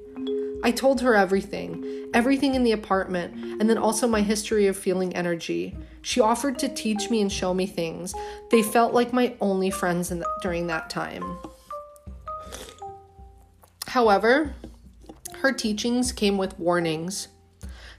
I 0.64 0.72
told 0.72 1.00
her 1.02 1.16
everything, 1.16 2.10
everything 2.14 2.56
in 2.56 2.64
the 2.64 2.72
apartment, 2.74 3.62
and 3.62 3.70
then 3.70 3.78
also 3.78 4.08
my 4.08 4.22
history 4.22 4.68
of 4.68 4.76
feeling 4.76 5.16
energy. 5.16 5.78
She 6.02 6.20
offered 6.20 6.60
to 6.60 6.68
teach 6.68 7.10
me 7.10 7.22
and 7.22 7.32
show 7.32 7.54
me 7.54 7.68
things. 7.68 8.14
They 8.52 8.64
felt 8.64 8.94
like 8.94 9.14
my 9.14 9.36
only 9.40 9.70
friends 9.70 10.10
the, 10.10 10.28
during 10.42 10.68
that 10.68 10.90
time. 10.90 11.38
However, 13.88 14.54
her 15.36 15.52
teachings 15.52 16.12
came 16.12 16.38
with 16.38 16.60
warnings. 16.60 17.30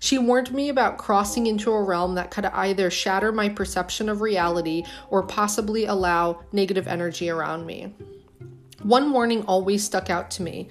She 0.01 0.19
warned 0.19 0.53
me 0.53 0.69
about 0.69 0.99
crossing 0.99 1.47
into 1.47 1.73
a 1.73 1.83
realm 1.83 2.15
that 2.15 2.31
could 2.31 2.45
either 2.47 2.91
shatter 2.91 3.33
my 3.33 3.49
perception 3.49 4.09
of 4.09 4.21
reality 4.21 4.85
or 5.11 5.23
possibly 5.25 5.87
allow 5.87 6.43
negative 6.53 6.87
energy 6.87 7.31
around 7.31 7.67
me. 7.67 7.95
One 8.83 9.13
warning 9.13 9.43
always 9.47 9.85
stuck 9.85 10.09
out 10.09 10.31
to 10.33 10.43
me. 10.43 10.69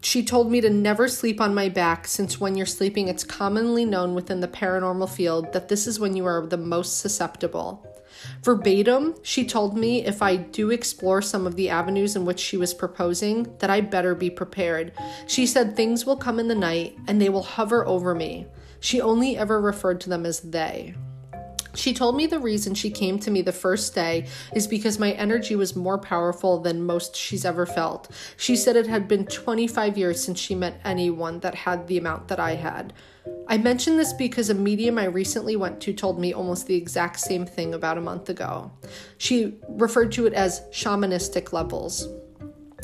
She 0.00 0.22
told 0.22 0.50
me 0.50 0.60
to 0.60 0.70
never 0.70 1.08
sleep 1.08 1.40
on 1.40 1.54
my 1.54 1.68
back 1.68 2.06
since 2.06 2.38
when 2.38 2.56
you're 2.56 2.66
sleeping, 2.66 3.08
it's 3.08 3.24
commonly 3.24 3.84
known 3.84 4.14
within 4.14 4.40
the 4.40 4.48
paranormal 4.48 5.08
field 5.08 5.52
that 5.54 5.68
this 5.68 5.86
is 5.86 5.98
when 5.98 6.14
you 6.14 6.26
are 6.26 6.46
the 6.46 6.58
most 6.58 6.98
susceptible. 6.98 7.87
Verbatim, 8.42 9.14
she 9.22 9.44
told 9.44 9.76
me 9.76 10.04
if 10.04 10.22
I 10.22 10.36
do 10.36 10.70
explore 10.70 11.22
some 11.22 11.46
of 11.46 11.56
the 11.56 11.68
avenues 11.70 12.16
in 12.16 12.24
which 12.24 12.40
she 12.40 12.56
was 12.56 12.74
proposing, 12.74 13.56
that 13.58 13.70
I 13.70 13.80
better 13.80 14.14
be 14.14 14.30
prepared. 14.30 14.92
She 15.26 15.46
said 15.46 15.76
things 15.76 16.06
will 16.06 16.16
come 16.16 16.38
in 16.38 16.48
the 16.48 16.54
night 16.54 16.96
and 17.06 17.20
they 17.20 17.28
will 17.28 17.42
hover 17.42 17.86
over 17.86 18.14
me. 18.14 18.46
She 18.80 19.00
only 19.00 19.36
ever 19.36 19.60
referred 19.60 20.00
to 20.02 20.08
them 20.08 20.24
as 20.24 20.40
they. 20.40 20.94
She 21.78 21.94
told 21.94 22.16
me 22.16 22.26
the 22.26 22.40
reason 22.40 22.74
she 22.74 22.90
came 22.90 23.20
to 23.20 23.30
me 23.30 23.40
the 23.40 23.52
first 23.52 23.94
day 23.94 24.26
is 24.52 24.66
because 24.66 24.98
my 24.98 25.12
energy 25.12 25.54
was 25.54 25.76
more 25.76 25.96
powerful 25.96 26.58
than 26.58 26.82
most 26.82 27.14
she's 27.14 27.44
ever 27.44 27.66
felt. 27.66 28.10
She 28.36 28.56
said 28.56 28.74
it 28.74 28.88
had 28.88 29.06
been 29.06 29.26
25 29.26 29.96
years 29.96 30.22
since 30.22 30.40
she 30.40 30.56
met 30.56 30.80
anyone 30.84 31.38
that 31.40 31.54
had 31.54 31.86
the 31.86 31.96
amount 31.96 32.26
that 32.28 32.40
I 32.40 32.56
had. 32.56 32.92
I 33.46 33.58
mention 33.58 33.96
this 33.96 34.12
because 34.12 34.50
a 34.50 34.54
medium 34.54 34.98
I 34.98 35.04
recently 35.04 35.54
went 35.54 35.80
to 35.82 35.92
told 35.92 36.18
me 36.18 36.32
almost 36.32 36.66
the 36.66 36.74
exact 36.74 37.20
same 37.20 37.46
thing 37.46 37.74
about 37.74 37.96
a 37.96 38.02
month 38.02 38.28
ago. 38.28 38.72
She 39.16 39.54
referred 39.68 40.10
to 40.12 40.26
it 40.26 40.34
as 40.34 40.62
shamanistic 40.72 41.52
levels. 41.52 42.08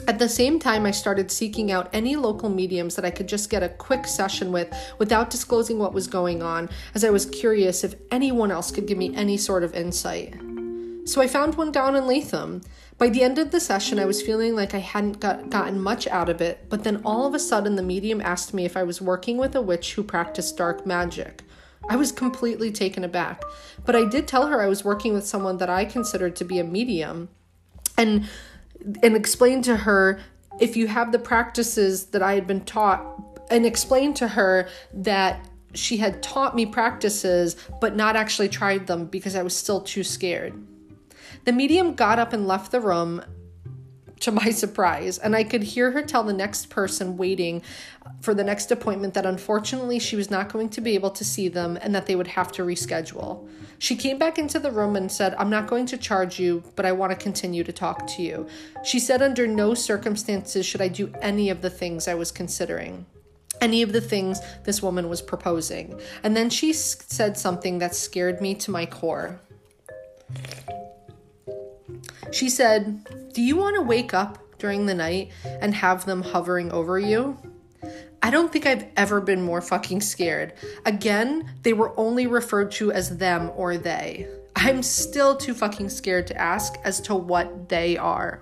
At 0.07 0.19
the 0.19 0.29
same 0.29 0.59
time, 0.59 0.85
I 0.85 0.91
started 0.91 1.31
seeking 1.31 1.73
out 1.73 1.89
any 1.93 2.15
local 2.17 2.51
mediums 2.51 2.95
that 2.97 3.07
I 3.07 3.11
could 3.11 3.27
just 3.27 3.49
get 3.49 3.63
a 3.63 3.71
quick 3.71 4.07
session 4.07 4.53
with 4.53 4.71
without 4.99 5.31
disclosing 5.31 5.79
what 5.79 5.95
was 5.95 6.09
going 6.09 6.43
on, 6.43 6.69
as 6.95 7.05
I 7.05 7.11
was 7.11 7.25
curious 7.25 7.85
if 7.85 7.95
anyone 8.11 8.51
else 8.51 8.71
could 8.71 8.87
give 8.87 8.99
me 8.99 9.15
any 9.17 9.39
sort 9.39 9.65
of 9.65 9.75
insight. 9.75 10.35
So 11.07 11.23
I 11.23 11.27
found 11.27 11.55
one 11.55 11.73
down 11.73 11.97
in 11.97 12.07
Latham. 12.07 12.63
By 12.99 13.09
the 13.09 13.23
end 13.23 13.39
of 13.39 13.51
the 13.51 13.61
session, 13.61 13.99
I 13.99 14.05
was 14.05 14.23
feeling 14.23 14.55
like 14.55 14.75
I 14.75 14.79
hadn't 14.79 15.21
got, 15.21 15.49
gotten 15.49 15.81
much 15.81 16.07
out 16.09 16.29
of 16.29 16.41
it, 16.41 16.67
but 16.69 16.85
then 16.85 17.01
all 17.05 17.27
of 17.27 17.35
a 17.35 17.39
sudden, 17.39 17.77
the 17.77 17.83
medium 17.83 18.21
asked 18.21 18.53
me 18.53 18.65
if 18.65 18.77
I 18.77 18.83
was 18.83 19.01
working 19.01 19.39
with 19.39 19.55
a 19.57 19.63
witch 19.63 19.95
who 19.95 20.03
practiced 20.03 20.57
dark 20.57 20.87
magic. 20.87 21.43
I 21.89 21.97
was 21.97 22.13
completely 22.13 22.71
taken 22.71 23.05
aback, 23.05 23.43
but 23.85 23.97
I 23.97 24.07
did 24.09 24.29
tell 24.29 24.47
her 24.47 24.61
I 24.61 24.69
was 24.69 24.85
working 24.85 25.15
with 25.15 25.27
someone 25.27 25.59
that 25.59 25.71
I 25.71 25.85
considered 25.85 26.37
to 26.37 26.45
be 26.45 26.59
a 26.59 26.65
medium. 26.65 27.29
And 27.97 28.29
and 29.03 29.17
explain 29.17 29.63
to 29.63 29.77
her 29.77 30.21
if 30.61 30.77
you 30.77 30.87
have 30.87 31.13
the 31.13 31.19
practices 31.19 32.07
that 32.07 32.23
I 32.23 32.35
had 32.35 32.47
been 32.47 32.65
taught, 32.65 33.05
and 33.51 33.67
explain 33.67 34.15
to 34.15 34.29
her 34.29 34.69
that 34.93 35.49
she 35.75 35.97
had 35.97 36.23
taught 36.23 36.55
me 36.55 36.65
practices 36.65 37.57
but 37.81 37.97
not 37.97 38.17
actually 38.17 38.49
tried 38.49 38.87
them 38.87 39.07
because 39.07 39.35
I 39.35 39.43
was 39.43 39.57
still 39.57 39.81
too 39.81 40.05
scared. 40.05 40.55
The 41.45 41.53
medium 41.53 41.95
got 41.95 42.19
up 42.19 42.33
and 42.33 42.47
left 42.47 42.73
the 42.73 42.81
room 42.81 43.23
to 44.21 44.31
my 44.31 44.51
surprise, 44.51 45.19
and 45.19 45.35
I 45.35 45.45
could 45.45 45.63
hear 45.63 45.91
her 45.91 46.03
tell 46.03 46.25
the 46.25 46.33
next 46.33 46.71
person 46.71 47.17
waiting 47.17 47.63
for 48.21 48.35
the 48.35 48.45
next 48.45 48.71
appointment 48.71 49.15
that 49.15 49.27
unfortunately 49.27 49.99
she 49.99 50.17
was 50.17 50.31
not 50.31 50.53
going 50.53 50.69
to 50.71 50.81
be 50.81 50.95
able 50.95 51.11
to 51.11 51.25
see 51.25 51.49
them 51.49 51.79
and 51.81 51.95
that 51.95 52.07
they 52.07 52.17
would 52.17 52.29
have 52.29 52.53
to 52.53 52.63
reschedule. 52.63 53.49
She 53.79 53.97
came 53.97 54.19
back 54.19 54.39
into 54.39 54.59
the 54.59 54.71
room 54.71 54.97
and 54.97 55.11
said, 55.11 55.35
I'm 55.35 55.51
not 55.51 55.67
going 55.67 55.87
to 55.87 55.97
charge 55.97 56.39
you, 56.39 56.63
but 56.77 56.87
I 56.87 56.93
want 56.93 57.11
to 57.11 57.17
continue 57.17 57.65
to 57.65 57.73
talk 57.73 58.07
to 58.09 58.23
you. 58.23 58.47
She 58.83 58.99
said, 58.99 59.21
Under 59.21 59.47
no 59.47 59.75
circumstances 59.75 60.65
should 60.65 60.81
I 60.81 60.89
do 60.89 61.13
any 61.21 61.51
of 61.51 61.61
the 61.61 61.71
things 61.71 62.09
I 62.09 62.15
was 62.15 62.31
considering 62.31 63.07
any 63.61 63.83
of 63.83 63.93
the 63.93 64.01
things 64.01 64.41
this 64.65 64.83
woman 64.83 65.09
was 65.09 65.23
proposing. 65.23 65.99
And 66.23 66.37
then 66.37 66.51
she 66.51 66.73
said 66.73 67.39
something 67.39 67.79
that 67.79 67.95
scared 67.95 68.41
me 68.41 68.55
to 68.57 68.71
my 68.71 68.85
core. 68.85 69.41
She 72.33 72.49
said, 72.49 73.33
Do 73.33 73.43
you 73.43 73.57
want 73.57 73.77
to 73.77 73.83
wake 73.83 74.15
up 74.15 74.39
during 74.59 74.87
the 74.87 74.95
night 74.95 75.33
and 75.45 75.75
have 75.75 76.05
them 76.05 76.23
hovering 76.23 76.73
over 76.73 76.99
you? 76.99 77.39
I 78.23 78.31
don't 78.31 78.51
think 78.51 78.65
I've 78.65 78.87
ever 78.97 79.21
been 79.21 79.43
more 79.43 79.61
fucking 79.61 80.01
scared. 80.01 80.55
Again, 80.87 81.53
they 81.63 81.75
were 81.75 81.93
only 81.99 82.27
referred 82.27 82.71
to 82.73 82.91
as 82.91 83.19
them 83.19 83.51
or 83.55 83.77
they. 83.77 84.27
I'm 84.57 84.83
still 84.83 85.37
too 85.37 85.53
fucking 85.53 85.91
scared 85.91 86.27
to 86.29 86.41
ask 86.41 86.75
as 86.85 87.01
to 87.03 87.15
what 87.15 87.69
they 87.69 87.99
are. 87.99 88.41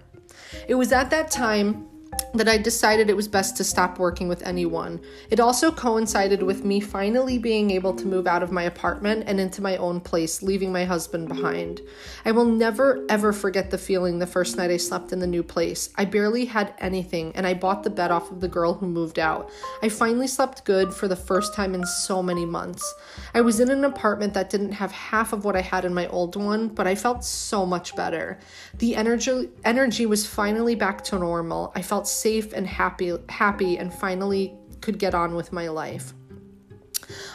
It 0.68 0.76
was 0.76 0.92
at 0.92 1.10
that 1.10 1.30
time 1.30 1.88
that 2.34 2.48
I 2.48 2.58
decided 2.58 3.08
it 3.08 3.16
was 3.16 3.28
best 3.28 3.56
to 3.56 3.64
stop 3.64 3.98
working 3.98 4.28
with 4.28 4.46
anyone. 4.46 5.00
It 5.30 5.40
also 5.40 5.70
coincided 5.70 6.42
with 6.42 6.64
me 6.64 6.80
finally 6.80 7.38
being 7.38 7.70
able 7.70 7.94
to 7.94 8.06
move 8.06 8.26
out 8.26 8.42
of 8.42 8.52
my 8.52 8.62
apartment 8.62 9.24
and 9.26 9.38
into 9.40 9.62
my 9.62 9.76
own 9.76 10.00
place, 10.00 10.42
leaving 10.42 10.72
my 10.72 10.84
husband 10.84 11.28
behind. 11.28 11.80
I 12.24 12.32
will 12.32 12.44
never 12.44 13.04
ever 13.08 13.32
forget 13.32 13.70
the 13.70 13.78
feeling 13.78 14.18
the 14.18 14.26
first 14.26 14.56
night 14.56 14.70
I 14.70 14.76
slept 14.76 15.12
in 15.12 15.18
the 15.18 15.26
new 15.26 15.42
place. 15.42 15.90
I 15.96 16.04
barely 16.04 16.44
had 16.44 16.74
anything, 16.78 17.32
and 17.34 17.46
I 17.46 17.54
bought 17.54 17.82
the 17.82 17.90
bed 17.90 18.10
off 18.10 18.30
of 18.30 18.40
the 18.40 18.48
girl 18.48 18.74
who 18.74 18.86
moved 18.86 19.18
out. 19.18 19.50
I 19.82 19.88
finally 19.88 20.26
slept 20.26 20.64
good 20.64 20.92
for 20.92 21.08
the 21.08 21.16
first 21.16 21.54
time 21.54 21.74
in 21.74 21.84
so 21.84 22.22
many 22.22 22.46
months. 22.46 22.94
I 23.34 23.40
was 23.40 23.60
in 23.60 23.70
an 23.70 23.84
apartment 23.84 24.34
that 24.34 24.50
didn't 24.50 24.72
have 24.72 24.92
half 24.92 25.32
of 25.32 25.44
what 25.44 25.56
I 25.56 25.62
had 25.62 25.84
in 25.84 25.94
my 25.94 26.06
old 26.08 26.36
one, 26.36 26.68
but 26.68 26.86
I 26.86 26.94
felt 26.94 27.24
so 27.24 27.64
much 27.64 27.96
better. 27.96 28.38
The 28.78 28.94
energy 28.94 29.48
energy 29.64 30.06
was 30.06 30.26
finally 30.26 30.74
back 30.74 31.02
to 31.04 31.18
normal. 31.18 31.72
I 31.74 31.82
felt 31.82 32.06
safe 32.06 32.52
and 32.52 32.66
happy 32.66 33.16
happy 33.28 33.78
and 33.78 33.92
finally 33.92 34.54
could 34.80 34.98
get 34.98 35.14
on 35.14 35.34
with 35.34 35.52
my 35.52 35.68
life. 35.68 36.12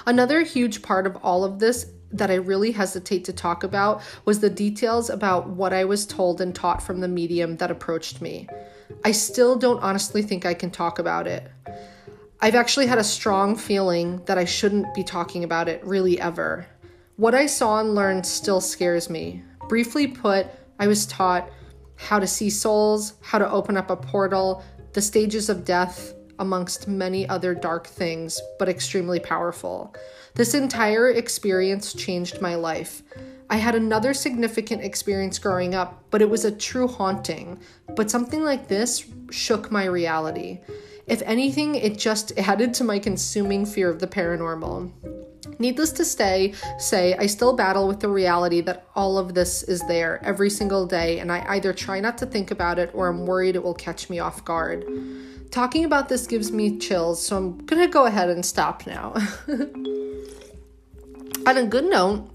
Another 0.05 0.41
huge 0.41 0.81
part 0.81 1.07
of 1.07 1.15
all 1.17 1.43
of 1.43 1.59
this 1.59 1.87
that 2.11 2.31
I 2.31 2.35
really 2.35 2.71
hesitate 2.71 3.25
to 3.25 3.33
talk 3.33 3.63
about 3.63 4.01
was 4.23 4.39
the 4.39 4.49
details 4.49 5.09
about 5.09 5.49
what 5.49 5.73
I 5.73 5.83
was 5.83 6.05
told 6.05 6.39
and 6.39 6.55
taught 6.55 6.81
from 6.81 7.01
the 7.01 7.07
medium 7.07 7.57
that 7.57 7.71
approached 7.71 8.21
me. 8.21 8.47
I 9.03 9.11
still 9.11 9.57
don't 9.57 9.81
honestly 9.83 10.21
think 10.21 10.45
I 10.45 10.53
can 10.53 10.71
talk 10.71 10.99
about 10.99 11.27
it. 11.27 11.51
I've 12.39 12.53
actually 12.53 12.85
had 12.85 12.99
a 12.99 13.03
strong 13.03 13.55
feeling 13.55 14.23
that 14.25 14.37
I 14.37 14.45
shouldn't 14.45 14.93
be 14.93 15.03
talking 15.03 15.43
about 15.43 15.67
it 15.67 15.83
really 15.83 16.21
ever. 16.21 16.67
What 17.15 17.33
I 17.33 17.47
saw 17.47 17.79
and 17.79 17.95
learned 17.95 18.27
still 18.27 18.61
scares 18.61 19.09
me. 19.09 19.41
Briefly 19.67 20.05
put, 20.05 20.45
I 20.77 20.85
was 20.85 21.07
taught 21.07 21.49
how 21.95 22.19
to 22.19 22.27
see 22.27 22.51
souls, 22.51 23.13
how 23.21 23.39
to 23.39 23.49
open 23.49 23.75
up 23.75 23.89
a 23.89 23.95
portal, 23.95 24.63
the 24.93 25.01
stages 25.01 25.49
of 25.49 25.65
death, 25.65 26.13
amongst 26.37 26.87
many 26.87 27.27
other 27.27 27.55
dark 27.55 27.87
things, 27.87 28.39
but 28.59 28.69
extremely 28.69 29.19
powerful. 29.19 29.95
This 30.35 30.53
entire 30.53 31.09
experience 31.09 31.91
changed 31.91 32.39
my 32.39 32.53
life. 32.53 33.01
I 33.49 33.57
had 33.57 33.73
another 33.73 34.13
significant 34.13 34.83
experience 34.83 35.39
growing 35.39 35.73
up, 35.73 36.03
but 36.11 36.21
it 36.21 36.29
was 36.29 36.45
a 36.45 36.51
true 36.51 36.87
haunting. 36.87 37.59
But 37.95 38.11
something 38.11 38.43
like 38.43 38.67
this 38.67 39.07
shook 39.31 39.71
my 39.71 39.85
reality. 39.85 40.59
If 41.07 41.21
anything, 41.21 41.75
it 41.75 41.97
just 41.97 42.37
added 42.37 42.73
to 42.75 42.83
my 42.83 42.99
consuming 42.99 43.65
fear 43.65 43.89
of 43.89 43.99
the 43.99 44.07
paranormal. 44.07 44.91
Needless 45.59 45.91
to 45.93 46.05
say, 46.05 46.53
say 46.77 47.15
I 47.15 47.25
still 47.27 47.55
battle 47.55 47.87
with 47.87 48.01
the 48.01 48.09
reality 48.09 48.59
that 48.61 48.85
all 48.93 49.17
of 49.17 49.33
this 49.33 49.63
is 49.63 49.81
there 49.87 50.19
every 50.23 50.49
single 50.49 50.85
day, 50.85 51.19
and 51.19 51.31
I 51.31 51.45
either 51.49 51.73
try 51.73 52.01
not 52.01 52.17
to 52.19 52.25
think 52.25 52.51
about 52.51 52.77
it 52.77 52.91
or 52.93 53.07
I'm 53.07 53.25
worried 53.25 53.55
it 53.55 53.63
will 53.63 53.73
catch 53.73 54.09
me 54.09 54.19
off 54.19 54.43
guard. 54.43 54.85
Talking 55.49 55.85
about 55.85 56.09
this 56.09 56.27
gives 56.27 56.51
me 56.51 56.77
chills, 56.77 57.25
so 57.25 57.37
I'm 57.37 57.57
gonna 57.65 57.87
go 57.87 58.05
ahead 58.05 58.29
and 58.29 58.45
stop 58.45 58.85
now. 58.85 59.13
On 61.47 61.57
a 61.57 61.65
good 61.65 61.85
note, 61.85 62.29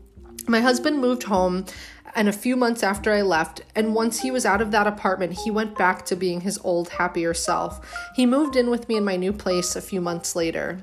my 0.48 0.60
husband 0.60 0.98
moved 0.98 1.24
home 1.24 1.66
and 2.14 2.28
a 2.28 2.32
few 2.32 2.56
months 2.56 2.82
after 2.82 3.12
I 3.12 3.22
left, 3.22 3.62
and 3.74 3.94
once 3.94 4.20
he 4.20 4.30
was 4.30 4.44
out 4.44 4.60
of 4.60 4.70
that 4.70 4.86
apartment, 4.86 5.40
he 5.44 5.50
went 5.50 5.78
back 5.78 6.04
to 6.06 6.16
being 6.16 6.42
his 6.42 6.58
old, 6.62 6.90
happier 6.90 7.34
self. 7.34 7.80
He 8.16 8.26
moved 8.26 8.56
in 8.56 8.70
with 8.70 8.88
me 8.88 8.96
in 8.96 9.04
my 9.04 9.16
new 9.16 9.32
place 9.32 9.76
a 9.76 9.80
few 9.80 10.00
months 10.00 10.36
later. 10.36 10.82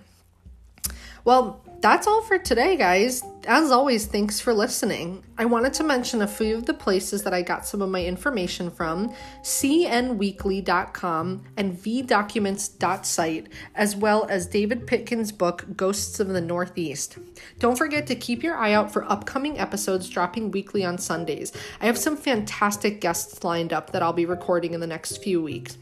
Well, 1.24 1.62
that's 1.82 2.08
all 2.08 2.22
for 2.24 2.38
today, 2.38 2.76
guys. 2.76 3.24
As 3.48 3.72
always, 3.72 4.06
thanks 4.06 4.40
for 4.40 4.54
listening. 4.54 5.24
I 5.38 5.46
wanted 5.46 5.74
to 5.76 5.84
mention 5.84 6.22
a 6.22 6.28
few 6.28 6.56
of 6.56 6.66
the 6.66 6.74
places 6.74 7.24
that 7.24 7.34
I 7.34 7.42
got 7.42 7.66
some 7.66 7.82
of 7.82 7.90
my 7.90 8.04
information 8.04 8.70
from 8.70 9.14
cnweekly.com 9.42 11.44
and 11.56 11.78
vdocuments.site, 11.78 13.48
as 13.76 13.96
well 13.96 14.28
as 14.30 14.46
David 14.46 14.86
Pitkin's 14.86 15.32
book, 15.32 15.66
Ghosts 15.78 16.20
of 16.20 16.28
the 16.28 16.42
Northeast. 16.42 17.18
Don't 17.60 17.78
forget 17.78 18.06
to 18.08 18.16
keep 18.16 18.44
your 18.44 18.58
eye 18.58 18.74
out 18.74 18.92
for 18.92 19.10
upcoming 19.10 19.58
episodes 19.58 20.10
dropping 20.10 20.52
weekly 20.52 20.84
on 20.84 20.98
Sundays. 20.98 21.54
I 21.80 21.86
have 21.86 21.98
some 21.98 22.18
fantastic 22.18 23.00
guests 23.00 23.46
lined 23.46 23.72
up 23.72 23.92
that 23.92 24.04
I'll 24.04 24.12
be 24.12 24.26
recording 24.26 24.74
in 24.74 24.82
the 24.82 24.88
next 24.88 25.24
few 25.24 25.42
weeks. 25.42 25.78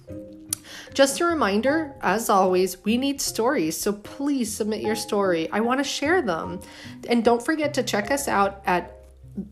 Just 0.93 1.19
a 1.19 1.25
reminder, 1.25 1.93
as 2.01 2.29
always, 2.29 2.83
we 2.83 2.97
need 2.97 3.21
stories, 3.21 3.77
so 3.77 3.93
please 3.93 4.51
submit 4.51 4.81
your 4.81 4.95
story. 4.95 5.49
I 5.51 5.59
want 5.59 5.79
to 5.79 5.83
share 5.83 6.21
them. 6.21 6.59
And 7.09 7.23
don't 7.23 7.43
forget 7.43 7.73
to 7.75 7.83
check 7.83 8.11
us 8.11 8.27
out 8.27 8.61
at 8.65 8.93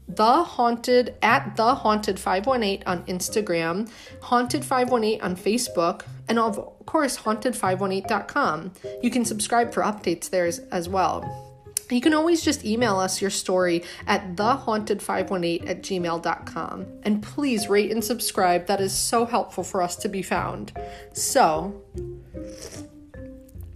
the 0.07 0.43
haunted 0.43 1.15
at 1.21 1.55
the 1.55 1.75
haunted 1.75 2.19
518 2.19 2.83
on 2.87 3.05
Instagram, 3.05 3.89
haunted 4.21 4.65
518 4.65 5.21
on 5.21 5.35
Facebook, 5.35 6.05
and 6.27 6.39
of 6.39 6.57
course 6.85 7.17
haunted518.com. 7.17 8.73
You 9.03 9.11
can 9.11 9.25
subscribe 9.25 9.73
for 9.73 9.83
updates 9.83 10.29
there 10.29 10.45
as, 10.45 10.59
as 10.71 10.89
well. 10.89 11.44
You 11.89 12.01
can 12.01 12.13
always 12.13 12.41
just 12.41 12.65
email 12.65 12.97
us 12.97 13.21
your 13.21 13.29
story 13.29 13.83
at 14.07 14.35
thehaunted518 14.35 15.69
at 15.69 15.81
gmail.com. 15.83 16.85
And 17.03 17.21
please 17.21 17.69
rate 17.69 17.91
and 17.91 18.03
subscribe. 18.03 18.67
That 18.67 18.81
is 18.81 18.93
so 18.93 19.25
helpful 19.25 19.63
for 19.63 19.81
us 19.81 19.95
to 19.97 20.09
be 20.09 20.21
found. 20.21 20.73
So, 21.13 21.81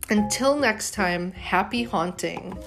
until 0.10 0.56
next 0.58 0.92
time, 0.92 1.32
happy 1.34 1.84
haunting. 1.84 2.58